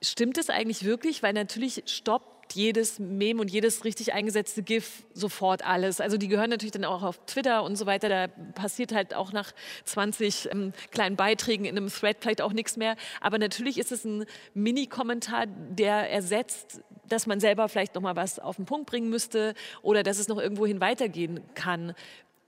Stimmt 0.00 0.38
es 0.38 0.48
eigentlich 0.48 0.84
wirklich? 0.84 1.22
Weil 1.22 1.32
natürlich 1.32 1.82
stoppt 1.86 2.54
jedes 2.54 2.98
Meme 2.98 3.42
und 3.42 3.50
jedes 3.50 3.84
richtig 3.84 4.14
eingesetzte 4.14 4.62
GIF 4.62 5.04
sofort 5.12 5.66
alles. 5.66 6.00
Also 6.00 6.16
die 6.16 6.28
gehören 6.28 6.48
natürlich 6.48 6.72
dann 6.72 6.84
auch 6.84 7.02
auf 7.02 7.18
Twitter 7.26 7.62
und 7.62 7.76
so 7.76 7.84
weiter. 7.84 8.08
Da 8.08 8.28
passiert 8.54 8.94
halt 8.94 9.12
auch 9.12 9.32
nach 9.32 9.52
20 9.84 10.48
ähm, 10.50 10.72
kleinen 10.90 11.16
Beiträgen 11.16 11.66
in 11.66 11.76
einem 11.76 11.90
Thread 11.90 12.18
vielleicht 12.20 12.40
auch 12.40 12.54
nichts 12.54 12.78
mehr. 12.78 12.96
Aber 13.20 13.38
natürlich 13.38 13.76
ist 13.76 13.92
es 13.92 14.04
ein 14.04 14.24
Mini-Kommentar, 14.54 15.46
der 15.46 16.10
ersetzt, 16.10 16.80
dass 17.08 17.26
man 17.26 17.40
selber 17.40 17.68
vielleicht 17.68 17.94
noch 17.94 18.02
mal 18.02 18.16
was 18.16 18.38
auf 18.38 18.56
den 18.56 18.66
Punkt 18.66 18.86
bringen 18.86 19.10
müsste 19.10 19.54
oder 19.82 20.02
dass 20.02 20.18
es 20.18 20.28
noch 20.28 20.38
irgendwohin 20.38 20.80
weitergehen 20.80 21.40
kann 21.54 21.94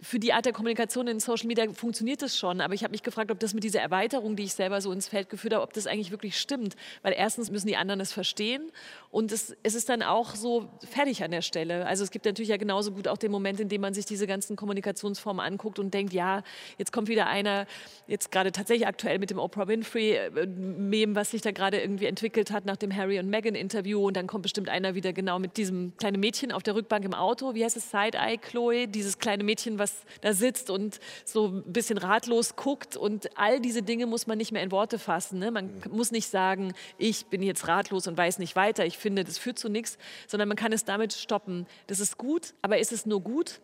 für 0.03 0.18
die 0.18 0.32
Art 0.32 0.46
der 0.46 0.53
Kommunikation 0.53 1.07
in 1.09 1.20
Social 1.20 1.46
Media 1.46 1.70
funktioniert 1.72 2.22
das 2.22 2.36
schon, 2.36 2.61
aber 2.61 2.74
ich 2.74 2.82
habe 2.82 2.92
mich 2.92 3.03
gefragt, 3.03 3.30
ob 3.30 3.38
das 3.38 3.53
mit 3.55 3.64
dieser 3.64 3.80
Erweiterung, 3.80 4.34
die 4.36 4.44
ich 4.44 4.55
selber 4.55 4.80
so 4.80 4.92
ins 4.92 5.09
Feld 5.09 5.28
geführt 5.28 5.53
habe, 5.53 5.62
ob 5.62 5.72
das 5.74 5.86
eigentlich 5.86 6.11
wirklich 6.11 6.38
stimmt. 6.38 6.74
Weil 7.03 7.12
erstens 7.16 7.51
müssen 7.51 7.66
die 7.66 7.76
anderen 7.76 8.01
es 8.01 8.12
verstehen 8.12 8.72
und 9.11 9.30
es, 9.30 9.55
es 9.62 9.74
ist 9.74 9.88
dann 9.88 10.03
auch 10.03 10.34
so 10.34 10.70
fertig 10.90 11.22
an 11.22 11.30
der 11.30 11.42
Stelle. 11.42 11.86
Also 11.86 12.03
es 12.05 12.11
gibt 12.11 12.24
natürlich 12.24 12.48
ja 12.48 12.57
genauso 12.57 12.92
gut 12.92 13.09
auch 13.09 13.18
den 13.18 13.30
Moment, 13.30 13.61
in 13.61 13.68
dem 13.68 13.82
man 13.82 13.92
sich 13.92 14.07
diese 14.07 14.26
ganzen 14.26 14.57
Kommunikationsformen 14.57 15.44
anguckt 15.44 15.78
und 15.78 15.92
denkt, 15.92 16.12
ja, 16.12 16.42
jetzt 16.78 16.92
kommt 16.92 17.09
wieder 17.09 17.26
einer, 17.26 17.66
jetzt 18.07 18.32
gerade 18.32 18.53
tatsächlich 18.53 18.86
aktuell 18.86 19.18
mit 19.18 19.30
dem 19.30 19.38
Oprah 19.38 19.68
Winfrey-Meme, 19.68 21.14
was 21.14 21.32
sich 21.32 21.42
da 21.42 21.51
gerade 21.51 21.80
irgendwie 21.80 22.07
entwickelt 22.07 22.51
hat 22.51 22.64
nach 22.64 22.76
dem 22.76 22.94
Harry 22.94 23.18
und 23.18 23.28
Meghan-Interview 23.28 24.07
und 24.07 24.16
dann 24.16 24.26
kommt 24.26 24.42
bestimmt 24.42 24.68
einer 24.68 24.94
wieder 24.94 25.12
genau 25.12 25.38
mit 25.38 25.59
diesem 25.59 25.94
kleinen 25.98 26.20
Mädchen 26.20 26.53
auf 26.53 26.62
der 26.62 26.74
Rückbank 26.74 27.05
im 27.05 27.14
Auto. 27.14 27.55
Wie 27.55 27.64
heißt 27.64 27.76
es? 27.76 27.90
Side-Eye 27.90 28.38
Chloe, 28.38 28.86
dieses 28.86 29.18
kleine 29.18 29.44
Mädchen, 29.44 29.78
was 29.78 29.89
was 29.91 30.20
da 30.20 30.32
sitzt 30.32 30.70
und 30.70 31.01
so 31.24 31.47
ein 31.47 31.72
bisschen 31.72 31.99
ratlos 31.99 32.57
guckt. 32.57 32.97
Und 32.97 33.36
all 33.38 33.61
diese 33.61 33.82
Dinge 33.82 34.07
muss 34.07 34.26
man 34.26 34.38
nicht 34.38 34.53
mehr 34.53 34.62
in 34.62 34.70
Worte 34.70 34.99
fassen. 34.99 35.38
Ne? 35.38 35.51
Man 35.51 35.66
mhm. 35.66 35.97
muss 35.97 36.11
nicht 36.11 36.28
sagen, 36.28 36.74
ich 36.99 37.26
bin 37.26 37.43
jetzt 37.43 37.68
ratlos 37.68 38.07
und 38.07 38.16
weiß 38.16 38.38
nicht 38.38 38.57
weiter. 38.57 38.84
Ich 38.86 38.99
finde, 38.99 39.24
das 39.24 39.38
führt 39.38 39.59
zu 39.59 39.68
nichts, 39.68 39.99
sondern 40.26 40.49
man 40.49 40.57
kann 40.57 40.72
es 40.72 40.84
damit 40.84 41.12
stoppen. 41.12 41.66
Das 41.86 42.01
ist 42.01 42.18
gut, 42.18 42.55
aber 42.62 42.78
ist 42.78 42.93
es 42.93 43.07
nur 43.07 43.20
gut? 43.20 43.61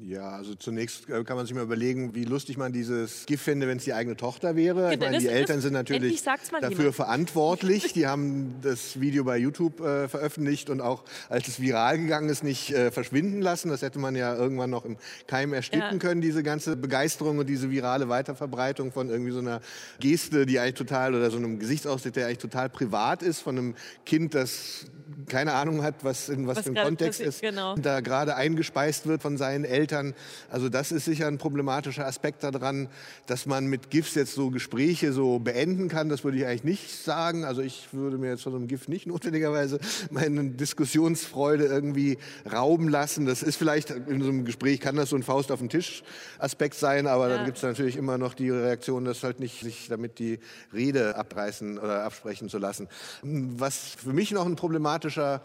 Ja, 0.00 0.30
also 0.30 0.54
zunächst 0.54 1.06
äh, 1.10 1.22
kann 1.24 1.36
man 1.36 1.44
sich 1.44 1.54
mal 1.54 1.62
überlegen, 1.62 2.14
wie 2.14 2.24
lustig 2.24 2.56
man 2.56 2.72
dieses 2.72 3.26
GIF 3.26 3.42
finde, 3.42 3.68
wenn 3.68 3.76
es 3.76 3.84
die 3.84 3.92
eigene 3.92 4.16
Tochter 4.16 4.56
wäre. 4.56 4.94
Ich 4.94 4.98
meine, 4.98 5.18
die 5.18 5.28
Eltern 5.28 5.60
sind 5.60 5.74
natürlich 5.74 6.22
dafür 6.22 6.70
jemand. 6.70 6.94
verantwortlich. 6.94 7.92
Die 7.92 8.06
haben 8.06 8.54
das 8.62 9.00
Video 9.00 9.24
bei 9.24 9.36
YouTube 9.36 9.80
äh, 9.80 10.08
veröffentlicht 10.08 10.70
und 10.70 10.80
auch 10.80 11.04
als 11.28 11.48
es 11.48 11.60
viral 11.60 11.98
gegangen 11.98 12.30
ist, 12.30 12.42
nicht 12.42 12.72
äh, 12.72 12.90
verschwinden 12.90 13.42
lassen. 13.42 13.68
Das 13.68 13.82
hätte 13.82 13.98
man 13.98 14.16
ja 14.16 14.34
irgendwann 14.34 14.70
noch 14.70 14.86
im 14.86 14.96
Keim 15.26 15.52
ersticken 15.52 15.92
ja. 15.92 15.98
können, 15.98 16.22
diese 16.22 16.42
ganze 16.42 16.76
Begeisterung 16.76 17.36
und 17.36 17.46
diese 17.46 17.70
virale 17.70 18.08
Weiterverbreitung 18.08 18.92
von 18.92 19.10
irgendwie 19.10 19.32
so 19.32 19.40
einer 19.40 19.60
Geste, 20.00 20.46
die 20.46 20.58
eigentlich 20.58 20.74
total, 20.74 21.14
oder 21.14 21.30
so 21.30 21.36
einem 21.36 21.58
Gesichtsausdruck, 21.58 22.14
der 22.14 22.26
eigentlich 22.26 22.38
total 22.38 22.70
privat 22.70 23.22
ist, 23.22 23.40
von 23.40 23.58
einem 23.58 23.74
Kind, 24.06 24.34
das 24.34 24.86
keine 25.28 25.52
Ahnung 25.52 25.82
hat, 25.82 25.96
was 26.02 26.28
in 26.28 26.46
was, 26.46 26.58
was 26.58 26.64
für 26.64 26.70
ein 26.70 26.84
Kontext 26.84 27.20
ist, 27.20 27.40
genau. 27.40 27.74
da 27.76 28.00
gerade 28.00 28.36
eingespeist 28.36 29.06
wird 29.06 29.22
von 29.22 29.36
seinen 29.36 29.65
Eltern. 29.68 30.14
Also 30.50 30.68
das 30.68 30.92
ist 30.92 31.04
sicher 31.04 31.26
ein 31.26 31.38
problematischer 31.38 32.06
Aspekt 32.06 32.42
daran, 32.42 32.88
dass 33.26 33.46
man 33.46 33.66
mit 33.66 33.90
GIFs 33.90 34.14
jetzt 34.14 34.34
so 34.34 34.50
Gespräche 34.50 35.12
so 35.12 35.38
beenden 35.38 35.88
kann. 35.88 36.08
Das 36.08 36.24
würde 36.24 36.38
ich 36.38 36.46
eigentlich 36.46 36.64
nicht 36.64 37.04
sagen. 37.04 37.44
Also 37.44 37.62
ich 37.62 37.88
würde 37.92 38.18
mir 38.18 38.30
jetzt 38.30 38.42
von 38.42 38.52
so 38.52 38.58
einem 38.58 38.68
GIF 38.68 38.88
nicht 38.88 39.06
notwendigerweise 39.06 39.78
meine 40.10 40.50
Diskussionsfreude 40.50 41.66
irgendwie 41.66 42.18
rauben 42.50 42.88
lassen. 42.88 43.26
Das 43.26 43.42
ist 43.42 43.56
vielleicht 43.56 43.90
in 43.90 44.22
so 44.22 44.28
einem 44.28 44.44
Gespräch 44.44 44.80
kann 44.80 44.96
das 44.96 45.10
so 45.10 45.16
ein 45.16 45.22
Faust 45.22 45.50
auf 45.52 45.58
den 45.58 45.68
Tisch 45.68 46.02
Aspekt 46.38 46.74
sein, 46.74 47.06
aber 47.06 47.28
ja. 47.28 47.36
dann 47.36 47.44
gibt 47.46 47.58
es 47.58 47.62
natürlich 47.62 47.96
immer 47.96 48.18
noch 48.18 48.34
die 48.34 48.50
Reaktion, 48.50 49.04
dass 49.04 49.22
halt 49.22 49.40
nicht 49.40 49.60
sich 49.60 49.88
damit 49.88 50.18
die 50.18 50.38
Rede 50.72 51.16
abreißen 51.16 51.78
oder 51.78 52.04
absprechen 52.04 52.48
zu 52.48 52.58
lassen. 52.58 52.88
Was 53.22 53.96
für 53.96 54.12
mich 54.12 54.30
noch 54.30 54.46
ein 54.46 54.56
problematischer 54.56 55.42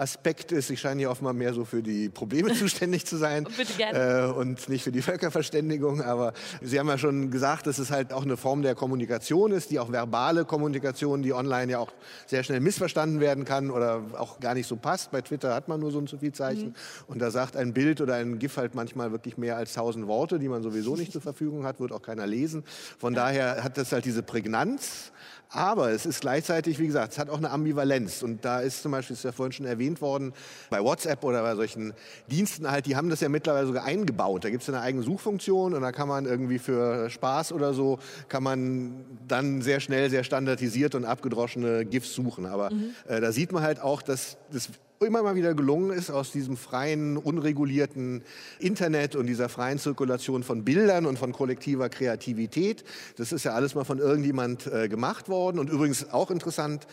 Aspekt 0.00 0.50
ist, 0.50 0.70
ich 0.70 0.80
scheine 0.80 1.00
hier 1.00 1.10
offenbar 1.10 1.34
mehr 1.34 1.52
so 1.52 1.64
für 1.64 1.82
die 1.82 2.08
Probleme 2.08 2.54
zuständig 2.58 3.04
zu 3.04 3.16
sein 3.18 3.46
äh, 3.92 4.24
und 4.24 4.68
nicht 4.68 4.82
für 4.82 4.92
die 4.92 5.02
Völkerverständigung. 5.02 6.02
Aber 6.02 6.32
Sie 6.62 6.78
haben 6.78 6.88
ja 6.88 6.96
schon 6.96 7.30
gesagt, 7.30 7.66
dass 7.66 7.78
es 7.78 7.90
halt 7.90 8.12
auch 8.12 8.24
eine 8.24 8.36
Form 8.36 8.62
der 8.62 8.74
Kommunikation 8.74 9.52
ist, 9.52 9.70
die 9.70 9.78
auch 9.78 9.92
verbale 9.92 10.44
Kommunikation, 10.46 11.22
die 11.22 11.34
online 11.34 11.72
ja 11.72 11.78
auch 11.78 11.92
sehr 12.26 12.42
schnell 12.42 12.60
missverstanden 12.60 13.20
werden 13.20 13.44
kann 13.44 13.70
oder 13.70 14.02
auch 14.16 14.40
gar 14.40 14.54
nicht 14.54 14.66
so 14.66 14.76
passt. 14.76 15.10
Bei 15.10 15.20
Twitter 15.20 15.54
hat 15.54 15.68
man 15.68 15.80
nur 15.80 15.90
so 15.90 15.98
ein 15.98 16.06
zu 16.06 16.18
viel 16.18 16.32
Zeichen 16.32 16.68
mhm. 16.68 16.74
und 17.06 17.18
da 17.20 17.30
sagt 17.30 17.56
ein 17.56 17.74
Bild 17.74 18.00
oder 18.00 18.14
ein 18.14 18.38
GIF 18.38 18.56
halt 18.56 18.74
manchmal 18.74 19.12
wirklich 19.12 19.36
mehr 19.36 19.56
als 19.58 19.74
tausend 19.74 20.06
Worte, 20.06 20.38
die 20.38 20.48
man 20.48 20.62
sowieso 20.62 20.96
nicht 20.96 21.12
zur 21.12 21.20
Verfügung 21.30 21.64
hat, 21.64 21.78
wird 21.78 21.92
auch 21.92 22.02
keiner 22.02 22.26
lesen. 22.26 22.64
Von 22.98 23.12
daher 23.12 23.62
hat 23.62 23.76
das 23.76 23.92
halt 23.92 24.06
diese 24.06 24.22
Prägnanz 24.22 25.12
aber 25.50 25.90
es 25.90 26.06
ist 26.06 26.20
gleichzeitig, 26.20 26.78
wie 26.78 26.86
gesagt, 26.86 27.12
es 27.12 27.18
hat 27.18 27.28
auch 27.28 27.38
eine 27.38 27.50
Ambivalenz. 27.50 28.22
Und 28.22 28.44
da 28.44 28.60
ist 28.60 28.82
zum 28.82 28.92
Beispiel, 28.92 29.14
ist 29.14 29.24
ja 29.24 29.32
vorhin 29.32 29.52
schon 29.52 29.66
erwähnt 29.66 30.00
worden, 30.00 30.32
bei 30.70 30.82
WhatsApp 30.82 31.24
oder 31.24 31.42
bei 31.42 31.56
solchen 31.56 31.92
Diensten 32.30 32.70
halt, 32.70 32.86
die 32.86 32.94
haben 32.94 33.10
das 33.10 33.20
ja 33.20 33.28
mittlerweile 33.28 33.66
sogar 33.66 33.84
eingebaut. 33.84 34.44
Da 34.44 34.50
gibt 34.50 34.62
es 34.62 34.68
eine 34.68 34.80
eigene 34.80 35.02
Suchfunktion 35.02 35.74
und 35.74 35.82
da 35.82 35.90
kann 35.90 36.08
man 36.08 36.24
irgendwie 36.24 36.58
für 36.58 37.10
Spaß 37.10 37.52
oder 37.52 37.74
so, 37.74 37.98
kann 38.28 38.44
man 38.44 39.04
dann 39.26 39.60
sehr 39.60 39.80
schnell, 39.80 40.08
sehr 40.08 40.22
standardisiert 40.22 40.94
und 40.94 41.04
abgedroschene 41.04 41.84
GIFs 41.84 42.14
suchen. 42.14 42.46
Aber 42.46 42.72
mhm. 42.72 42.94
äh, 43.08 43.20
da 43.20 43.32
sieht 43.32 43.50
man 43.50 43.62
halt 43.62 43.80
auch, 43.80 44.02
dass 44.02 44.36
das 44.52 44.68
immer 45.06 45.22
mal 45.22 45.34
wieder 45.34 45.54
gelungen 45.54 45.96
ist, 45.96 46.10
aus 46.10 46.30
diesem 46.30 46.58
freien, 46.58 47.16
unregulierten 47.16 48.22
Internet 48.58 49.16
und 49.16 49.28
dieser 49.28 49.48
freien 49.48 49.78
Zirkulation 49.78 50.42
von 50.42 50.62
Bildern 50.62 51.06
und 51.06 51.18
von 51.18 51.32
kollektiver 51.32 51.88
Kreativität, 51.88 52.84
das 53.16 53.32
ist 53.32 53.44
ja 53.44 53.52
alles 53.52 53.74
mal 53.74 53.84
von 53.84 53.98
irgendjemand 53.98 54.66
äh, 54.66 54.90
gemacht 54.90 55.30
worden 55.30 55.58
und 55.58 55.70
übrigens 55.70 56.10
auch 56.10 56.30
interessant, 56.30 56.86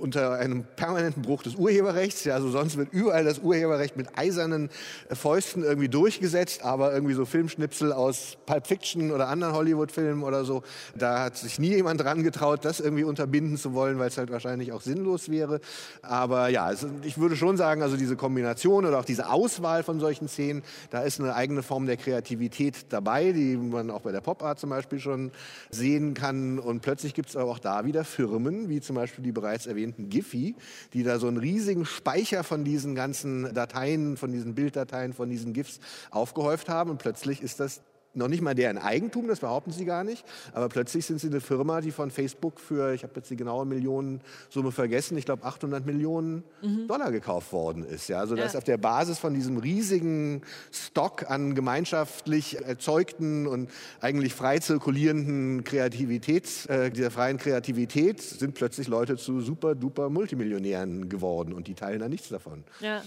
unter 0.00 0.34
einem 0.34 0.62
permanenten 0.76 1.22
Bruch 1.22 1.42
des 1.42 1.56
Urheberrechts, 1.56 2.22
ja, 2.22 2.34
also 2.34 2.50
sonst 2.50 2.76
wird 2.76 2.92
überall 2.92 3.24
das 3.24 3.40
Urheberrecht 3.40 3.96
mit 3.96 4.16
eisernen 4.16 4.68
äh, 5.08 5.16
Fäusten 5.16 5.64
irgendwie 5.64 5.88
durchgesetzt, 5.88 6.62
aber 6.62 6.94
irgendwie 6.94 7.14
so 7.14 7.24
Filmschnipsel 7.24 7.92
aus 7.92 8.36
Pulp 8.46 8.68
Fiction 8.68 9.10
oder 9.10 9.26
anderen 9.26 9.54
Hollywood-Filmen 9.54 10.22
oder 10.22 10.44
so, 10.44 10.62
da 10.94 11.24
hat 11.24 11.36
sich 11.36 11.58
nie 11.58 11.74
jemand 11.74 12.00
dran 12.00 12.22
getraut, 12.22 12.64
das 12.64 12.78
irgendwie 12.78 13.02
unterbinden 13.02 13.56
zu 13.56 13.74
wollen, 13.74 13.98
weil 13.98 14.06
es 14.06 14.18
halt 14.18 14.30
wahrscheinlich 14.30 14.70
auch 14.70 14.82
sinnlos 14.82 15.28
wäre. 15.28 15.60
Aber 16.02 16.48
ja, 16.48 16.64
also 16.64 16.88
ich 17.02 17.18
würde 17.18 17.39
schon 17.40 17.56
sagen, 17.56 17.82
also 17.82 17.96
diese 17.96 18.14
Kombination 18.14 18.86
oder 18.86 19.00
auch 19.00 19.04
diese 19.04 19.28
Auswahl 19.28 19.82
von 19.82 19.98
solchen 19.98 20.28
Szenen, 20.28 20.62
da 20.90 21.00
ist 21.00 21.18
eine 21.18 21.34
eigene 21.34 21.64
Form 21.64 21.86
der 21.86 21.96
Kreativität 21.96 22.86
dabei, 22.90 23.32
die 23.32 23.56
man 23.56 23.90
auch 23.90 24.02
bei 24.02 24.12
der 24.12 24.20
Pop 24.20 24.44
Art 24.44 24.60
zum 24.60 24.70
Beispiel 24.70 25.00
schon 25.00 25.32
sehen 25.70 26.14
kann. 26.14 26.60
Und 26.60 26.82
plötzlich 26.82 27.14
gibt 27.14 27.30
es 27.30 27.36
aber 27.36 27.50
auch 27.50 27.58
da 27.58 27.84
wieder 27.84 28.04
Firmen, 28.04 28.68
wie 28.68 28.80
zum 28.80 28.94
Beispiel 28.94 29.24
die 29.24 29.32
bereits 29.32 29.66
erwähnten 29.66 30.08
Giphy, 30.08 30.54
die 30.92 31.02
da 31.02 31.18
so 31.18 31.26
einen 31.26 31.38
riesigen 31.38 31.84
Speicher 31.84 32.44
von 32.44 32.62
diesen 32.62 32.94
ganzen 32.94 33.52
Dateien, 33.52 34.16
von 34.16 34.30
diesen 34.30 34.54
Bilddateien, 34.54 35.12
von 35.12 35.28
diesen 35.28 35.52
GIFs 35.52 35.80
aufgehäuft 36.10 36.68
haben. 36.68 36.90
Und 36.90 36.98
plötzlich 36.98 37.42
ist 37.42 37.58
das 37.58 37.80
noch 38.14 38.28
nicht 38.28 38.42
mal 38.42 38.54
deren 38.54 38.78
Eigentum, 38.78 39.28
das 39.28 39.40
behaupten 39.40 39.70
sie 39.70 39.84
gar 39.84 40.04
nicht. 40.04 40.24
Aber 40.52 40.68
plötzlich 40.68 41.06
sind 41.06 41.20
sie 41.20 41.28
eine 41.28 41.40
Firma, 41.40 41.80
die 41.80 41.92
von 41.92 42.10
Facebook 42.10 42.60
für, 42.60 42.92
ich 42.92 43.02
habe 43.02 43.12
jetzt 43.16 43.30
die 43.30 43.36
genaue 43.36 43.66
Millionensumme 43.66 44.72
vergessen, 44.72 45.16
ich 45.16 45.24
glaube 45.24 45.44
800 45.44 45.86
Millionen 45.86 46.42
mhm. 46.62 46.86
Dollar 46.88 47.12
gekauft 47.12 47.52
worden 47.52 47.84
ist. 47.84 48.08
Ja, 48.08 48.18
also 48.18 48.34
ja. 48.34 48.44
das 48.44 48.56
auf 48.56 48.64
der 48.64 48.78
Basis 48.78 49.18
von 49.18 49.34
diesem 49.34 49.58
riesigen 49.58 50.42
Stock 50.72 51.30
an 51.30 51.54
gemeinschaftlich 51.54 52.64
erzeugten 52.64 53.46
und 53.46 53.70
eigentlich 54.00 54.34
frei 54.34 54.58
zirkulierenden 54.58 55.64
Kreativität, 55.64 56.68
äh, 56.68 56.90
dieser 56.90 57.10
freien 57.10 57.38
Kreativität, 57.38 58.20
sind 58.20 58.54
plötzlich 58.54 58.88
Leute 58.88 59.16
zu 59.16 59.40
super 59.40 59.74
duper 59.74 60.10
Multimillionären 60.10 61.08
geworden 61.08 61.52
und 61.52 61.68
die 61.68 61.74
teilen 61.74 62.00
da 62.00 62.08
nichts 62.08 62.28
davon. 62.28 62.64
Ja. 62.80 63.02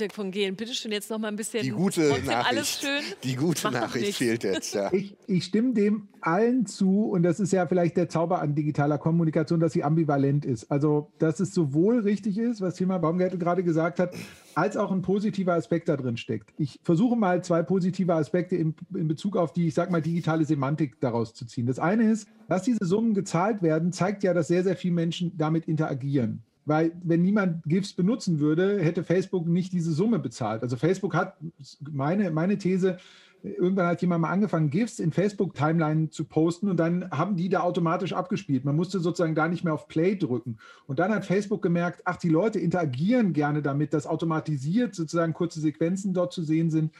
Dirk 0.00 0.14
von 0.14 0.30
Gehlen, 0.30 0.56
bitte 0.56 0.74
schön 0.74 0.92
jetzt 0.92 1.10
noch 1.10 1.18
mal 1.18 1.28
ein 1.28 1.36
bisschen. 1.36 1.62
Die 1.62 1.70
gute 1.70 2.00
Nachricht. 2.00 2.30
Alles 2.30 2.80
schön. 2.80 3.02
Die 3.22 3.36
gute 3.36 3.60
Mach 3.64 3.72
Nachricht 3.72 4.16
fehlt 4.16 4.44
jetzt. 4.44 4.74
Ja. 4.74 4.92
Ich, 4.92 5.16
ich, 5.26 5.44
stimme 5.44 5.74
dem 5.74 6.08
allen 6.20 6.66
zu 6.66 7.04
und 7.04 7.22
das 7.22 7.38
ist 7.40 7.52
ja 7.52 7.66
vielleicht 7.66 7.96
der 7.96 8.08
Zauber 8.08 8.40
an 8.40 8.54
digitaler 8.54 8.98
Kommunikation, 8.98 9.60
dass 9.60 9.72
sie 9.72 9.84
ambivalent 9.84 10.44
ist. 10.44 10.70
Also, 10.70 11.12
dass 11.18 11.40
es 11.40 11.54
sowohl 11.54 12.00
richtig 12.00 12.38
ist, 12.38 12.60
was 12.60 12.74
Thema 12.74 12.98
Baumgärtel 12.98 13.38
gerade 13.38 13.62
gesagt 13.62 14.00
hat, 14.00 14.14
als 14.54 14.76
auch 14.76 14.90
ein 14.90 15.02
positiver 15.02 15.54
Aspekt 15.54 15.88
da 15.88 15.96
drin 15.96 16.16
steckt. 16.16 16.52
Ich 16.56 16.80
versuche 16.82 17.16
mal 17.16 17.44
zwei 17.44 17.62
positive 17.62 18.14
Aspekte 18.14 18.56
in, 18.56 18.74
in 18.94 19.08
Bezug 19.08 19.36
auf 19.36 19.52
die, 19.52 19.68
ich 19.68 19.74
sag 19.74 19.90
mal, 19.90 20.02
digitale 20.02 20.44
Semantik 20.44 21.00
daraus 21.00 21.34
zu 21.34 21.46
ziehen. 21.46 21.66
Das 21.66 21.78
eine 21.78 22.10
ist, 22.10 22.26
dass 22.48 22.62
diese 22.62 22.84
Summen 22.84 23.14
gezahlt 23.14 23.62
werden, 23.62 23.92
zeigt 23.92 24.22
ja, 24.22 24.34
dass 24.34 24.48
sehr, 24.48 24.64
sehr 24.64 24.76
viele 24.76 24.94
Menschen 24.94 25.36
damit 25.36 25.66
interagieren. 25.66 26.42
Weil 26.70 26.92
wenn 27.02 27.22
niemand 27.22 27.64
GIFs 27.64 27.94
benutzen 27.94 28.38
würde, 28.38 28.78
hätte 28.78 29.02
Facebook 29.02 29.44
nicht 29.48 29.72
diese 29.72 29.90
Summe 29.90 30.20
bezahlt. 30.20 30.62
Also 30.62 30.76
Facebook 30.76 31.16
hat, 31.16 31.36
meine, 31.80 32.30
meine 32.30 32.58
These, 32.58 32.98
irgendwann 33.42 33.88
hat 33.88 34.00
jemand 34.02 34.22
mal 34.22 34.30
angefangen, 34.30 34.70
GIFs 34.70 35.00
in 35.00 35.10
Facebook-Timeline 35.10 36.10
zu 36.10 36.26
posten 36.26 36.68
und 36.68 36.76
dann 36.76 37.10
haben 37.10 37.34
die 37.34 37.48
da 37.48 37.62
automatisch 37.62 38.12
abgespielt. 38.12 38.64
Man 38.64 38.76
musste 38.76 39.00
sozusagen 39.00 39.34
gar 39.34 39.48
nicht 39.48 39.64
mehr 39.64 39.74
auf 39.74 39.88
Play 39.88 40.14
drücken. 40.14 40.58
Und 40.86 41.00
dann 41.00 41.12
hat 41.12 41.26
Facebook 41.26 41.60
gemerkt, 41.60 42.02
ach, 42.04 42.18
die 42.18 42.28
Leute 42.28 42.60
interagieren 42.60 43.32
gerne 43.32 43.62
damit, 43.62 43.92
dass 43.92 44.06
automatisiert 44.06 44.94
sozusagen 44.94 45.32
kurze 45.32 45.58
Sequenzen 45.58 46.14
dort 46.14 46.32
zu 46.32 46.44
sehen 46.44 46.70
sind. 46.70 46.92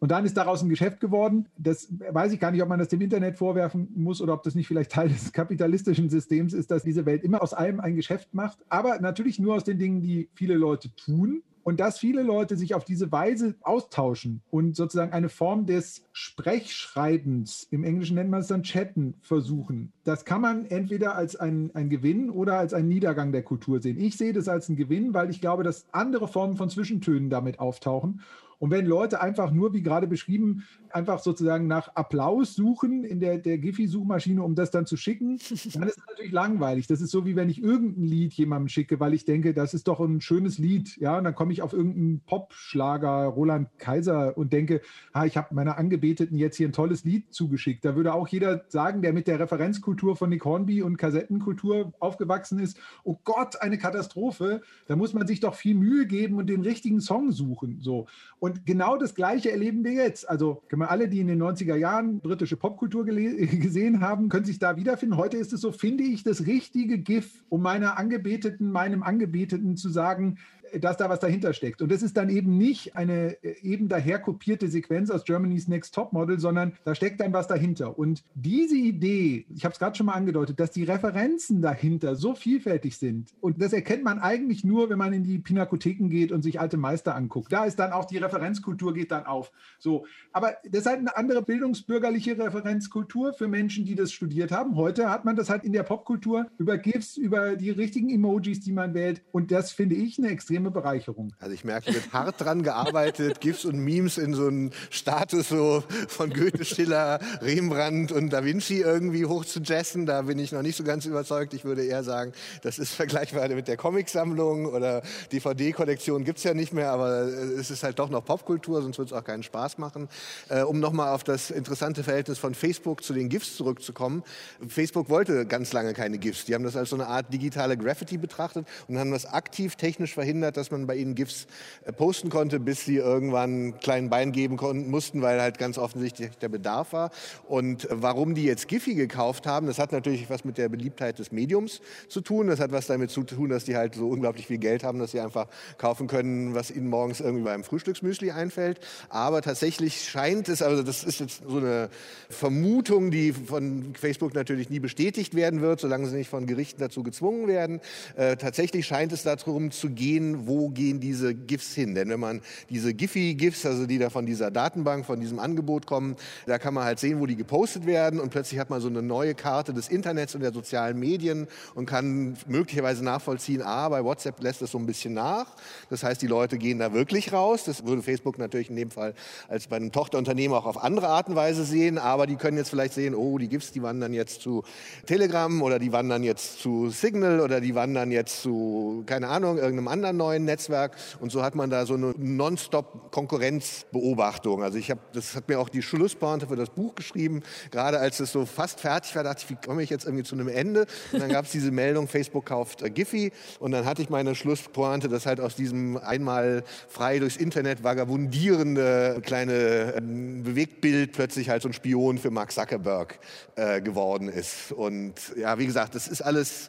Und 0.00 0.10
dann 0.10 0.24
ist 0.24 0.36
daraus 0.36 0.62
ein 0.62 0.68
Geschäft 0.68 1.00
geworden. 1.00 1.46
Das 1.56 1.88
weiß 1.90 2.32
ich 2.32 2.40
gar 2.40 2.50
nicht, 2.50 2.62
ob 2.62 2.68
man 2.68 2.78
das 2.78 2.88
dem 2.88 3.00
Internet 3.00 3.36
vorwerfen 3.36 3.88
muss 3.96 4.20
oder 4.20 4.34
ob 4.34 4.42
das 4.42 4.54
nicht 4.54 4.68
vielleicht 4.68 4.92
Teil 4.92 5.08
des 5.08 5.32
kapitalistischen 5.32 6.08
Systems 6.08 6.52
ist, 6.52 6.70
dass 6.70 6.82
diese 6.82 7.06
Welt 7.06 7.24
immer 7.24 7.42
aus 7.42 7.54
allem 7.54 7.80
ein 7.80 7.96
Geschäft 7.96 8.34
macht. 8.34 8.58
Aber 8.68 9.00
natürlich 9.00 9.38
nur 9.38 9.54
aus 9.54 9.64
den 9.64 9.78
Dingen, 9.78 10.00
die 10.00 10.28
viele 10.34 10.54
Leute 10.54 10.94
tun. 10.94 11.42
Und 11.64 11.80
dass 11.80 11.98
viele 11.98 12.22
Leute 12.22 12.56
sich 12.56 12.74
auf 12.74 12.86
diese 12.86 13.12
Weise 13.12 13.54
austauschen 13.60 14.40
und 14.50 14.74
sozusagen 14.74 15.12
eine 15.12 15.28
Form 15.28 15.66
des 15.66 16.02
Sprechschreibens, 16.12 17.68
im 17.70 17.84
Englischen 17.84 18.14
nennt 18.14 18.30
man 18.30 18.40
es 18.40 18.46
dann 18.46 18.62
Chatten, 18.62 19.16
versuchen, 19.20 19.92
das 20.04 20.24
kann 20.24 20.40
man 20.40 20.64
entweder 20.64 21.14
als 21.14 21.36
ein, 21.36 21.70
ein 21.74 21.90
Gewinn 21.90 22.30
oder 22.30 22.58
als 22.58 22.72
einen 22.72 22.88
Niedergang 22.88 23.32
der 23.32 23.42
Kultur 23.42 23.82
sehen. 23.82 24.00
Ich 24.00 24.16
sehe 24.16 24.32
das 24.32 24.48
als 24.48 24.70
einen 24.70 24.78
Gewinn, 24.78 25.12
weil 25.12 25.28
ich 25.28 25.42
glaube, 25.42 25.62
dass 25.62 25.84
andere 25.92 26.26
Formen 26.26 26.56
von 26.56 26.70
Zwischentönen 26.70 27.28
damit 27.28 27.60
auftauchen. 27.60 28.22
Und 28.58 28.70
wenn 28.70 28.86
Leute 28.86 29.20
einfach 29.20 29.50
nur, 29.50 29.72
wie 29.72 29.82
gerade 29.82 30.06
beschrieben, 30.06 30.64
einfach 30.94 31.18
sozusagen 31.20 31.66
nach 31.66 31.94
Applaus 31.94 32.54
suchen 32.54 33.04
in 33.04 33.20
der, 33.20 33.38
der 33.38 33.58
Giphy-Suchmaschine, 33.58 34.42
um 34.42 34.54
das 34.54 34.70
dann 34.70 34.86
zu 34.86 34.96
schicken, 34.96 35.38
dann 35.74 35.82
ist 35.84 35.98
es 35.98 36.06
natürlich 36.06 36.32
langweilig. 36.32 36.86
Das 36.86 37.00
ist 37.00 37.10
so, 37.10 37.26
wie 37.26 37.36
wenn 37.36 37.48
ich 37.48 37.62
irgendein 37.62 38.04
Lied 38.04 38.32
jemandem 38.34 38.68
schicke, 38.68 39.00
weil 39.00 39.14
ich 39.14 39.24
denke, 39.24 39.54
das 39.54 39.74
ist 39.74 39.88
doch 39.88 40.00
ein 40.00 40.20
schönes 40.20 40.58
Lied. 40.58 40.96
Ja, 40.98 41.18
und 41.18 41.24
dann 41.24 41.34
komme 41.34 41.52
ich 41.52 41.62
auf 41.62 41.72
irgendeinen 41.72 42.20
Popschlager, 42.20 43.24
Roland 43.26 43.68
Kaiser, 43.78 44.36
und 44.36 44.52
denke, 44.52 44.80
ah, 45.12 45.26
ich 45.26 45.36
habe 45.36 45.54
meiner 45.54 45.78
Angebeteten 45.78 46.36
jetzt 46.36 46.56
hier 46.56 46.68
ein 46.68 46.72
tolles 46.72 47.04
Lied 47.04 47.32
zugeschickt. 47.32 47.84
Da 47.84 47.96
würde 47.96 48.14
auch 48.14 48.28
jeder 48.28 48.64
sagen, 48.68 49.02
der 49.02 49.12
mit 49.12 49.26
der 49.26 49.40
Referenzkultur 49.40 50.16
von 50.16 50.30
Nick 50.30 50.44
Hornby 50.44 50.82
und 50.82 50.96
Kassettenkultur 50.96 51.92
aufgewachsen 51.98 52.58
ist, 52.58 52.78
oh 53.04 53.16
Gott, 53.24 53.60
eine 53.60 53.78
Katastrophe. 53.78 54.62
Da 54.86 54.96
muss 54.96 55.14
man 55.14 55.26
sich 55.26 55.40
doch 55.40 55.54
viel 55.54 55.74
Mühe 55.74 56.06
geben 56.06 56.36
und 56.36 56.48
den 56.48 56.62
richtigen 56.62 57.00
Song 57.00 57.32
suchen. 57.32 57.78
So. 57.80 58.06
Und 58.38 58.66
genau 58.66 58.96
das 58.96 59.14
Gleiche 59.14 59.50
erleben 59.50 59.84
wir 59.84 59.92
jetzt. 59.92 60.28
Also 60.28 60.62
können 60.78 60.86
wir 60.86 60.92
alle, 60.92 61.08
die 61.08 61.18
in 61.18 61.26
den 61.26 61.42
90er 61.42 61.74
Jahren 61.74 62.20
britische 62.20 62.56
Popkultur 62.56 63.04
gesehen 63.04 64.00
haben, 64.00 64.28
können 64.28 64.44
sich 64.44 64.60
da 64.60 64.76
wiederfinden. 64.76 65.16
Heute 65.16 65.36
ist 65.36 65.52
es 65.52 65.60
so, 65.60 65.72
finde 65.72 66.04
ich 66.04 66.22
das 66.22 66.46
richtige 66.46 66.98
GIF, 66.98 67.42
um 67.48 67.62
meiner 67.62 67.98
Angebeteten, 67.98 68.70
meinem 68.70 69.02
Angebeteten 69.02 69.76
zu 69.76 69.88
sagen, 69.88 70.38
dass 70.80 70.96
da 70.96 71.08
was 71.08 71.20
dahinter 71.20 71.52
steckt. 71.52 71.82
Und 71.82 71.90
das 71.90 72.02
ist 72.02 72.16
dann 72.16 72.28
eben 72.28 72.56
nicht 72.56 72.96
eine 72.96 73.42
äh, 73.42 73.56
eben 73.62 73.88
daher 73.88 74.18
kopierte 74.18 74.68
Sequenz 74.68 75.10
aus 75.10 75.24
Germany's 75.24 75.68
Next 75.68 75.94
Top 75.94 76.12
Model, 76.12 76.38
sondern 76.38 76.72
da 76.84 76.94
steckt 76.94 77.20
dann 77.20 77.32
was 77.32 77.46
dahinter. 77.46 77.98
Und 77.98 78.24
diese 78.34 78.76
Idee, 78.76 79.46
ich 79.54 79.64
habe 79.64 79.72
es 79.72 79.78
gerade 79.78 79.96
schon 79.96 80.06
mal 80.06 80.14
angedeutet, 80.14 80.60
dass 80.60 80.70
die 80.70 80.84
Referenzen 80.84 81.62
dahinter 81.62 82.16
so 82.16 82.34
vielfältig 82.34 82.96
sind 82.96 83.32
und 83.40 83.60
das 83.60 83.72
erkennt 83.72 84.04
man 84.04 84.18
eigentlich 84.18 84.64
nur, 84.64 84.90
wenn 84.90 84.98
man 84.98 85.12
in 85.12 85.24
die 85.24 85.38
Pinakotheken 85.38 86.08
geht 86.08 86.32
und 86.32 86.42
sich 86.42 86.60
alte 86.60 86.76
Meister 86.76 87.14
anguckt. 87.14 87.52
Da 87.52 87.64
ist 87.64 87.78
dann 87.78 87.92
auch 87.92 88.04
die 88.04 88.18
Referenzkultur 88.18 88.94
geht 88.94 89.10
dann 89.10 89.26
auf. 89.26 89.52
So, 89.78 90.06
aber 90.32 90.56
das 90.64 90.80
ist 90.82 90.86
halt 90.86 90.98
eine 91.00 91.16
andere 91.16 91.42
bildungsbürgerliche 91.42 92.38
Referenzkultur 92.38 93.32
für 93.32 93.48
Menschen, 93.48 93.84
die 93.84 93.94
das 93.94 94.12
studiert 94.12 94.52
haben. 94.52 94.76
Heute 94.76 95.10
hat 95.10 95.24
man 95.24 95.36
das 95.36 95.50
halt 95.50 95.64
in 95.64 95.72
der 95.72 95.82
Popkultur 95.82 96.46
über 96.58 96.78
GIFs, 96.78 97.16
über 97.16 97.56
die 97.56 97.70
richtigen 97.70 98.10
Emojis, 98.10 98.60
die 98.60 98.72
man 98.72 98.94
wählt 98.94 99.22
und 99.32 99.50
das 99.50 99.72
finde 99.72 99.96
ich 99.96 100.18
eine 100.18 100.28
extrem 100.28 100.57
extreme 100.58 100.70
Bereicherung. 100.70 101.32
Also 101.38 101.54
ich 101.54 101.64
merke, 101.64 101.94
wird 101.94 102.12
hart 102.12 102.40
dran 102.40 102.62
gearbeitet, 102.62 103.40
GIFs 103.40 103.64
und 103.64 103.78
Memes 103.78 104.18
in 104.18 104.34
so 104.34 104.48
einen 104.48 104.72
Status 104.90 105.48
so 105.48 105.84
von 106.08 106.30
Goethe, 106.30 106.64
Schiller, 106.64 107.20
Rembrandt 107.40 108.10
und 108.12 108.30
Da 108.30 108.44
Vinci 108.44 108.80
irgendwie 108.80 109.24
hoch 109.24 109.44
zu 109.44 109.60
jessen. 109.60 110.06
Da 110.06 110.22
bin 110.22 110.38
ich 110.38 110.52
noch 110.52 110.62
nicht 110.62 110.76
so 110.76 110.84
ganz 110.84 111.04
überzeugt. 111.04 111.54
Ich 111.54 111.64
würde 111.64 111.84
eher 111.84 112.02
sagen, 112.02 112.32
das 112.62 112.78
ist 112.78 112.92
vergleichbar 112.92 113.48
mit 113.48 113.68
der 113.68 113.76
Comicsammlung 113.76 114.66
oder 114.66 115.02
DVD-Kollektion 115.32 116.24
gibt 116.24 116.38
es 116.38 116.44
ja 116.44 116.54
nicht 116.54 116.72
mehr, 116.72 116.90
aber 116.90 117.20
es 117.20 117.70
ist 117.70 117.82
halt 117.82 117.98
doch 117.98 118.10
noch 118.10 118.24
Popkultur, 118.24 118.82
sonst 118.82 118.98
würde 118.98 119.14
es 119.14 119.18
auch 119.18 119.24
keinen 119.24 119.42
Spaß 119.42 119.78
machen. 119.78 120.08
Äh, 120.48 120.62
um 120.62 120.80
nochmal 120.80 121.14
auf 121.14 121.24
das 121.24 121.50
interessante 121.50 122.02
Verhältnis 122.02 122.38
von 122.38 122.54
Facebook 122.54 123.04
zu 123.04 123.12
den 123.12 123.28
GIFs 123.28 123.56
zurückzukommen. 123.56 124.24
Facebook 124.66 125.08
wollte 125.08 125.46
ganz 125.46 125.72
lange 125.72 125.94
keine 125.94 126.18
GIFs. 126.18 126.44
Die 126.46 126.54
haben 126.54 126.64
das 126.64 126.76
als 126.76 126.90
so 126.90 126.96
eine 126.96 127.06
Art 127.06 127.32
digitale 127.32 127.76
Graffiti 127.76 128.18
betrachtet 128.18 128.66
und 128.88 128.98
haben 128.98 129.12
das 129.12 129.24
aktiv 129.26 129.76
technisch 129.76 130.14
verhindert, 130.14 130.47
verhindert, 130.48 130.56
dass 130.56 130.70
man 130.70 130.86
bei 130.86 130.96
ihnen 130.96 131.14
GIFs 131.14 131.46
äh, 131.84 131.92
posten 131.92 132.30
konnte, 132.30 132.60
bis 132.60 132.84
sie 132.84 132.96
irgendwann 132.96 133.50
einen 133.50 133.80
kleinen 133.80 134.10
Bein 134.10 134.32
geben 134.32 134.56
konnten, 134.56 134.90
mussten, 134.90 135.22
weil 135.22 135.40
halt 135.40 135.58
ganz 135.58 135.78
offensichtlich 135.78 136.30
der 136.38 136.48
Bedarf 136.48 136.92
war. 136.92 137.10
Und 137.46 137.84
äh, 137.84 137.88
warum 137.90 138.34
die 138.34 138.44
jetzt 138.44 138.68
Giphy 138.68 138.94
gekauft 138.94 139.46
haben, 139.46 139.66
das 139.66 139.78
hat 139.78 139.92
natürlich 139.92 140.30
was 140.30 140.44
mit 140.44 140.58
der 140.58 140.68
Beliebtheit 140.68 141.18
des 141.18 141.32
Mediums 141.32 141.80
zu 142.08 142.20
tun. 142.20 142.48
Das 142.48 142.60
hat 142.60 142.72
was 142.72 142.86
damit 142.86 143.10
zu 143.10 143.22
tun, 143.24 143.50
dass 143.50 143.64
die 143.64 143.76
halt 143.76 143.94
so 143.94 144.08
unglaublich 144.08 144.46
viel 144.46 144.58
Geld 144.58 144.84
haben, 144.84 144.98
dass 144.98 145.12
sie 145.12 145.20
einfach 145.20 145.46
kaufen 145.76 146.06
können, 146.06 146.54
was 146.54 146.70
ihnen 146.70 146.88
morgens 146.88 147.20
irgendwie 147.20 147.44
beim 147.44 147.64
Frühstücksmüsli 147.64 148.30
einfällt. 148.30 148.80
Aber 149.08 149.42
tatsächlich 149.42 150.08
scheint 150.08 150.48
es, 150.48 150.62
also 150.62 150.82
das 150.82 151.04
ist 151.04 151.20
jetzt 151.20 151.42
so 151.46 151.58
eine 151.58 151.90
Vermutung, 152.28 153.10
die 153.10 153.32
von 153.32 153.94
Facebook 153.94 154.34
natürlich 154.34 154.70
nie 154.70 154.80
bestätigt 154.80 155.34
werden 155.34 155.60
wird, 155.60 155.80
solange 155.80 156.06
sie 156.06 156.16
nicht 156.16 156.30
von 156.30 156.46
Gerichten 156.46 156.80
dazu 156.80 157.02
gezwungen 157.02 157.48
werden. 157.48 157.80
Äh, 158.16 158.36
tatsächlich 158.36 158.86
scheint 158.86 159.12
es 159.12 159.22
darum 159.22 159.70
zu 159.70 159.90
gehen, 159.90 160.37
wo 160.46 160.68
gehen 160.68 161.00
diese 161.00 161.34
GIFs 161.34 161.74
hin. 161.74 161.94
Denn 161.94 162.08
wenn 162.08 162.20
man 162.20 162.40
diese 162.70 162.94
Giphy-GIFs, 162.94 163.66
also 163.66 163.86
die 163.86 163.98
da 163.98 164.10
von 164.10 164.26
dieser 164.26 164.50
Datenbank, 164.50 165.06
von 165.06 165.20
diesem 165.20 165.38
Angebot 165.38 165.86
kommen, 165.86 166.16
da 166.46 166.58
kann 166.58 166.74
man 166.74 166.84
halt 166.84 166.98
sehen, 166.98 167.20
wo 167.20 167.26
die 167.26 167.36
gepostet 167.36 167.86
werden 167.86 168.20
und 168.20 168.30
plötzlich 168.30 168.60
hat 168.60 168.70
man 168.70 168.80
so 168.80 168.88
eine 168.88 169.02
neue 169.02 169.34
Karte 169.34 169.72
des 169.72 169.88
Internets 169.88 170.34
und 170.34 170.42
der 170.42 170.52
sozialen 170.52 170.98
Medien 170.98 171.46
und 171.74 171.86
kann 171.86 172.36
möglicherweise 172.46 173.04
nachvollziehen, 173.04 173.62
ah, 173.62 173.88
bei 173.88 174.04
WhatsApp 174.04 174.42
lässt 174.42 174.62
es 174.62 174.70
so 174.70 174.78
ein 174.78 174.86
bisschen 174.86 175.14
nach. 175.14 175.46
Das 175.90 176.02
heißt, 176.02 176.20
die 176.22 176.26
Leute 176.26 176.58
gehen 176.58 176.78
da 176.78 176.92
wirklich 176.92 177.32
raus. 177.32 177.64
Das 177.64 177.84
würde 177.84 178.02
Facebook 178.02 178.38
natürlich 178.38 178.70
in 178.70 178.76
dem 178.76 178.90
Fall 178.90 179.14
als 179.48 179.66
bei 179.66 179.76
einem 179.76 179.92
Tochterunternehmen 179.92 180.56
auch 180.56 180.66
auf 180.66 180.82
andere 180.82 181.08
Art 181.08 181.28
und 181.28 181.36
Weise 181.36 181.64
sehen, 181.64 181.98
aber 181.98 182.26
die 182.26 182.36
können 182.36 182.56
jetzt 182.56 182.70
vielleicht 182.70 182.94
sehen, 182.94 183.14
oh, 183.14 183.38
die 183.38 183.48
GIFs, 183.48 183.72
die 183.72 183.82
wandern 183.82 184.12
jetzt 184.12 184.42
zu 184.42 184.62
Telegram 185.06 185.62
oder 185.62 185.78
die 185.78 185.92
wandern 185.92 186.22
jetzt 186.22 186.60
zu 186.60 186.90
Signal 186.90 187.40
oder 187.40 187.60
die 187.60 187.74
wandern 187.74 188.10
jetzt 188.10 188.42
zu, 188.42 189.02
keine 189.06 189.28
Ahnung, 189.28 189.58
irgendeinem 189.58 189.88
anderen 189.88 190.16
neuen 190.28 190.44
Netzwerk. 190.44 190.96
Und 191.20 191.32
so 191.32 191.42
hat 191.42 191.54
man 191.54 191.70
da 191.70 191.86
so 191.86 191.94
eine 191.94 192.12
Non-Stop-Konkurrenzbeobachtung. 192.16 194.62
Also 194.62 194.76
ich 194.76 194.90
habe, 194.90 195.00
das 195.12 195.34
hat 195.34 195.48
mir 195.48 195.58
auch 195.58 195.70
die 195.70 195.82
Schlusspointe 195.82 196.46
für 196.46 196.56
das 196.56 196.68
Buch 196.70 196.94
geschrieben. 196.94 197.42
Gerade 197.70 197.98
als 197.98 198.20
es 198.20 198.32
so 198.32 198.44
fast 198.44 198.80
fertig 198.80 199.16
war, 199.16 199.24
dachte 199.24 199.44
ich, 199.44 199.50
wie 199.50 199.56
komme 199.64 199.82
ich 199.82 199.88
jetzt 199.90 200.04
irgendwie 200.04 200.24
zu 200.24 200.34
einem 200.34 200.48
Ende? 200.48 200.84
Und 201.12 201.20
dann 201.20 201.30
gab 201.30 201.46
es 201.46 201.52
diese 201.52 201.70
Meldung, 201.70 202.08
Facebook 202.08 202.44
kauft 202.46 202.82
äh, 202.82 202.90
Giphy. 202.90 203.32
Und 203.58 203.70
dann 203.72 203.86
hatte 203.86 204.02
ich 204.02 204.10
meine 204.10 204.34
Schlusspointe, 204.34 205.08
dass 205.08 205.24
halt 205.24 205.40
aus 205.40 205.56
diesem 205.56 205.96
einmal 205.96 206.62
frei 206.88 207.18
durchs 207.18 207.38
Internet 207.38 207.82
vagabundierende 207.82 209.22
kleine 209.24 209.94
äh, 209.94 210.02
Bewegtbild 210.02 211.12
plötzlich 211.12 211.48
halt 211.48 211.62
so 211.62 211.70
ein 211.70 211.72
Spion 211.72 212.18
für 212.18 212.30
Mark 212.30 212.52
Zuckerberg 212.52 213.18
äh, 213.56 213.80
geworden 213.80 214.28
ist. 214.28 214.72
Und 214.72 215.14
ja, 215.36 215.58
wie 215.58 215.64
gesagt, 215.66 215.94
das 215.94 216.08
ist 216.08 216.20
alles 216.20 216.68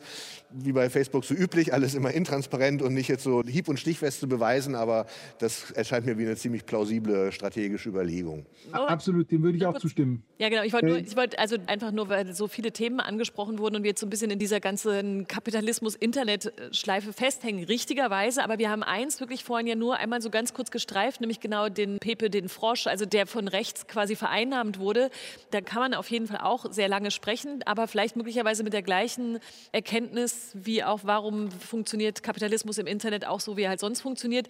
wie 0.52 0.72
bei 0.72 0.89
Facebook 0.89 1.26
so 1.26 1.34
üblich, 1.34 1.74
alles 1.74 1.95
immer 1.95 2.12
intransparent 2.12 2.82
und 2.82 2.93
nicht 2.93 3.08
jetzt 3.08 3.24
so 3.24 3.43
hieb- 3.43 3.68
und 3.68 3.80
stichfest 3.80 4.20
zu 4.20 4.28
beweisen, 4.28 4.76
aber 4.76 5.06
das 5.39 5.72
erscheint 5.72 6.06
mir 6.06 6.18
wie 6.18 6.26
eine 6.26 6.36
ziemlich 6.36 6.66
plausible 6.66 7.32
strategische 7.32 7.89
Überlegung. 7.89 8.45
Absolut, 8.72 9.32
dem 9.32 9.43
würde 9.43 9.58
ich 9.58 9.66
auch 9.66 9.78
zustimmen. 9.78 10.24
Ja, 10.39 10.50
genau. 10.50 10.64
Ich 10.64 10.74
wollte 10.74 10.88
äh, 10.88 11.16
wollt 11.16 11.38
also 11.38 11.58
einfach 11.68 11.91
nur, 11.91 12.08
weil 12.10 12.34
so 12.34 12.47
viele 12.47 12.72
Themen 12.72 13.00
angesprochen 13.00 13.60
wurden 13.60 13.76
und 13.76 13.84
wir 13.84 13.89
jetzt 13.89 14.00
so 14.00 14.08
ein 14.08 14.10
bisschen 14.10 14.32
in 14.32 14.39
dieser 14.39 14.60
ganzen 14.60 15.28
Kapitalismus-Internet-Schleife 15.28 17.12
festhängen, 17.12 17.66
richtigerweise. 17.66 18.43
Aber 18.43 18.58
wir 18.58 18.70
haben 18.70 18.84
eins 18.84 19.20
wirklich 19.20 19.43
vorhin 19.43 19.68
ja 19.68 19.76
nur 19.76 19.97
einmal 19.97 20.22
so 20.22 20.30
ganz 20.30 20.54
kurz 20.54 20.72
gestreift, 20.72 21.20
nämlich 21.20 21.41
genau 21.41 21.68
den 21.68 22.00
Pepe, 22.00 22.30
den 22.30 22.47
Frosch, 22.47 22.88
also 22.88 23.06
der 23.06 23.28
von 23.28 23.47
rechts 23.50 23.88
quasi 23.88 24.16
vereinnahmt 24.16 24.80
wurde. 24.80 25.10
Da 25.52 25.60
kann 25.60 25.82
man 25.82 25.93
auf 25.93 26.10
jeden 26.10 26.28
Fall 26.28 26.39
auch 26.41 26.72
sehr 26.72 26.88
lange 26.88 27.12
sprechen, 27.12 27.62
aber 27.66 27.88
vielleicht 27.88 28.16
möglicherweise 28.16 28.64
mit 28.64 28.72
der 28.72 28.82
gleichen 28.82 29.39
Erkenntnis, 29.74 30.39
wie 30.54 30.84
auch, 30.84 31.02
warum 31.04 31.52
funktioniert 31.52 32.24
Kapitalismus 32.24 32.78
im 32.78 32.88
Internet 32.88 33.26
auch 33.26 33.40
so, 33.40 33.58
wie 33.58 33.64
er 33.64 33.70
halt 33.70 33.80
sonst 33.80 34.02
funktioniert. 34.02 34.48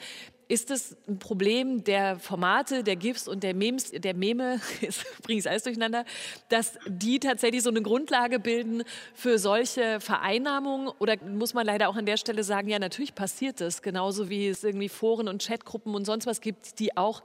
Ist 0.47 0.71
es 0.71 0.97
ein 1.07 1.19
Problem 1.19 1.83
der 1.83 2.17
Formate, 2.17 2.83
der 2.83 2.95
GIFs 2.95 3.27
und 3.27 3.43
der 3.43 3.53
Memes, 3.53 3.91
der 3.91 4.13
Meme, 4.13 4.59
jetzt 4.81 5.05
bringe 5.21 5.39
ich 5.39 5.45
es 5.45 5.47
alles 5.47 5.63
durcheinander, 5.63 6.05
dass 6.49 6.77
die 6.87 7.19
tatsächlich 7.19 7.63
so 7.63 7.69
eine 7.69 7.81
Grundlage 7.81 8.39
bilden 8.39 8.83
für 9.13 9.37
solche 9.37 9.99
Vereinnahmungen? 9.99 10.89
Oder 10.99 11.17
muss 11.23 11.53
man 11.53 11.65
leider 11.65 11.89
auch 11.89 11.95
an 11.95 12.05
der 12.05 12.17
Stelle 12.17 12.43
sagen, 12.43 12.69
ja, 12.69 12.79
natürlich 12.79 13.15
passiert 13.15 13.61
das, 13.61 13.81
genauso 13.81 14.29
wie 14.29 14.47
es 14.47 14.63
irgendwie 14.63 14.89
Foren 14.89 15.27
und 15.27 15.45
Chatgruppen 15.45 15.95
und 15.95 16.05
sonst 16.05 16.25
was 16.25 16.41
gibt, 16.41 16.79
die 16.79 16.97
auch 16.97 17.21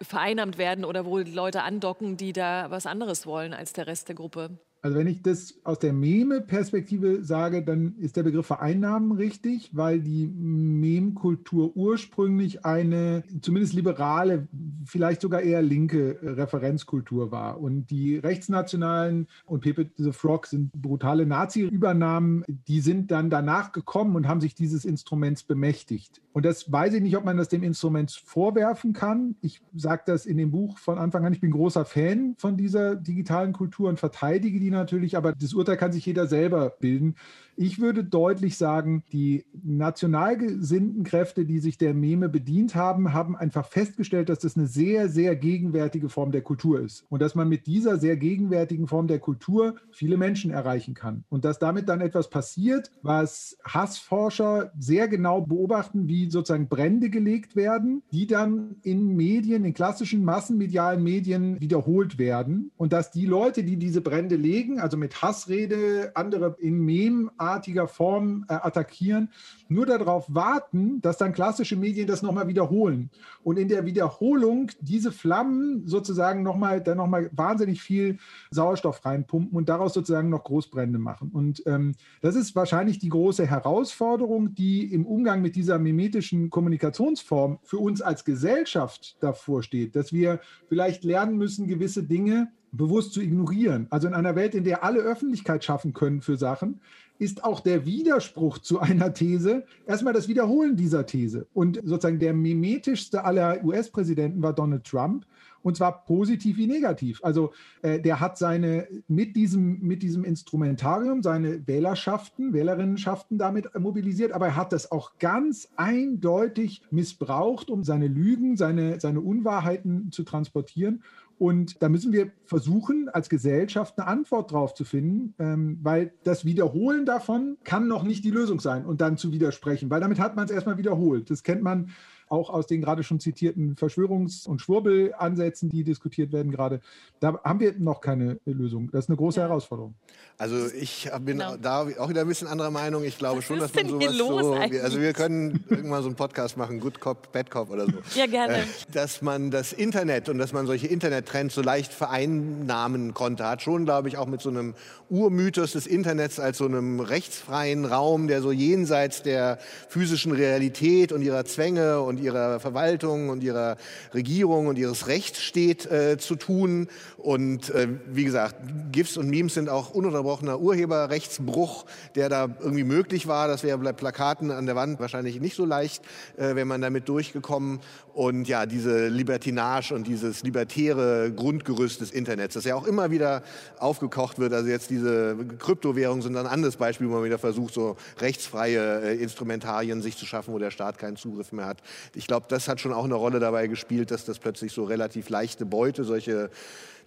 vereinnahmt 0.00 0.58
werden 0.58 0.84
oder 0.84 1.06
wo 1.06 1.18
Leute 1.18 1.62
andocken, 1.62 2.16
die 2.16 2.32
da 2.32 2.70
was 2.70 2.86
anderes 2.86 3.26
wollen 3.26 3.54
als 3.54 3.72
der 3.72 3.86
Rest 3.86 4.08
der 4.08 4.14
Gruppe? 4.14 4.58
Also 4.86 4.98
wenn 4.98 5.08
ich 5.08 5.20
das 5.20 5.58
aus 5.64 5.80
der 5.80 5.92
Meme-Perspektive 5.92 7.24
sage, 7.24 7.64
dann 7.64 7.96
ist 7.98 8.16
der 8.16 8.22
Begriff 8.22 8.46
Vereinnahmen 8.46 9.10
richtig, 9.10 9.70
weil 9.72 10.00
die 10.00 10.28
Meme-Kultur 10.28 11.76
ursprünglich 11.76 12.64
eine 12.64 13.24
zumindest 13.40 13.74
liberale, 13.74 14.46
vielleicht 14.84 15.22
sogar 15.22 15.42
eher 15.42 15.60
linke 15.60 16.20
Referenzkultur 16.22 17.32
war. 17.32 17.60
Und 17.60 17.90
die 17.90 18.16
rechtsnationalen 18.16 19.26
und 19.44 19.62
Pepe 19.62 19.90
the 19.96 20.12
Frog 20.12 20.46
sind 20.46 20.70
brutale 20.70 21.26
Nazi-Übernahmen, 21.26 22.44
die 22.46 22.78
sind 22.78 23.10
dann 23.10 23.28
danach 23.28 23.72
gekommen 23.72 24.14
und 24.14 24.28
haben 24.28 24.40
sich 24.40 24.54
dieses 24.54 24.84
Instruments 24.84 25.42
bemächtigt. 25.42 26.22
Und 26.32 26.44
das 26.44 26.70
weiß 26.70 26.94
ich 26.94 27.02
nicht, 27.02 27.16
ob 27.16 27.24
man 27.24 27.38
das 27.38 27.48
dem 27.48 27.62
Instrument 27.62 28.12
vorwerfen 28.12 28.92
kann. 28.92 29.36
Ich 29.40 29.62
sage 29.74 30.02
das 30.06 30.26
in 30.26 30.36
dem 30.36 30.50
Buch 30.50 30.78
von 30.78 30.98
Anfang 30.98 31.24
an, 31.24 31.32
ich 31.32 31.40
bin 31.40 31.50
großer 31.50 31.84
Fan 31.86 32.34
von 32.38 32.56
dieser 32.56 32.94
digitalen 32.94 33.52
Kultur 33.52 33.88
und 33.88 33.98
verteidige 33.98 34.60
die 34.60 34.70
natürlich, 34.76 35.16
aber 35.16 35.32
das 35.32 35.54
Urteil 35.54 35.76
kann 35.76 35.92
sich 35.92 36.06
jeder 36.06 36.26
selber 36.26 36.70
bilden. 36.80 37.16
Ich 37.58 37.80
würde 37.80 38.04
deutlich 38.04 38.58
sagen, 38.58 39.02
die 39.12 39.46
national 39.64 40.36
gesinnten 40.36 41.04
Kräfte, 41.04 41.46
die 41.46 41.58
sich 41.58 41.78
der 41.78 41.94
Meme 41.94 42.28
bedient 42.28 42.74
haben, 42.74 43.14
haben 43.14 43.34
einfach 43.34 43.66
festgestellt, 43.66 44.28
dass 44.28 44.40
das 44.40 44.58
eine 44.58 44.66
sehr, 44.66 45.08
sehr 45.08 45.36
gegenwärtige 45.36 46.10
Form 46.10 46.32
der 46.32 46.42
Kultur 46.42 46.80
ist. 46.80 47.06
Und 47.08 47.22
dass 47.22 47.34
man 47.34 47.48
mit 47.48 47.66
dieser 47.66 47.96
sehr 47.96 48.18
gegenwärtigen 48.18 48.86
Form 48.86 49.06
der 49.06 49.20
Kultur 49.20 49.76
viele 49.90 50.18
Menschen 50.18 50.50
erreichen 50.50 50.92
kann. 50.92 51.24
Und 51.30 51.46
dass 51.46 51.58
damit 51.58 51.88
dann 51.88 52.02
etwas 52.02 52.28
passiert, 52.28 52.90
was 53.02 53.56
Hassforscher 53.64 54.72
sehr 54.78 55.08
genau 55.08 55.40
beobachten, 55.40 56.08
wie 56.08 56.30
sozusagen 56.30 56.68
Brände 56.68 57.08
gelegt 57.08 57.56
werden, 57.56 58.02
die 58.12 58.26
dann 58.26 58.76
in 58.82 59.16
Medien, 59.16 59.64
in 59.64 59.72
klassischen 59.72 60.24
massenmedialen 60.24 61.02
Medien 61.02 61.58
wiederholt 61.58 62.18
werden. 62.18 62.70
Und 62.76 62.92
dass 62.92 63.10
die 63.10 63.24
Leute, 63.24 63.64
die 63.64 63.78
diese 63.78 64.02
Brände 64.02 64.36
legen, 64.36 64.55
also 64.80 64.96
mit 64.96 65.22
Hassrede, 65.22 66.12
andere 66.14 66.56
in 66.58 66.80
Mem 66.80 67.30
artiger 67.36 67.88
Form 67.88 68.44
äh, 68.48 68.54
attackieren, 68.54 69.30
nur 69.68 69.86
darauf 69.86 70.26
warten, 70.28 71.00
dass 71.00 71.18
dann 71.18 71.32
klassische 71.32 71.76
Medien 71.76 72.06
das 72.06 72.22
nochmal 72.22 72.48
wiederholen. 72.48 73.10
Und 73.42 73.58
in 73.58 73.68
der 73.68 73.84
Wiederholung 73.84 74.70
diese 74.80 75.12
Flammen 75.12 75.86
sozusagen 75.86 76.42
nochmal, 76.42 76.82
dann 76.82 76.96
nochmal 76.96 77.30
wahnsinnig 77.32 77.82
viel 77.82 78.18
Sauerstoff 78.50 79.04
reinpumpen 79.04 79.56
und 79.56 79.68
daraus 79.68 79.94
sozusagen 79.94 80.30
noch 80.30 80.44
Großbrände 80.44 80.98
machen. 80.98 81.30
Und 81.32 81.62
ähm, 81.66 81.94
das 82.22 82.34
ist 82.34 82.56
wahrscheinlich 82.56 82.98
die 82.98 83.08
große 83.08 83.46
Herausforderung, 83.46 84.54
die 84.54 84.92
im 84.92 85.06
Umgang 85.06 85.42
mit 85.42 85.56
dieser 85.56 85.78
mimetischen 85.78 86.50
Kommunikationsform 86.50 87.58
für 87.62 87.78
uns 87.78 88.00
als 88.00 88.24
Gesellschaft 88.24 89.16
davor 89.20 89.62
steht, 89.62 89.96
dass 89.96 90.12
wir 90.12 90.40
vielleicht 90.68 91.04
lernen 91.04 91.36
müssen, 91.36 91.66
gewisse 91.66 92.02
Dinge 92.02 92.48
bewusst 92.76 93.12
zu 93.12 93.20
ignorieren. 93.20 93.86
Also 93.90 94.08
in 94.08 94.14
einer 94.14 94.36
Welt, 94.36 94.54
in 94.54 94.64
der 94.64 94.84
alle 94.84 95.00
Öffentlichkeit 95.00 95.64
schaffen 95.64 95.92
können 95.92 96.20
für 96.20 96.36
Sachen, 96.36 96.80
ist 97.18 97.44
auch 97.44 97.60
der 97.60 97.86
Widerspruch 97.86 98.58
zu 98.58 98.80
einer 98.80 99.14
These 99.14 99.64
erstmal 99.86 100.12
das 100.12 100.28
Wiederholen 100.28 100.76
dieser 100.76 101.06
These. 101.06 101.46
Und 101.54 101.80
sozusagen 101.84 102.18
der 102.18 102.34
mimetischste 102.34 103.24
aller 103.24 103.64
US-Präsidenten 103.64 104.42
war 104.42 104.52
Donald 104.52 104.84
Trump. 104.84 105.26
Und 105.62 105.76
zwar 105.76 106.04
positiv 106.04 106.58
wie 106.58 106.68
negativ. 106.68 107.18
Also 107.24 107.52
äh, 107.82 107.98
der 107.98 108.20
hat 108.20 108.38
seine 108.38 108.86
mit 109.08 109.34
diesem, 109.34 109.80
mit 109.80 110.00
diesem 110.04 110.22
Instrumentarium 110.22 111.24
seine 111.24 111.66
Wählerschaften, 111.66 112.52
Wählerinnenschaften 112.52 113.36
damit 113.36 113.76
mobilisiert, 113.76 114.30
aber 114.30 114.46
er 114.46 114.56
hat 114.56 114.72
das 114.72 114.92
auch 114.92 115.18
ganz 115.18 115.68
eindeutig 115.74 116.82
missbraucht, 116.92 117.68
um 117.68 117.82
seine 117.82 118.06
Lügen, 118.06 118.56
seine, 118.56 119.00
seine 119.00 119.20
Unwahrheiten 119.20 120.12
zu 120.12 120.22
transportieren. 120.22 121.02
Und 121.38 121.82
da 121.82 121.88
müssen 121.88 122.12
wir 122.12 122.30
versuchen, 122.44 123.08
als 123.10 123.28
Gesellschaft 123.28 123.98
eine 123.98 124.06
Antwort 124.06 124.52
drauf 124.52 124.74
zu 124.74 124.84
finden, 124.84 125.34
ähm, 125.38 125.78
weil 125.82 126.12
das 126.24 126.44
Wiederholen 126.44 127.04
davon 127.04 127.58
kann 127.62 127.88
noch 127.88 128.04
nicht 128.04 128.24
die 128.24 128.30
Lösung 128.30 128.58
sein 128.60 128.86
und 128.86 129.00
dann 129.00 129.18
zu 129.18 129.32
widersprechen, 129.32 129.90
weil 129.90 130.00
damit 130.00 130.18
hat 130.18 130.34
man 130.34 130.46
es 130.46 130.50
erstmal 130.50 130.78
wiederholt. 130.78 131.30
Das 131.30 131.42
kennt 131.42 131.62
man 131.62 131.90
auch 132.28 132.50
aus 132.50 132.66
den 132.66 132.80
gerade 132.80 133.02
schon 133.02 133.20
zitierten 133.20 133.76
Verschwörungs- 133.76 134.46
und 134.46 134.60
Schwurbelansätzen, 134.60 135.68
die 135.68 135.84
diskutiert 135.84 136.32
werden 136.32 136.50
gerade. 136.50 136.80
Da 137.20 137.38
haben 137.44 137.60
wir 137.60 137.74
noch 137.78 138.00
keine 138.00 138.38
Lösung. 138.44 138.90
Das 138.90 139.04
ist 139.04 139.10
eine 139.10 139.16
große 139.16 139.40
ja. 139.40 139.46
Herausforderung. 139.46 139.94
Also 140.38 140.66
ich 140.66 141.08
bin 141.20 141.38
genau. 141.38 141.56
da 141.56 141.86
auch 141.98 142.08
wieder 142.10 142.20
ein 142.20 142.28
bisschen 142.28 142.48
anderer 142.48 142.70
Meinung. 142.70 143.04
Ich 143.04 143.16
glaube 143.16 143.38
Was 143.38 143.44
schon, 143.46 143.58
dass 143.58 143.72
man 143.72 143.88
sowas 143.88 144.44
so, 144.44 144.54
also 144.54 145.00
wir 145.00 145.14
können 145.14 145.64
irgendwann 145.70 146.02
so 146.02 146.08
einen 146.08 146.16
Podcast 146.16 146.58
machen, 146.58 146.78
Good 146.78 147.00
Cop, 147.00 147.32
Bad 147.32 147.50
Cop 147.50 147.70
oder 147.70 147.86
so. 147.86 147.92
Ja, 148.14 148.26
gerne. 148.26 148.58
Äh, 148.58 148.64
dass 148.92 149.22
man 149.22 149.50
das 149.50 149.72
Internet 149.72 150.28
und 150.28 150.38
dass 150.38 150.52
man 150.52 150.66
solche 150.66 150.86
Internettrends 150.86 151.54
so 151.54 151.62
leicht 151.62 151.92
vereinnahmen 151.92 153.14
konnte, 153.14 153.46
hat 153.46 153.62
schon, 153.62 153.84
glaube 153.84 154.08
ich, 154.08 154.18
auch 154.18 154.26
mit 154.26 154.40
so 154.40 154.50
einem 154.50 154.74
Urmythos 155.08 155.72
des 155.72 155.86
Internets 155.86 156.38
als 156.38 156.58
so 156.58 156.66
einem 156.66 157.00
rechtsfreien 157.00 157.84
Raum, 157.84 158.28
der 158.28 158.42
so 158.42 158.52
jenseits 158.52 159.22
der 159.22 159.58
physischen 159.88 160.32
Realität 160.32 161.12
und 161.12 161.22
ihrer 161.22 161.44
Zwänge 161.44 162.00
und 162.00 162.15
und 162.16 162.22
ihrer 162.22 162.60
Verwaltung 162.60 163.28
und 163.28 163.42
ihrer 163.42 163.76
Regierung 164.14 164.68
und 164.68 164.78
ihres 164.78 165.06
Rechts 165.06 165.42
steht, 165.42 165.86
äh, 165.86 166.16
zu 166.18 166.36
tun. 166.36 166.88
Und 167.18 167.70
äh, 167.70 167.88
wie 168.06 168.24
gesagt, 168.24 168.56
GIFs 168.90 169.16
und 169.16 169.28
Memes 169.28 169.54
sind 169.54 169.68
auch 169.68 169.90
ununterbrochener 169.90 170.58
Urheberrechtsbruch, 170.58 171.84
der 172.14 172.28
da 172.28 172.48
irgendwie 172.60 172.84
möglich 172.84 173.26
war. 173.26 173.48
Das 173.48 173.62
wäre 173.62 173.78
bei 173.78 173.92
Plakaten 173.92 174.50
an 174.50 174.66
der 174.66 174.76
Wand 174.76 174.98
wahrscheinlich 174.98 175.40
nicht 175.40 175.56
so 175.56 175.66
leicht, 175.66 176.02
äh, 176.36 176.54
wenn 176.54 176.68
man 176.68 176.80
damit 176.80 177.08
durchgekommen. 177.08 177.80
Und 178.16 178.48
ja, 178.48 178.64
diese 178.64 179.08
Libertinage 179.08 179.92
und 179.92 180.06
dieses 180.06 180.42
libertäre 180.42 181.30
Grundgerüst 181.30 182.00
des 182.00 182.12
Internets, 182.12 182.54
das 182.54 182.64
ja 182.64 182.74
auch 182.74 182.86
immer 182.86 183.10
wieder 183.10 183.42
aufgekocht 183.78 184.38
wird. 184.38 184.54
Also 184.54 184.70
jetzt 184.70 184.88
diese 184.88 185.36
Kryptowährungen 185.58 186.22
sind 186.22 186.34
ein 186.34 186.46
anderes 186.46 186.76
Beispiel, 186.76 187.10
wo 187.10 187.12
man 187.12 187.24
wieder 187.24 187.38
versucht, 187.38 187.74
so 187.74 187.98
rechtsfreie 188.18 189.02
äh, 189.02 189.22
Instrumentarien 189.22 190.00
sich 190.00 190.16
zu 190.16 190.24
schaffen, 190.24 190.54
wo 190.54 190.58
der 190.58 190.70
Staat 190.70 190.96
keinen 190.96 191.18
Zugriff 191.18 191.52
mehr 191.52 191.66
hat. 191.66 191.82
Ich 192.14 192.26
glaube, 192.26 192.46
das 192.48 192.68
hat 192.68 192.80
schon 192.80 192.94
auch 192.94 193.04
eine 193.04 193.16
Rolle 193.16 193.38
dabei 193.38 193.66
gespielt, 193.66 194.10
dass 194.10 194.24
das 194.24 194.38
plötzlich 194.38 194.72
so 194.72 194.84
relativ 194.84 195.28
leichte 195.28 195.66
Beute, 195.66 196.04
solche 196.04 196.48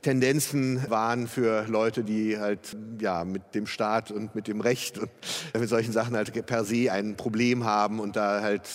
Tendenzen 0.02 0.90
waren 0.90 1.28
für 1.28 1.66
Leute, 1.68 2.04
die 2.04 2.38
halt 2.40 2.78
ja 3.02 3.26
mit 3.26 3.54
dem 3.54 3.68
Staat 3.68 4.12
und 4.12 4.34
mit 4.34 4.48
dem 4.48 4.62
Recht 4.62 4.98
und 4.98 5.10
mit 5.60 5.68
solchen 5.68 5.92
Sachen 5.92 6.16
halt 6.16 6.46
per 6.46 6.64
se 6.64 6.92
ein 6.92 7.18
Problem 7.18 7.66
haben 7.66 8.00
und 8.00 8.16
da 8.16 8.42
halt 8.42 8.70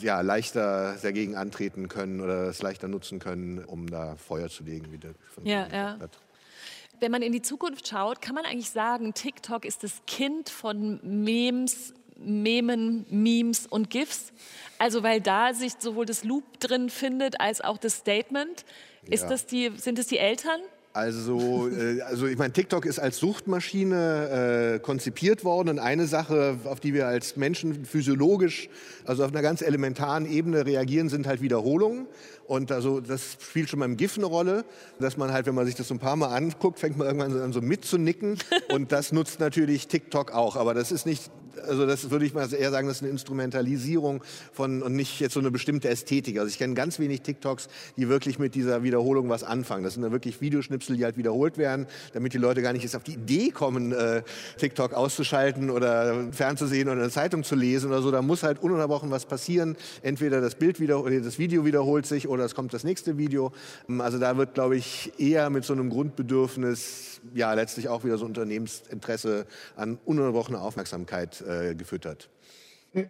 ja 0.00 0.22
leichter 0.22 0.96
dagegen 1.02 1.36
antreten 1.36 1.88
können 1.88 2.20
oder 2.20 2.48
es 2.48 2.62
leichter 2.62 2.88
nutzen 2.88 3.18
können, 3.18 3.62
um 3.64 3.88
da 3.88 4.16
Feuer 4.16 4.48
zu 4.48 4.64
legen, 4.64 4.90
wie 4.90 4.98
der 4.98 5.12
von 5.34 5.44
ja, 5.44 5.66
ja. 5.70 5.98
Hat. 6.00 6.18
Wenn 6.98 7.10
man 7.10 7.22
in 7.22 7.32
die 7.32 7.42
Zukunft 7.42 7.88
schaut, 7.88 8.20
kann 8.20 8.34
man 8.34 8.44
eigentlich 8.44 8.70
sagen, 8.70 9.14
TikTok 9.14 9.64
ist 9.64 9.82
das 9.82 10.02
Kind 10.06 10.50
von 10.50 11.00
Memes, 11.02 11.94
Memen, 12.16 13.06
Memes 13.08 13.66
und 13.66 13.88
GIFs. 13.90 14.32
Also 14.78 15.02
weil 15.02 15.20
da 15.20 15.54
sich 15.54 15.72
sowohl 15.78 16.04
das 16.06 16.24
Loop 16.24 16.60
drin 16.60 16.90
findet 16.90 17.40
als 17.40 17.60
auch 17.60 17.78
das 17.78 17.96
Statement. 17.96 18.64
Ist 19.06 19.24
ja. 19.24 19.28
das 19.28 19.46
die, 19.46 19.70
sind 19.76 19.98
es 19.98 20.06
die 20.06 20.18
Eltern? 20.18 20.60
Also, 20.92 21.68
äh, 21.68 22.00
also 22.02 22.26
ich 22.26 22.36
meine, 22.36 22.52
TikTok 22.52 22.84
ist 22.84 22.98
als 22.98 23.18
Suchtmaschine 23.18 24.74
äh, 24.74 24.78
konzipiert 24.80 25.44
worden 25.44 25.68
und 25.68 25.78
eine 25.78 26.08
Sache, 26.08 26.58
auf 26.64 26.80
die 26.80 26.94
wir 26.94 27.06
als 27.06 27.36
Menschen 27.36 27.84
physiologisch, 27.84 28.68
also 29.04 29.24
auf 29.24 29.30
einer 29.30 29.42
ganz 29.42 29.62
elementaren 29.62 30.26
Ebene 30.26 30.66
reagieren, 30.66 31.08
sind 31.08 31.28
halt 31.28 31.42
Wiederholungen. 31.42 32.06
Und 32.48 32.72
also 32.72 33.00
das 33.00 33.36
spielt 33.40 33.68
schon 33.70 33.78
beim 33.78 33.96
GIF 33.96 34.16
eine 34.16 34.26
Rolle, 34.26 34.64
dass 34.98 35.16
man 35.16 35.32
halt, 35.32 35.46
wenn 35.46 35.54
man 35.54 35.64
sich 35.64 35.76
das 35.76 35.86
so 35.86 35.94
ein 35.94 36.00
paar 36.00 36.16
Mal 36.16 36.34
anguckt, 36.34 36.80
fängt 36.80 36.98
man 36.98 37.06
irgendwann 37.06 37.40
an 37.40 37.52
so 37.52 37.60
mitzunicken. 37.60 38.36
Und 38.72 38.90
das 38.90 39.12
nutzt 39.12 39.38
natürlich 39.38 39.86
TikTok 39.86 40.32
auch. 40.32 40.56
Aber 40.56 40.74
das 40.74 40.90
ist 40.90 41.06
nicht 41.06 41.30
also 41.66 41.86
das 41.86 42.10
würde 42.10 42.24
ich 42.24 42.34
mal 42.34 42.52
eher 42.52 42.70
sagen, 42.70 42.88
das 42.88 42.98
ist 42.98 43.02
eine 43.02 43.10
Instrumentalisierung 43.10 44.22
von 44.52 44.82
und 44.82 44.94
nicht 44.94 45.20
jetzt 45.20 45.34
so 45.34 45.40
eine 45.40 45.50
bestimmte 45.50 45.88
Ästhetik. 45.88 46.38
Also 46.38 46.48
ich 46.48 46.58
kenne 46.58 46.74
ganz 46.74 46.98
wenig 46.98 47.22
TikToks, 47.22 47.68
die 47.96 48.08
wirklich 48.08 48.38
mit 48.38 48.54
dieser 48.54 48.82
Wiederholung 48.82 49.28
was 49.28 49.44
anfangen. 49.44 49.84
Das 49.84 49.94
sind 49.94 50.02
dann 50.02 50.12
wirklich 50.12 50.40
Videoschnipsel, 50.40 50.96
die 50.96 51.04
halt 51.04 51.16
wiederholt 51.16 51.58
werden, 51.58 51.86
damit 52.12 52.34
die 52.34 52.38
Leute 52.38 52.62
gar 52.62 52.72
nicht 52.72 52.82
jetzt 52.82 52.96
auf 52.96 53.04
die 53.04 53.14
Idee 53.14 53.50
kommen, 53.50 53.92
äh, 53.92 54.22
TikTok 54.58 54.94
auszuschalten 54.94 55.70
oder 55.70 56.32
fernzusehen 56.32 56.88
oder 56.88 57.00
eine 57.00 57.10
Zeitung 57.10 57.44
zu 57.44 57.54
lesen 57.54 57.90
oder 57.90 58.02
so. 58.02 58.10
Da 58.10 58.22
muss 58.22 58.42
halt 58.42 58.62
ununterbrochen 58.62 59.10
was 59.10 59.26
passieren. 59.26 59.76
Entweder 60.02 60.40
das 60.40 60.54
Bild 60.54 60.80
wieder 60.80 61.02
oder 61.02 61.20
das 61.20 61.38
Video 61.38 61.64
wiederholt 61.64 62.06
sich 62.06 62.28
oder 62.28 62.44
es 62.44 62.54
kommt 62.54 62.72
das 62.74 62.84
nächste 62.84 63.18
Video. 63.18 63.52
Also 63.98 64.18
da 64.18 64.36
wird, 64.36 64.54
glaube 64.54 64.76
ich, 64.76 65.12
eher 65.18 65.50
mit 65.50 65.64
so 65.64 65.72
einem 65.72 65.90
Grundbedürfnis 65.90 67.20
ja 67.34 67.52
letztlich 67.54 67.88
auch 67.88 68.04
wieder 68.04 68.18
so 68.18 68.24
Unternehmensinteresse 68.24 69.46
an 69.76 69.98
ununterbrochener 70.04 70.62
Aufmerksamkeit 70.62 71.42
äh, 71.50 71.74
gefüttert. 71.74 72.30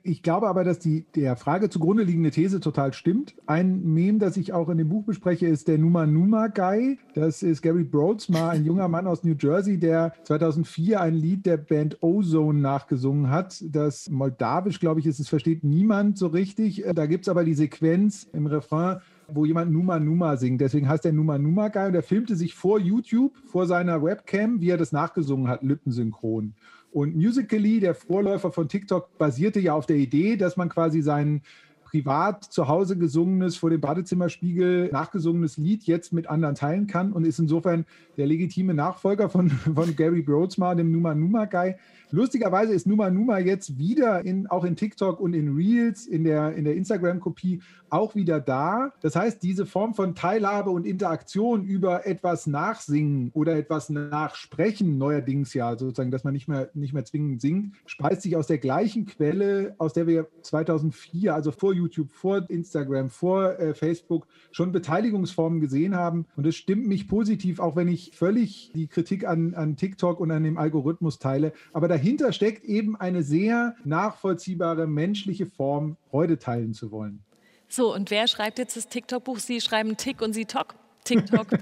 Ich 0.02 0.22
glaube 0.22 0.46
aber, 0.46 0.62
dass 0.62 0.78
die 0.78 1.06
der 1.14 1.36
Frage 1.36 1.70
zugrunde 1.70 2.02
liegende 2.02 2.30
These 2.30 2.60
total 2.60 2.92
stimmt. 2.92 3.34
Ein 3.46 3.82
Meme, 3.94 4.18
das 4.18 4.36
ich 4.36 4.52
auch 4.52 4.68
in 4.68 4.76
dem 4.76 4.90
Buch 4.90 5.04
bespreche, 5.04 5.46
ist 5.46 5.68
der 5.68 5.78
Numa 5.78 6.04
Numa 6.04 6.48
Guy. 6.48 6.98
Das 7.14 7.42
ist 7.42 7.62
Gary 7.62 7.84
Broadsma, 7.84 8.50
ein 8.50 8.66
junger 8.66 8.88
Mann 8.88 9.06
aus 9.06 9.24
New 9.24 9.34
Jersey, 9.38 9.78
der 9.78 10.12
2004 10.24 11.00
ein 11.00 11.14
Lied 11.14 11.46
der 11.46 11.56
Band 11.56 12.02
Ozone 12.02 12.60
nachgesungen 12.60 13.30
hat. 13.30 13.64
Das 13.66 14.10
Moldawisch, 14.10 14.80
glaube 14.80 15.00
ich, 15.00 15.06
ist, 15.06 15.18
es 15.18 15.30
versteht 15.30 15.64
niemand 15.64 16.18
so 16.18 16.26
richtig. 16.26 16.84
Da 16.94 17.06
gibt 17.06 17.24
es 17.24 17.30
aber 17.30 17.44
die 17.44 17.54
Sequenz 17.54 18.28
im 18.34 18.46
Refrain 18.46 19.00
wo 19.32 19.44
jemand 19.44 19.70
Numa 19.70 20.00
Numa 20.00 20.36
singt. 20.36 20.60
Deswegen 20.60 20.88
heißt 20.88 21.04
der 21.04 21.12
Numa 21.12 21.38
Numa 21.38 21.68
Guy 21.68 21.86
und 21.86 21.92
der 21.92 22.02
filmte 22.02 22.34
sich 22.34 22.54
vor 22.54 22.80
YouTube, 22.80 23.36
vor 23.46 23.66
seiner 23.66 24.02
Webcam, 24.02 24.60
wie 24.60 24.70
er 24.70 24.76
das 24.76 24.90
nachgesungen 24.90 25.48
hat, 25.48 25.62
lippensynchron. 25.62 26.54
Und 26.92 27.16
Musically, 27.16 27.80
der 27.80 27.94
Vorläufer 27.94 28.50
von 28.50 28.68
TikTok, 28.68 29.16
basierte 29.18 29.60
ja 29.60 29.74
auf 29.74 29.86
der 29.86 29.96
Idee, 29.96 30.36
dass 30.36 30.56
man 30.56 30.68
quasi 30.68 31.02
seinen 31.02 31.42
privat 31.90 32.44
zu 32.44 32.68
Hause 32.68 32.96
gesungenes, 32.96 33.56
vor 33.56 33.70
dem 33.70 33.80
Badezimmerspiegel 33.80 34.90
nachgesungenes 34.92 35.56
Lied 35.56 35.84
jetzt 35.84 36.12
mit 36.12 36.28
anderen 36.28 36.54
teilen 36.54 36.86
kann 36.86 37.12
und 37.12 37.24
ist 37.24 37.40
insofern 37.40 37.84
der 38.16 38.26
legitime 38.26 38.74
Nachfolger 38.74 39.28
von, 39.28 39.50
von 39.74 39.96
Gary 39.96 40.22
Broadsma, 40.22 40.74
dem 40.76 40.92
Numa 40.92 41.14
Numa 41.14 41.46
Guy. 41.46 41.74
Lustigerweise 42.12 42.72
ist 42.72 42.86
Numa 42.86 43.10
Numa 43.10 43.38
jetzt 43.38 43.78
wieder 43.78 44.24
in, 44.24 44.46
auch 44.48 44.64
in 44.64 44.76
TikTok 44.76 45.20
und 45.20 45.34
in 45.34 45.54
Reels, 45.54 46.06
in 46.06 46.24
der, 46.24 46.54
in 46.54 46.64
der 46.64 46.74
Instagram-Kopie 46.74 47.60
auch 47.90 48.14
wieder 48.14 48.40
da. 48.40 48.92
Das 49.00 49.16
heißt, 49.16 49.42
diese 49.42 49.66
Form 49.66 49.94
von 49.94 50.14
Teilhabe 50.14 50.70
und 50.70 50.86
Interaktion 50.86 51.64
über 51.64 52.06
etwas 52.06 52.46
nachsingen 52.46 53.30
oder 53.34 53.56
etwas 53.56 53.90
nachsprechen, 53.90 54.98
neuerdings 54.98 55.54
ja 55.54 55.76
sozusagen, 55.76 56.10
dass 56.10 56.24
man 56.24 56.32
nicht 56.32 56.48
mehr, 56.48 56.70
nicht 56.74 56.92
mehr 56.92 57.04
zwingend 57.04 57.40
singt, 57.40 57.74
speist 57.86 58.22
sich 58.22 58.36
aus 58.36 58.46
der 58.46 58.58
gleichen 58.58 59.06
Quelle, 59.06 59.74
aus 59.78 59.92
der 59.92 60.06
wir 60.06 60.28
2004, 60.42 61.34
also 61.34 61.50
vor 61.50 61.74
YouTube, 61.74 62.12
vor 62.12 62.48
Instagram, 62.48 63.10
vor 63.10 63.58
äh, 63.58 63.74
Facebook 63.74 64.26
schon 64.52 64.72
Beteiligungsformen 64.72 65.60
gesehen 65.60 65.96
haben. 65.96 66.26
Und 66.36 66.46
es 66.46 66.56
stimmt 66.56 66.86
mich 66.86 67.08
positiv, 67.08 67.60
auch 67.60 67.76
wenn 67.76 67.88
ich 67.88 68.12
völlig 68.14 68.70
die 68.74 68.86
Kritik 68.86 69.26
an, 69.26 69.54
an 69.54 69.76
TikTok 69.76 70.20
und 70.20 70.30
an 70.30 70.44
dem 70.44 70.58
Algorithmus 70.58 71.18
teile. 71.18 71.52
Aber 71.72 71.88
dahinter 72.00 72.32
steckt 72.32 72.64
eben 72.64 72.96
eine 72.96 73.22
sehr 73.22 73.76
nachvollziehbare 73.84 74.86
menschliche 74.86 75.44
Form, 75.44 75.96
Freude 76.10 76.38
teilen 76.38 76.72
zu 76.72 76.90
wollen. 76.90 77.20
So, 77.68 77.94
und 77.94 78.10
wer 78.10 78.26
schreibt 78.26 78.58
jetzt 78.58 78.76
das 78.76 78.88
TikTok-Buch? 78.88 79.38
Sie 79.38 79.60
schreiben 79.60 79.96
Tick 79.98 80.22
und 80.22 80.32
Sie 80.32 80.46
Tok. 80.46 80.74
TikTok. 81.04 81.46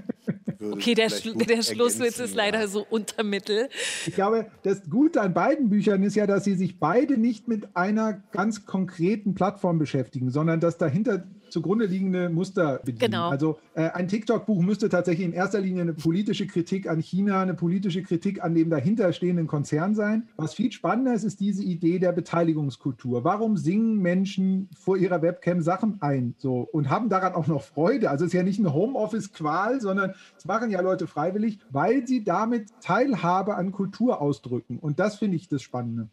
Okay, 0.60 0.94
der, 0.94 1.08
Schlu 1.08 1.34
der 1.34 1.62
Schlusswitz 1.62 2.18
ist 2.18 2.34
leider 2.34 2.62
ja. 2.62 2.66
so 2.66 2.84
untermittel. 2.90 3.68
Ich 4.06 4.14
glaube, 4.16 4.46
das 4.64 4.90
Gute 4.90 5.20
an 5.20 5.32
beiden 5.32 5.68
Büchern 5.68 6.02
ist 6.02 6.16
ja, 6.16 6.26
dass 6.26 6.42
sie 6.42 6.56
sich 6.56 6.80
beide 6.80 7.16
nicht 7.16 7.46
mit 7.46 7.76
einer 7.76 8.14
ganz 8.32 8.66
konkreten 8.66 9.34
Plattform 9.36 9.78
beschäftigen, 9.78 10.30
sondern 10.30 10.58
dass 10.58 10.76
dahinter 10.76 11.28
zugrunde 11.50 11.86
liegende 11.86 12.28
Muster 12.28 12.80
bedienen. 12.84 13.10
Genau. 13.10 13.28
Also 13.30 13.58
äh, 13.74 13.90
ein 13.90 14.08
TikTok-Buch 14.08 14.62
müsste 14.62 14.88
tatsächlich 14.88 15.26
in 15.26 15.32
erster 15.32 15.60
Linie 15.60 15.82
eine 15.82 15.94
politische 15.94 16.46
Kritik 16.46 16.88
an 16.88 17.00
China, 17.00 17.40
eine 17.40 17.54
politische 17.54 18.02
Kritik 18.02 18.42
an 18.42 18.54
dem 18.54 18.70
dahinterstehenden 18.70 19.46
Konzern 19.46 19.94
sein. 19.94 20.28
Was 20.36 20.54
viel 20.54 20.72
spannender 20.72 21.14
ist, 21.14 21.24
ist 21.24 21.40
diese 21.40 21.62
Idee 21.62 21.98
der 21.98 22.12
Beteiligungskultur. 22.12 23.24
Warum 23.24 23.56
singen 23.56 23.98
Menschen 23.98 24.68
vor 24.76 24.96
ihrer 24.96 25.22
Webcam 25.22 25.60
Sachen 25.60 26.00
ein 26.00 26.34
so 26.38 26.68
und 26.72 26.90
haben 26.90 27.08
daran 27.08 27.34
auch 27.34 27.46
noch 27.46 27.62
Freude? 27.62 28.10
Also 28.10 28.24
es 28.24 28.32
ist 28.32 28.36
ja 28.36 28.42
nicht 28.42 28.58
eine 28.58 28.72
Homeoffice-Qual, 28.72 29.80
sondern 29.80 30.14
es 30.36 30.44
machen 30.44 30.70
ja 30.70 30.80
Leute 30.80 31.06
freiwillig, 31.06 31.58
weil 31.70 32.06
sie 32.06 32.24
damit 32.24 32.70
Teilhabe 32.80 33.56
an 33.56 33.72
Kultur 33.72 34.20
ausdrücken. 34.20 34.78
Und 34.78 34.98
das 34.98 35.16
finde 35.16 35.36
ich 35.36 35.48
das 35.48 35.62
Spannende. 35.62 36.08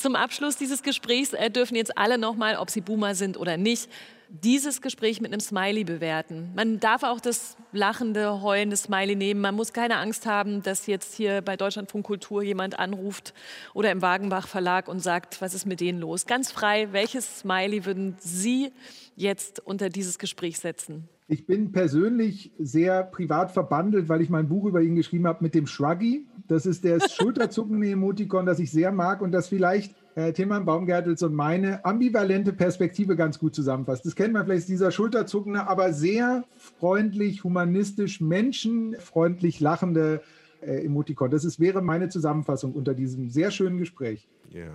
Zum 0.00 0.16
Abschluss 0.16 0.56
dieses 0.56 0.82
Gesprächs 0.82 1.34
äh, 1.34 1.50
dürfen 1.50 1.76
jetzt 1.76 1.98
alle 1.98 2.16
nochmal, 2.16 2.56
ob 2.56 2.70
sie 2.70 2.80
Boomer 2.80 3.14
sind 3.14 3.36
oder 3.36 3.58
nicht, 3.58 3.90
dieses 4.30 4.80
Gespräch 4.80 5.20
mit 5.20 5.30
einem 5.30 5.40
Smiley 5.40 5.84
bewerten. 5.84 6.52
Man 6.56 6.80
darf 6.80 7.02
auch 7.02 7.20
das 7.20 7.58
lachende, 7.72 8.40
heulende 8.40 8.78
Smiley 8.78 9.14
nehmen. 9.14 9.42
Man 9.42 9.54
muss 9.54 9.74
keine 9.74 9.98
Angst 9.98 10.24
haben, 10.24 10.62
dass 10.62 10.86
jetzt 10.86 11.14
hier 11.16 11.42
bei 11.42 11.58
Deutschlandfunk 11.58 12.06
Kultur 12.06 12.42
jemand 12.42 12.78
anruft 12.78 13.34
oder 13.74 13.92
im 13.92 14.00
Wagenbach 14.00 14.48
Verlag 14.48 14.88
und 14.88 15.00
sagt, 15.00 15.42
was 15.42 15.52
ist 15.52 15.66
mit 15.66 15.80
denen 15.80 16.00
los? 16.00 16.24
Ganz 16.24 16.50
frei, 16.50 16.88
welches 16.92 17.40
Smiley 17.40 17.84
würden 17.84 18.16
Sie 18.20 18.72
jetzt 19.16 19.60
unter 19.60 19.90
dieses 19.90 20.18
Gespräch 20.18 20.60
setzen? 20.60 21.10
Ich 21.28 21.44
bin 21.44 21.72
persönlich 21.72 22.52
sehr 22.58 23.02
privat 23.04 23.50
verbandelt, 23.50 24.08
weil 24.08 24.22
ich 24.22 24.30
mein 24.30 24.48
Buch 24.48 24.64
über 24.64 24.80
ihn 24.80 24.96
geschrieben 24.96 25.26
habe 25.26 25.44
mit 25.44 25.54
dem 25.54 25.66
Shruggy. 25.66 26.26
Das 26.50 26.66
ist 26.66 26.82
der 26.82 26.98
schulterzuckende 26.98 27.90
Emotikon, 27.90 28.44
das 28.44 28.58
ich 28.58 28.72
sehr 28.72 28.90
mag 28.90 29.22
und 29.22 29.30
das 29.30 29.46
vielleicht 29.46 29.94
äh, 30.16 30.32
Tilman 30.32 30.64
Baumgärtels 30.64 31.22
und 31.22 31.32
meine 31.32 31.84
ambivalente 31.84 32.52
Perspektive 32.52 33.14
ganz 33.14 33.38
gut 33.38 33.54
zusammenfasst. 33.54 34.04
Das 34.04 34.16
kennt 34.16 34.32
man 34.32 34.44
vielleicht, 34.44 34.68
dieser 34.68 34.90
schulterzuckende, 34.90 35.68
aber 35.68 35.92
sehr 35.92 36.42
freundlich, 36.80 37.44
humanistisch, 37.44 38.20
menschenfreundlich 38.20 39.60
lachende 39.60 40.22
äh, 40.60 40.84
Emotikon. 40.84 41.30
Das 41.30 41.44
ist, 41.44 41.60
wäre 41.60 41.82
meine 41.82 42.08
Zusammenfassung 42.08 42.72
unter 42.72 42.94
diesem 42.94 43.30
sehr 43.30 43.52
schönen 43.52 43.78
Gespräch. 43.78 44.26
Ja. 44.52 44.72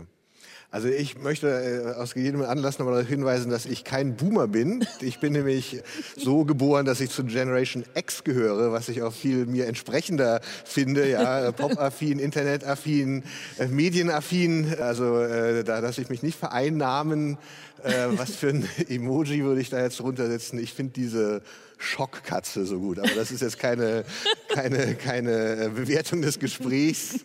Also 0.75 0.89
ich 0.89 1.17
möchte 1.17 1.47
äh, 1.47 1.97
aus 1.97 2.15
jedem 2.15 2.41
Anlass 2.41 2.79
nochmal 2.79 2.95
darauf 2.95 3.07
hinweisen, 3.07 3.49
dass 3.49 3.65
ich 3.65 3.85
kein 3.85 4.17
Boomer 4.17 4.49
bin. 4.49 4.85
Ich 4.99 5.21
bin 5.21 5.31
nämlich 5.31 5.81
so 6.17 6.43
geboren, 6.43 6.85
dass 6.85 6.99
ich 6.99 7.11
zu 7.11 7.23
Generation 7.23 7.85
X 7.95 8.25
gehöre, 8.25 8.73
was 8.73 8.89
ich 8.89 9.01
auch 9.01 9.13
viel 9.13 9.45
mir 9.45 9.67
entsprechender 9.67 10.41
finde. 10.65 11.09
Ja, 11.09 11.53
Pop-affin, 11.53 12.19
Internet-affin, 12.19 13.23
äh, 13.57 13.67
Medienaffin. 13.67 14.75
Also 14.77 15.21
äh, 15.21 15.63
da 15.63 15.79
lasse 15.79 16.01
ich 16.01 16.09
mich 16.09 16.23
nicht 16.23 16.37
vereinnahmen. 16.37 17.37
Äh, 17.81 18.07
was 18.09 18.35
für 18.35 18.49
ein 18.49 18.67
Emoji 18.89 19.45
würde 19.45 19.61
ich 19.61 19.69
da 19.69 19.81
jetzt 19.81 20.01
runtersetzen? 20.01 20.59
Ich 20.59 20.73
finde 20.73 20.91
diese 20.91 21.41
Schockkatze 21.77 22.65
so 22.65 22.81
gut. 22.81 22.99
Aber 22.99 23.15
das 23.15 23.31
ist 23.31 23.41
jetzt 23.41 23.59
keine, 23.59 24.03
keine, 24.49 24.95
keine 24.95 25.71
Bewertung 25.73 26.21
des 26.21 26.37
Gesprächs. 26.37 27.19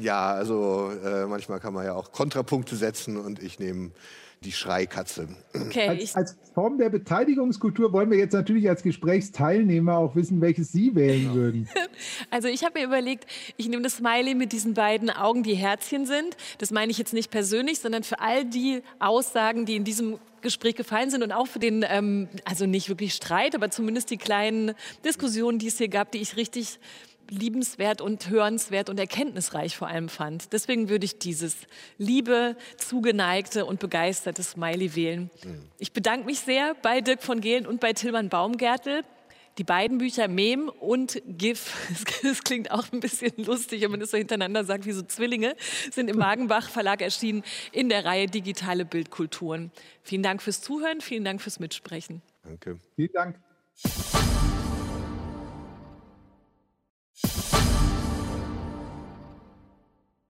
Ja, 0.00 0.32
also 0.32 0.90
äh, 1.04 1.26
manchmal 1.26 1.60
kann 1.60 1.74
man 1.74 1.84
ja 1.84 1.94
auch 1.94 2.12
Kontrapunkte 2.12 2.76
setzen 2.76 3.16
und 3.16 3.42
ich 3.42 3.58
nehme 3.58 3.90
die 4.42 4.52
Schreikatze. 4.52 5.28
Okay, 5.54 5.88
als, 5.88 6.14
als, 6.14 6.36
Form 6.54 6.76
der 6.76 6.90
Beteiligungskultur 6.90 7.92
wollen 7.92 8.10
wir 8.10 8.18
jetzt 8.18 8.34
natürlich 8.34 8.68
als 8.68 8.82
Gesprächsteilnehmer 8.82 9.96
auch 9.96 10.14
wissen, 10.14 10.40
welches 10.40 10.72
Sie 10.72 10.94
wählen 10.94 11.22
genau. 11.22 11.34
würden. 11.34 11.68
Also 12.30 12.48
ich 12.48 12.64
habe 12.64 12.80
mir 12.80 12.86
überlegt, 12.86 13.26
ich 13.56 13.68
nehme 13.68 13.82
das 13.82 13.96
Smiley 13.96 14.34
mit 14.34 14.52
diesen 14.52 14.74
beiden 14.74 15.10
Augen, 15.10 15.42
die 15.42 15.54
Herzchen 15.54 16.06
sind. 16.06 16.36
Das 16.58 16.70
meine 16.70 16.90
ich 16.90 16.98
jetzt 16.98 17.12
nicht 17.12 17.30
persönlich, 17.30 17.78
sondern 17.78 18.02
für 18.02 18.20
all 18.20 18.44
die 18.44 18.82
Aussagen, 18.98 19.66
die 19.66 19.76
in 19.76 19.84
diesem 19.84 20.18
Gespräch 20.40 20.74
gefallen 20.74 21.10
sind 21.10 21.22
und 21.22 21.32
auch 21.32 21.46
für 21.46 21.58
den, 21.58 21.84
ähm, 21.88 22.28
also 22.44 22.66
nicht 22.66 22.88
wirklich 22.88 23.14
Streit, 23.14 23.54
aber 23.54 23.70
zumindest 23.70 24.10
die 24.10 24.16
kleinen 24.16 24.72
Diskussionen, 25.04 25.58
die 25.58 25.68
es 25.68 25.78
hier 25.78 25.88
gab, 25.88 26.10
die 26.10 26.18
ich 26.18 26.36
richtig 26.36 26.78
liebenswert 27.32 28.00
und 28.00 28.28
hörenswert 28.30 28.90
und 28.90 28.98
erkenntnisreich 29.00 29.76
vor 29.76 29.88
allem 29.88 30.08
fand. 30.08 30.52
Deswegen 30.52 30.88
würde 30.88 31.04
ich 31.04 31.18
dieses 31.18 31.56
liebe, 31.98 32.56
zugeneigte 32.76 33.64
und 33.64 33.80
begeisterte 33.80 34.42
Smiley 34.42 34.94
wählen. 34.94 35.30
Ich 35.78 35.92
bedanke 35.92 36.26
mich 36.26 36.40
sehr 36.40 36.74
bei 36.82 37.00
Dirk 37.00 37.22
von 37.22 37.40
Gehlen 37.40 37.66
und 37.66 37.80
bei 37.80 37.92
Tilman 37.92 38.28
Baumgärtel. 38.28 39.04
Die 39.58 39.64
beiden 39.64 39.98
Bücher 39.98 40.28
Mem 40.28 40.70
und 40.70 41.20
GIF, 41.26 41.74
das 42.22 42.42
klingt 42.42 42.70
auch 42.70 42.90
ein 42.90 43.00
bisschen 43.00 43.32
lustig, 43.36 43.82
wenn 43.82 43.90
man 43.90 44.00
das 44.00 44.10
so 44.10 44.16
hintereinander 44.16 44.64
sagt, 44.64 44.86
wie 44.86 44.92
so 44.92 45.02
Zwillinge, 45.02 45.56
sind 45.90 46.08
im 46.08 46.18
Wagenbach 46.18 46.70
Verlag 46.70 47.02
erschienen 47.02 47.42
in 47.70 47.90
der 47.90 48.04
Reihe 48.06 48.28
Digitale 48.28 48.86
Bildkulturen. 48.86 49.70
Vielen 50.02 50.22
Dank 50.22 50.40
fürs 50.40 50.62
Zuhören, 50.62 51.02
vielen 51.02 51.24
Dank 51.24 51.42
fürs 51.42 51.60
Mitsprechen. 51.60 52.22
Danke. 52.44 52.78
Vielen 52.96 53.12
Dank. 53.12 53.36